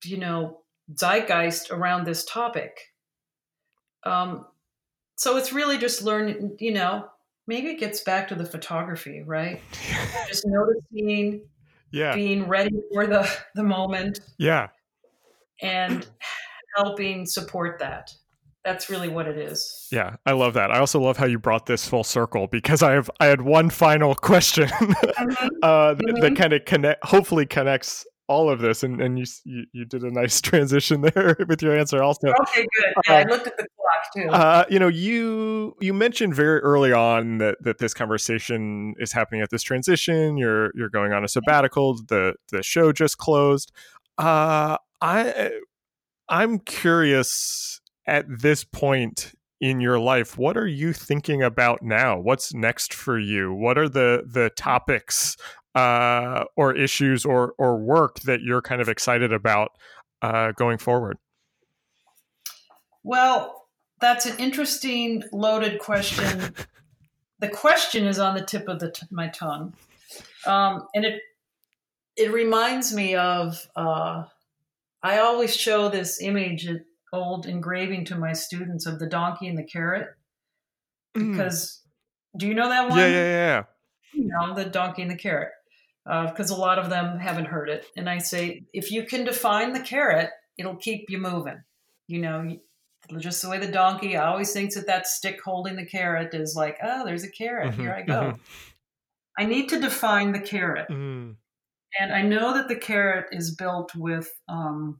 you 0.04 0.18
know, 0.18 0.62
zeitgeist 0.94 1.70
around 1.70 2.06
this 2.06 2.26
topic. 2.26 2.94
Um, 4.04 4.46
so 5.18 5.38
it's 5.38 5.52
really 5.52 5.78
just 5.78 6.02
learning, 6.02 6.56
you 6.60 6.72
know, 6.72 7.10
maybe 7.46 7.68
it 7.68 7.80
gets 7.80 8.02
back 8.02 8.30
to 8.30 8.36
the 8.36 8.46
photography, 8.46 9.22
right? 9.22 9.62
just 10.28 10.48
noticing 10.48 11.42
yeah 11.92 12.16
being 12.16 12.48
ready 12.48 12.82
for 12.94 13.08
the 13.08 13.30
the 13.56 13.64
moment 13.64 14.20
yeah 14.38 14.68
and 15.62 16.08
helping 16.76 17.26
support 17.26 17.80
that 17.80 18.12
that's 18.66 18.90
really 18.90 19.08
what 19.08 19.28
it 19.28 19.38
is. 19.38 19.88
Yeah, 19.92 20.18
I 20.26 20.34
love 20.34 20.54
that. 20.56 20.70
I 20.70 20.80
also 20.80 21.00
love 21.00 21.18
how 21.18 21.26
you 21.26 21.40
brought 21.40 21.66
this 21.66 21.88
full 21.88 22.04
circle 22.04 22.48
because 22.48 22.84
I 22.84 22.92
have 22.92 23.10
I 23.20 23.28
had 23.28 23.42
one 23.42 23.70
final 23.70 24.14
question 24.30 24.68
mm-hmm. 24.68 25.48
uh, 25.64 25.94
that, 25.94 26.06
mm-hmm. 26.06 26.20
that 26.22 26.36
kind 26.36 26.54
of 26.54 26.66
connect, 26.66 27.06
hopefully 27.06 27.46
connects 27.46 28.06
all 28.30 28.50
of 28.50 28.60
this, 28.60 28.84
and 28.84 29.02
and 29.02 29.20
you 29.20 29.26
you, 29.44 29.66
you 29.74 29.86
did 29.86 30.04
a 30.04 30.12
nice 30.12 30.40
transition 30.50 31.02
there 31.02 31.36
with 31.50 31.62
your 31.62 31.78
answer 31.78 32.02
also. 32.02 32.30
Okay, 32.42 32.66
good. 32.78 32.94
Yeah, 33.08 33.14
uh, 33.14 33.18
I 33.18 33.24
looked 33.24 33.48
at 33.48 33.58
the 33.58 33.68
clock 33.76 34.14
too. 34.16 34.30
Uh, 34.30 34.64
you 34.70 34.80
know, 34.80 34.88
you 34.88 35.76
you 35.82 35.94
mentioned 35.94 36.36
very 36.36 36.60
early 36.60 36.94
on 36.94 37.40
that 37.40 37.58
that 37.62 37.80
this 37.80 37.94
conversation 37.94 38.94
is 39.00 39.12
happening 39.12 39.42
at 39.42 39.50
this 39.50 39.64
transition. 39.64 40.38
You're 40.38 40.72
you're 40.76 40.90
going 40.90 41.12
on 41.12 41.26
a 41.26 41.28
sabbatical. 41.28 41.96
The 42.08 42.36
the 42.52 42.64
show 42.64 42.94
just 42.94 43.18
closed. 43.18 43.72
Uh, 44.18 44.78
I 45.02 45.52
I'm 46.30 46.60
curious 46.60 47.82
at 48.08 48.26
this 48.30 48.64
point 48.64 49.34
in 49.62 49.82
your 49.82 50.00
life 50.00 50.38
what 50.38 50.56
are 50.56 50.68
you 50.68 50.94
thinking 50.94 51.44
about 51.44 51.82
now 51.82 52.18
what's 52.18 52.54
next 52.54 52.94
for 52.94 53.20
you 53.20 53.54
what 53.54 53.78
are 53.78 53.90
the 53.90 54.24
the 54.26 54.50
topics 54.52 55.36
uh, 55.76 56.46
or 56.56 56.76
issues 56.76 57.26
or 57.26 57.54
or 57.58 57.78
work 57.78 58.20
that 58.22 58.42
you're 58.42 58.62
kind 58.62 58.82
of 58.82 58.90
excited 58.90 59.32
about 59.32 59.72
uh, 60.22 60.52
going 60.54 60.78
forward? 60.78 61.18
Well, 63.04 63.68
that's 64.02 64.26
an 64.26 64.38
interesting, 64.40 65.24
loaded 65.32 65.80
question. 65.80 66.54
the 67.40 67.50
question 67.50 68.06
is 68.06 68.20
on 68.20 68.36
the 68.36 68.44
tip 68.44 68.68
of 68.68 68.80
the 68.80 68.92
t- 68.92 69.08
my 69.12 69.28
tongue, 69.28 69.74
um, 70.46 70.88
and 70.94 71.06
it 71.06 71.22
it 72.16 72.32
reminds 72.32 72.94
me 72.94 73.16
of. 73.16 73.68
Uh, 73.76 74.24
I 75.02 75.20
always 75.20 75.56
show 75.56 75.88
this 75.88 76.22
image, 76.22 76.68
old 77.14 77.46
engraving 77.46 78.04
to 78.06 78.18
my 78.18 78.34
students 78.34 78.86
of 78.86 79.00
the 79.00 79.08
donkey 79.08 79.48
and 79.48 79.58
the 79.58 79.64
carrot, 79.64 80.10
mm. 81.16 81.32
because 81.32 81.82
mm. 82.36 82.40
do 82.40 82.48
you 82.48 82.54
know 82.54 82.68
that 82.68 82.90
one? 82.90 83.00
Yeah, 83.00 83.08
yeah, 83.08 83.24
yeah. 83.24 83.64
You 84.12 84.28
know 84.28 84.54
the 84.56 84.66
donkey 84.66 85.04
and 85.04 85.12
the 85.12 85.16
carrot 85.16 85.52
because 86.06 86.52
uh, 86.52 86.56
a 86.56 86.58
lot 86.58 86.80
of 86.80 86.90
them 86.90 87.20
haven't 87.20 87.46
heard 87.46 87.70
it. 87.70 87.86
And 87.96 88.10
I 88.10 88.18
say, 88.20 88.64
if 88.74 88.92
you 88.92 89.04
can 89.04 89.26
define 89.26 89.74
the 89.74 89.80
carrot, 89.80 90.32
it'll 90.58 90.76
keep 90.76 91.10
you 91.10 91.18
moving. 91.18 91.62
You 92.08 92.22
know, 92.22 92.58
just 93.18 93.42
the 93.42 93.50
way 93.50 93.60
the 93.60 93.72
donkey 93.72 94.18
always 94.18 94.52
thinks 94.52 94.76
that 94.76 94.88
that 94.88 95.08
stick 95.08 95.40
holding 95.44 95.76
the 95.76 95.86
carrot 95.86 96.34
is 96.34 96.56
like, 96.56 96.78
oh, 96.82 97.06
there's 97.06 97.24
a 97.24 97.32
carrot. 97.32 97.72
Mm-hmm, 97.72 97.82
Here 97.82 97.94
I 97.94 98.02
go. 98.02 98.14
Mm-hmm. 98.14 98.42
I 99.38 99.46
need 99.46 99.70
to 99.70 99.80
define 99.80 100.32
the 100.32 100.40
carrot. 100.40 100.90
Mm. 100.90 101.36
And 102.00 102.14
I 102.14 102.22
know 102.22 102.54
that 102.54 102.68
the 102.68 102.76
carrot 102.76 103.28
is 103.32 103.56
built 103.56 103.96
with 103.96 104.30
um, 104.48 105.00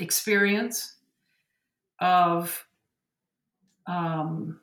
experience 0.00 0.96
of 2.00 2.66
um, 3.86 4.60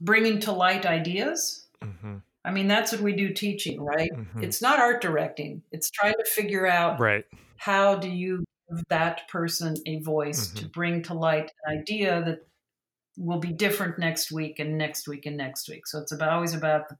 bringing 0.00 0.40
to 0.40 0.52
light 0.52 0.84
ideas. 0.84 1.66
Mm-hmm 1.82 2.18
I 2.44 2.50
mean, 2.50 2.66
that's 2.66 2.92
what 2.92 3.00
we 3.00 3.12
do 3.12 3.32
teaching, 3.32 3.80
right? 3.80 4.10
Mm-hmm. 4.12 4.42
It's 4.42 4.60
not 4.60 4.80
art 4.80 5.00
directing. 5.00 5.62
It's 5.70 5.90
trying 5.90 6.14
to 6.14 6.24
figure 6.24 6.66
out 6.66 6.98
right. 6.98 7.24
how 7.56 7.94
do 7.94 8.08
you 8.08 8.44
give 8.68 8.82
that 8.88 9.28
person 9.28 9.76
a 9.86 10.00
voice 10.00 10.48
mm-hmm. 10.48 10.58
to 10.58 10.68
bring 10.68 11.02
to 11.04 11.14
light 11.14 11.52
an 11.64 11.78
idea 11.78 12.22
that 12.24 12.46
will 13.16 13.38
be 13.38 13.52
different 13.52 13.98
next 13.98 14.32
week 14.32 14.58
and 14.58 14.76
next 14.76 15.06
week 15.06 15.26
and 15.26 15.36
next 15.36 15.68
week. 15.68 15.86
So 15.86 16.00
it's 16.00 16.12
about, 16.12 16.32
always 16.32 16.54
about 16.54 16.88
the, 16.88 16.96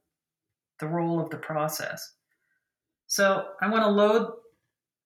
the 0.79 0.87
role 0.87 1.19
of 1.19 1.29
the 1.29 1.37
process. 1.37 2.13
So 3.07 3.45
I 3.61 3.69
want 3.69 3.83
to 3.83 3.89
load 3.89 4.31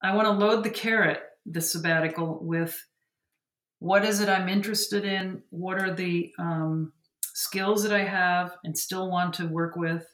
I 0.02 0.14
want 0.14 0.26
to 0.26 0.32
load 0.32 0.62
the 0.62 0.70
carrot, 0.70 1.20
the 1.44 1.60
sabbatical, 1.60 2.38
with 2.40 2.86
what 3.80 4.04
is 4.04 4.20
it 4.20 4.28
I'm 4.28 4.48
interested 4.48 5.04
in? 5.04 5.42
What 5.50 5.82
are 5.82 5.92
the 5.92 6.32
um, 6.38 6.92
skills 7.34 7.82
that 7.82 7.92
I 7.92 8.04
have 8.04 8.56
and 8.64 8.76
still 8.76 9.10
want 9.10 9.34
to 9.34 9.46
work 9.46 9.76
with? 9.76 10.06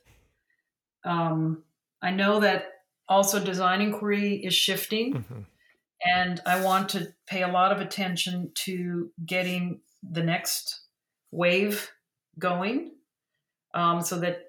Um, 1.05 1.63
I 2.03 2.11
know 2.11 2.41
that 2.41 2.67
also 3.09 3.43
design 3.43 3.81
inquiry 3.81 4.37
is 4.37 4.55
shifting, 4.55 5.15
mm-hmm. 5.15 5.41
and 6.05 6.41
I 6.47 6.63
want 6.63 6.89
to 6.91 7.09
pay 7.27 7.43
a 7.43 7.49
lot 7.49 7.73
of 7.73 7.81
attention 7.81 8.51
to 8.67 9.11
getting 9.25 9.81
the 10.03 10.23
next 10.23 10.81
wave 11.31 11.91
going 12.39 12.93
um, 13.75 14.01
so 14.01 14.19
that 14.21 14.45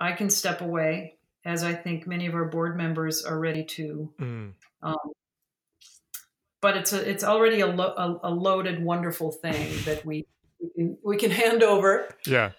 I 0.00 0.12
can 0.12 0.28
step 0.28 0.60
away, 0.60 1.16
as 1.44 1.62
I 1.62 1.74
think 1.74 2.06
many 2.06 2.26
of 2.26 2.34
our 2.34 2.46
board 2.46 2.76
members 2.76 3.24
are 3.24 3.38
ready 3.38 3.64
to. 3.64 4.12
Mm. 4.20 4.52
Um, 4.82 4.96
but 6.60 6.76
it's 6.76 6.92
a, 6.92 7.08
it's 7.08 7.24
already 7.24 7.60
a, 7.60 7.66
lo- 7.66 7.94
a, 7.96 8.28
a, 8.28 8.32
loaded, 8.32 8.82
wonderful 8.82 9.30
thing 9.30 9.70
that 9.84 10.04
we 10.04 10.26
we 10.60 10.70
can, 10.74 10.98
we 11.04 11.16
can 11.16 11.30
hand 11.30 11.62
over. 11.62 12.08
Yeah. 12.26 12.52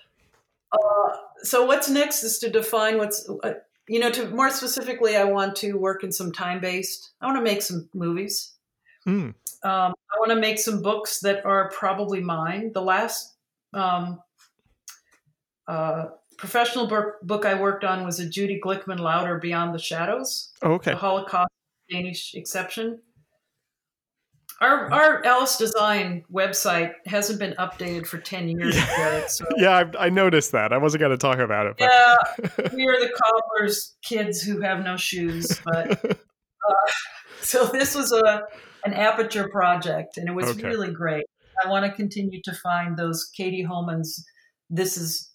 Uh, 0.72 1.18
so 1.44 1.66
what's 1.66 1.90
next 1.90 2.24
is 2.24 2.40
to 2.40 2.50
define 2.50 2.98
what's 2.98 3.30
uh, 3.44 3.54
you 3.88 4.00
know 4.00 4.10
to 4.12 4.30
more 4.30 4.50
specifically 4.50 5.16
i 5.16 5.24
want 5.24 5.56
to 5.56 5.74
work 5.74 6.04
in 6.04 6.12
some 6.12 6.32
time 6.32 6.60
based 6.60 7.12
i 7.22 7.26
want 7.26 7.38
to 7.38 7.44
make 7.44 7.62
some 7.62 7.90
movies. 7.94 8.54
Mm. 9.08 9.34
um, 9.64 9.94
i 10.14 10.20
want 10.20 10.30
to 10.30 10.36
make 10.36 10.60
some 10.60 10.82
books 10.82 11.22
that 11.22 11.46
are 11.46 11.70
probably 11.70 12.20
mine. 12.20 12.72
The 12.74 12.82
last 12.82 13.36
um, 13.74 14.20
uh, 15.68 16.08
professional 16.38 16.88
book, 16.88 17.22
book 17.24 17.46
i 17.46 17.60
worked 17.60 17.84
on 17.84 18.06
was 18.06 18.20
a 18.20 18.28
judy 18.30 18.60
glickman 18.64 19.00
lauder 19.00 19.38
beyond 19.40 19.74
the 19.74 19.80
shadows 19.80 20.52
oh, 20.62 20.74
okay. 20.74 20.92
The 20.92 20.98
holocaust 20.98 21.52
danish 21.90 22.36
exception 22.36 23.00
our 24.62 24.92
our 24.92 25.26
Alice 25.26 25.58
Design 25.58 26.24
website 26.32 26.94
hasn't 27.06 27.40
been 27.40 27.54
updated 27.60 28.08
for 28.08 28.18
ten 28.18 28.48
years 28.48 28.76
yet. 28.76 29.32
So. 29.32 29.46
yeah, 29.58 29.84
I, 29.98 30.06
I, 30.06 30.10
noticed 30.10 30.52
that. 30.54 30.74
I 30.74 30.78
wasn't 30.78 31.02
going 31.02 31.12
to 31.12 31.18
talk 31.18 31.38
about 31.38 31.68
it. 31.68 31.76
But. 31.78 31.86
Yeah, 31.86 32.70
we 32.74 32.88
are 32.88 33.00
the 33.00 33.12
cobbler's 33.24 33.96
kids 34.04 34.42
who 34.42 34.62
have 34.62 34.84
no 34.84 34.98
shoes. 34.98 35.60
But 35.64 36.04
uh, 36.04 36.74
so 37.42 37.66
this 37.66 37.94
was 37.94 38.12
a 38.12 38.44
an 38.86 38.94
aperture 38.94 39.48
project, 39.50 40.18
and 40.18 40.28
it 40.28 40.34
was 40.34 40.50
okay. 40.50 40.68
really 40.68 40.92
great. 40.92 41.26
I 41.64 41.70
want 41.70 41.86
to 41.86 41.92
continue 41.92 42.42
to 42.44 42.54
find 42.54 42.98
those 42.98 43.30
Katie 43.36 43.66
Homans. 43.66 44.22
This 44.70 44.98
is 44.98 45.32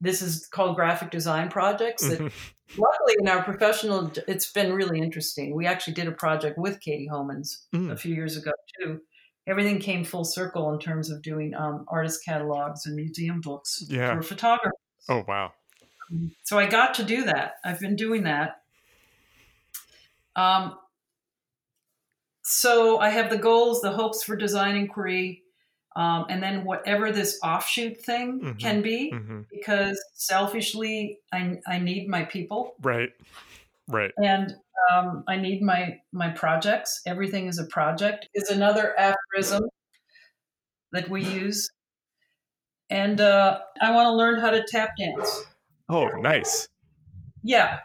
this 0.00 0.20
is 0.20 0.46
called 0.46 0.76
graphic 0.76 1.10
design 1.10 1.48
projects 1.48 2.06
that 2.08 2.30
luckily 2.76 3.14
in 3.18 3.28
our 3.28 3.42
professional 3.42 4.10
it's 4.28 4.52
been 4.52 4.72
really 4.72 5.00
interesting. 5.00 5.54
We 5.54 5.66
actually 5.66 5.94
did 5.94 6.08
a 6.08 6.12
project 6.12 6.58
with 6.58 6.80
katie 6.80 7.08
homans 7.10 7.64
mm. 7.74 7.90
a 7.90 7.96
few 7.96 8.14
years 8.14 8.36
ago 8.36 8.52
too. 8.80 9.00
Everything 9.46 9.78
came 9.78 10.04
full 10.04 10.24
circle 10.24 10.72
in 10.72 10.80
terms 10.80 11.10
of 11.10 11.22
doing 11.22 11.54
um, 11.54 11.84
artist 11.88 12.24
catalogs 12.24 12.86
and 12.86 12.96
museum 12.96 13.40
books 13.40 13.84
yeah. 13.88 14.16
for 14.16 14.22
photographers. 14.22 14.72
Oh 15.08 15.24
wow. 15.26 15.52
So 16.44 16.58
i 16.58 16.66
got 16.66 16.94
to 16.94 17.04
do 17.04 17.24
that. 17.24 17.54
I've 17.64 17.80
been 17.80 17.96
doing 17.96 18.24
that. 18.24 18.62
Um, 20.36 20.76
so 22.48 22.98
i 22.98 23.08
have 23.08 23.28
the 23.28 23.38
goals 23.38 23.80
the 23.80 23.90
hopes 23.90 24.22
for 24.22 24.36
design 24.36 24.76
inquiry 24.76 25.42
um, 25.96 26.26
and 26.28 26.42
then 26.42 26.64
whatever 26.64 27.10
this 27.10 27.40
offshoot 27.42 27.96
thing 27.96 28.40
mm-hmm. 28.40 28.58
can 28.58 28.82
be, 28.82 29.10
mm-hmm. 29.12 29.40
because 29.50 29.98
selfishly, 30.12 31.18
I, 31.32 31.56
I 31.66 31.78
need 31.78 32.06
my 32.06 32.24
people. 32.24 32.74
Right. 32.82 33.08
Right. 33.88 34.12
And 34.22 34.54
um, 34.92 35.24
I 35.26 35.36
need 35.36 35.62
my 35.62 35.98
my 36.12 36.28
projects. 36.30 37.00
Everything 37.06 37.46
is 37.46 37.58
a 37.58 37.64
project. 37.64 38.28
Is 38.34 38.50
another 38.50 38.94
aphorism 38.98 39.64
that 40.92 41.08
we 41.08 41.24
use. 41.24 41.70
And 42.90 43.20
uh, 43.20 43.60
I 43.80 43.92
want 43.92 44.06
to 44.06 44.12
learn 44.12 44.38
how 44.38 44.50
to 44.50 44.64
tap 44.68 44.90
dance. 44.98 45.44
Oh, 45.88 46.08
nice. 46.08 46.68
Yeah. 47.42 47.80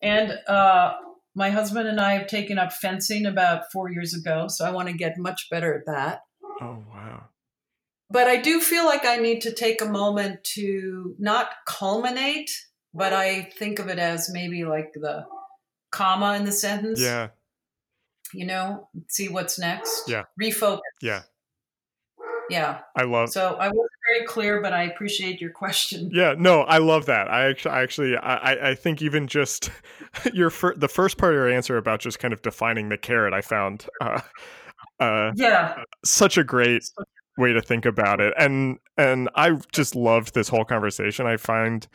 And 0.00 0.32
uh, 0.48 0.94
my 1.34 1.50
husband 1.50 1.88
and 1.88 2.00
I 2.00 2.14
have 2.14 2.26
taken 2.26 2.58
up 2.58 2.72
fencing 2.72 3.26
about 3.26 3.70
four 3.70 3.90
years 3.90 4.14
ago, 4.14 4.48
so 4.48 4.64
I 4.64 4.70
want 4.70 4.88
to 4.88 4.94
get 4.94 5.18
much 5.18 5.48
better 5.50 5.74
at 5.74 5.86
that. 5.86 6.22
Oh, 6.60 6.82
wow 6.92 7.28
but 8.10 8.26
I 8.26 8.36
do 8.36 8.60
feel 8.60 8.84
like 8.84 9.04
I 9.04 9.16
need 9.16 9.40
to 9.42 9.52
take 9.52 9.80
a 9.80 9.86
moment 9.86 10.42
to 10.54 11.14
not 11.18 11.50
culminate, 11.66 12.50
but 12.92 13.12
I 13.12 13.42
think 13.42 13.78
of 13.78 13.88
it 13.88 13.98
as 13.98 14.30
maybe 14.32 14.64
like 14.64 14.92
the 14.94 15.24
comma 15.92 16.34
in 16.34 16.44
the 16.44 16.52
sentence. 16.52 17.00
Yeah. 17.00 17.28
You 18.32 18.46
know, 18.46 18.88
see 19.08 19.28
what's 19.28 19.58
next. 19.58 20.08
Yeah. 20.08 20.24
Refocus. 20.40 20.80
Yeah. 21.00 21.22
Yeah. 22.48 22.80
I 22.96 23.04
love. 23.04 23.30
So 23.30 23.54
I 23.54 23.68
wasn't 23.68 23.90
very 24.12 24.26
clear, 24.26 24.60
but 24.60 24.72
I 24.72 24.84
appreciate 24.84 25.40
your 25.40 25.50
question. 25.50 26.10
Yeah. 26.12 26.34
No, 26.36 26.62
I 26.62 26.78
love 26.78 27.06
that. 27.06 27.30
I 27.30 27.48
actually, 27.48 27.72
I 27.72 27.82
actually, 27.82 28.16
I, 28.16 28.70
I 28.70 28.74
think 28.74 29.02
even 29.02 29.28
just 29.28 29.70
your 30.32 30.50
fir- 30.50 30.74
the 30.74 30.88
first 30.88 31.16
part 31.16 31.32
of 31.32 31.36
your 31.36 31.48
answer 31.48 31.76
about 31.76 32.00
just 32.00 32.18
kind 32.18 32.34
of 32.34 32.42
defining 32.42 32.88
the 32.88 32.98
carrot, 32.98 33.34
I 33.34 33.40
found. 33.40 33.86
Uh, 34.00 34.20
uh, 34.98 35.32
yeah. 35.36 35.84
Such 36.04 36.36
a 36.38 36.44
great 36.44 36.82
way 37.40 37.52
to 37.52 37.60
think 37.60 37.84
about 37.84 38.20
it. 38.20 38.34
And 38.38 38.78
and 38.96 39.28
I 39.34 39.58
just 39.72 39.96
loved 39.96 40.34
this 40.34 40.48
whole 40.48 40.64
conversation. 40.64 41.26
I 41.26 41.36
find 41.36 41.88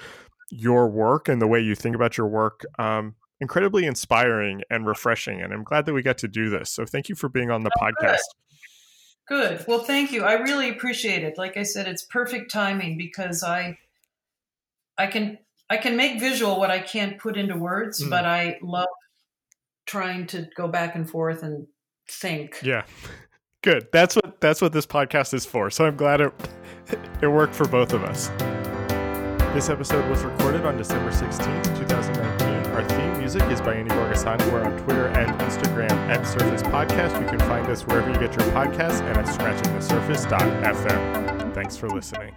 your 0.51 0.89
work 0.89 1.27
and 1.27 1.41
the 1.41 1.47
way 1.47 1.59
you 1.59 1.75
think 1.75 1.95
about 1.95 2.17
your 2.17 2.27
work 2.27 2.61
um, 2.77 3.15
incredibly 3.39 3.85
inspiring 3.85 4.61
and 4.69 4.85
refreshing. 4.85 5.41
And 5.41 5.53
I'm 5.53 5.63
glad 5.63 5.85
that 5.85 5.93
we 5.93 6.01
got 6.01 6.17
to 6.19 6.27
do 6.27 6.49
this. 6.49 6.71
So 6.71 6.85
thank 6.85 7.09
you 7.09 7.15
for 7.15 7.29
being 7.29 7.51
on 7.51 7.63
the 7.63 7.71
oh, 7.79 7.83
podcast. 7.83 8.19
Good. 9.27 9.57
Good. 9.57 9.65
Well, 9.67 9.79
thank 9.79 10.11
you. 10.11 10.23
I 10.23 10.33
really 10.33 10.69
appreciate 10.69 11.23
it. 11.23 11.37
Like 11.37 11.57
I 11.57 11.63
said, 11.63 11.87
it's 11.87 12.05
perfect 12.05 12.51
timing 12.51 12.97
because 12.97 13.43
I 13.43 13.77
I 14.97 15.07
can 15.07 15.39
I 15.69 15.77
can 15.77 15.97
make 15.97 16.19
visual 16.19 16.59
what 16.59 16.69
I 16.69 16.79
can't 16.79 17.19
put 17.19 17.37
into 17.37 17.57
words, 17.57 18.03
mm. 18.03 18.09
but 18.09 18.25
I 18.25 18.59
love 18.61 18.87
trying 19.87 20.27
to 20.27 20.47
go 20.55 20.67
back 20.67 20.95
and 20.95 21.09
forth 21.09 21.41
and 21.41 21.67
think. 22.07 22.59
Yeah. 22.61 22.83
Good. 23.65 23.91
That's 23.91 24.15
what 24.15 24.39
that's 24.39 24.61
what 24.61 24.71
this 24.73 24.85
podcast 24.85 25.33
is 25.33 25.43
for. 25.43 25.71
So 25.71 25.85
I'm 25.85 25.97
glad 25.97 26.21
it 26.21 26.31
it 27.23 27.27
worked 27.27 27.55
for 27.55 27.67
both 27.67 27.93
of 27.93 28.03
us. 28.03 28.27
This 29.55 29.69
episode 29.69 30.07
was 30.07 30.23
recorded 30.23 30.67
on 30.67 30.77
December 30.77 31.09
16th, 31.09 31.79
2019. 31.79 32.73
Our 32.73 32.83
theme 32.87 33.17
music 33.17 33.41
is 33.45 33.61
by 33.61 33.73
Andy 33.73 33.89
Borgasani. 33.89 34.51
We're 34.51 34.63
on 34.63 34.77
Twitter 34.83 35.07
and 35.07 35.31
Instagram 35.41 35.89
at 35.89 36.27
Surface 36.27 36.61
Podcast. 36.61 37.19
You 37.19 37.25
can 37.27 37.39
find 37.39 37.65
us 37.65 37.81
wherever 37.87 38.07
you 38.07 38.19
get 38.19 38.37
your 38.37 38.45
podcasts 38.51 39.01
and 39.01 39.17
at 39.17 39.25
scratchingthesurface.fm. 39.25 41.55
Thanks 41.55 41.75
for 41.75 41.89
listening. 41.89 42.35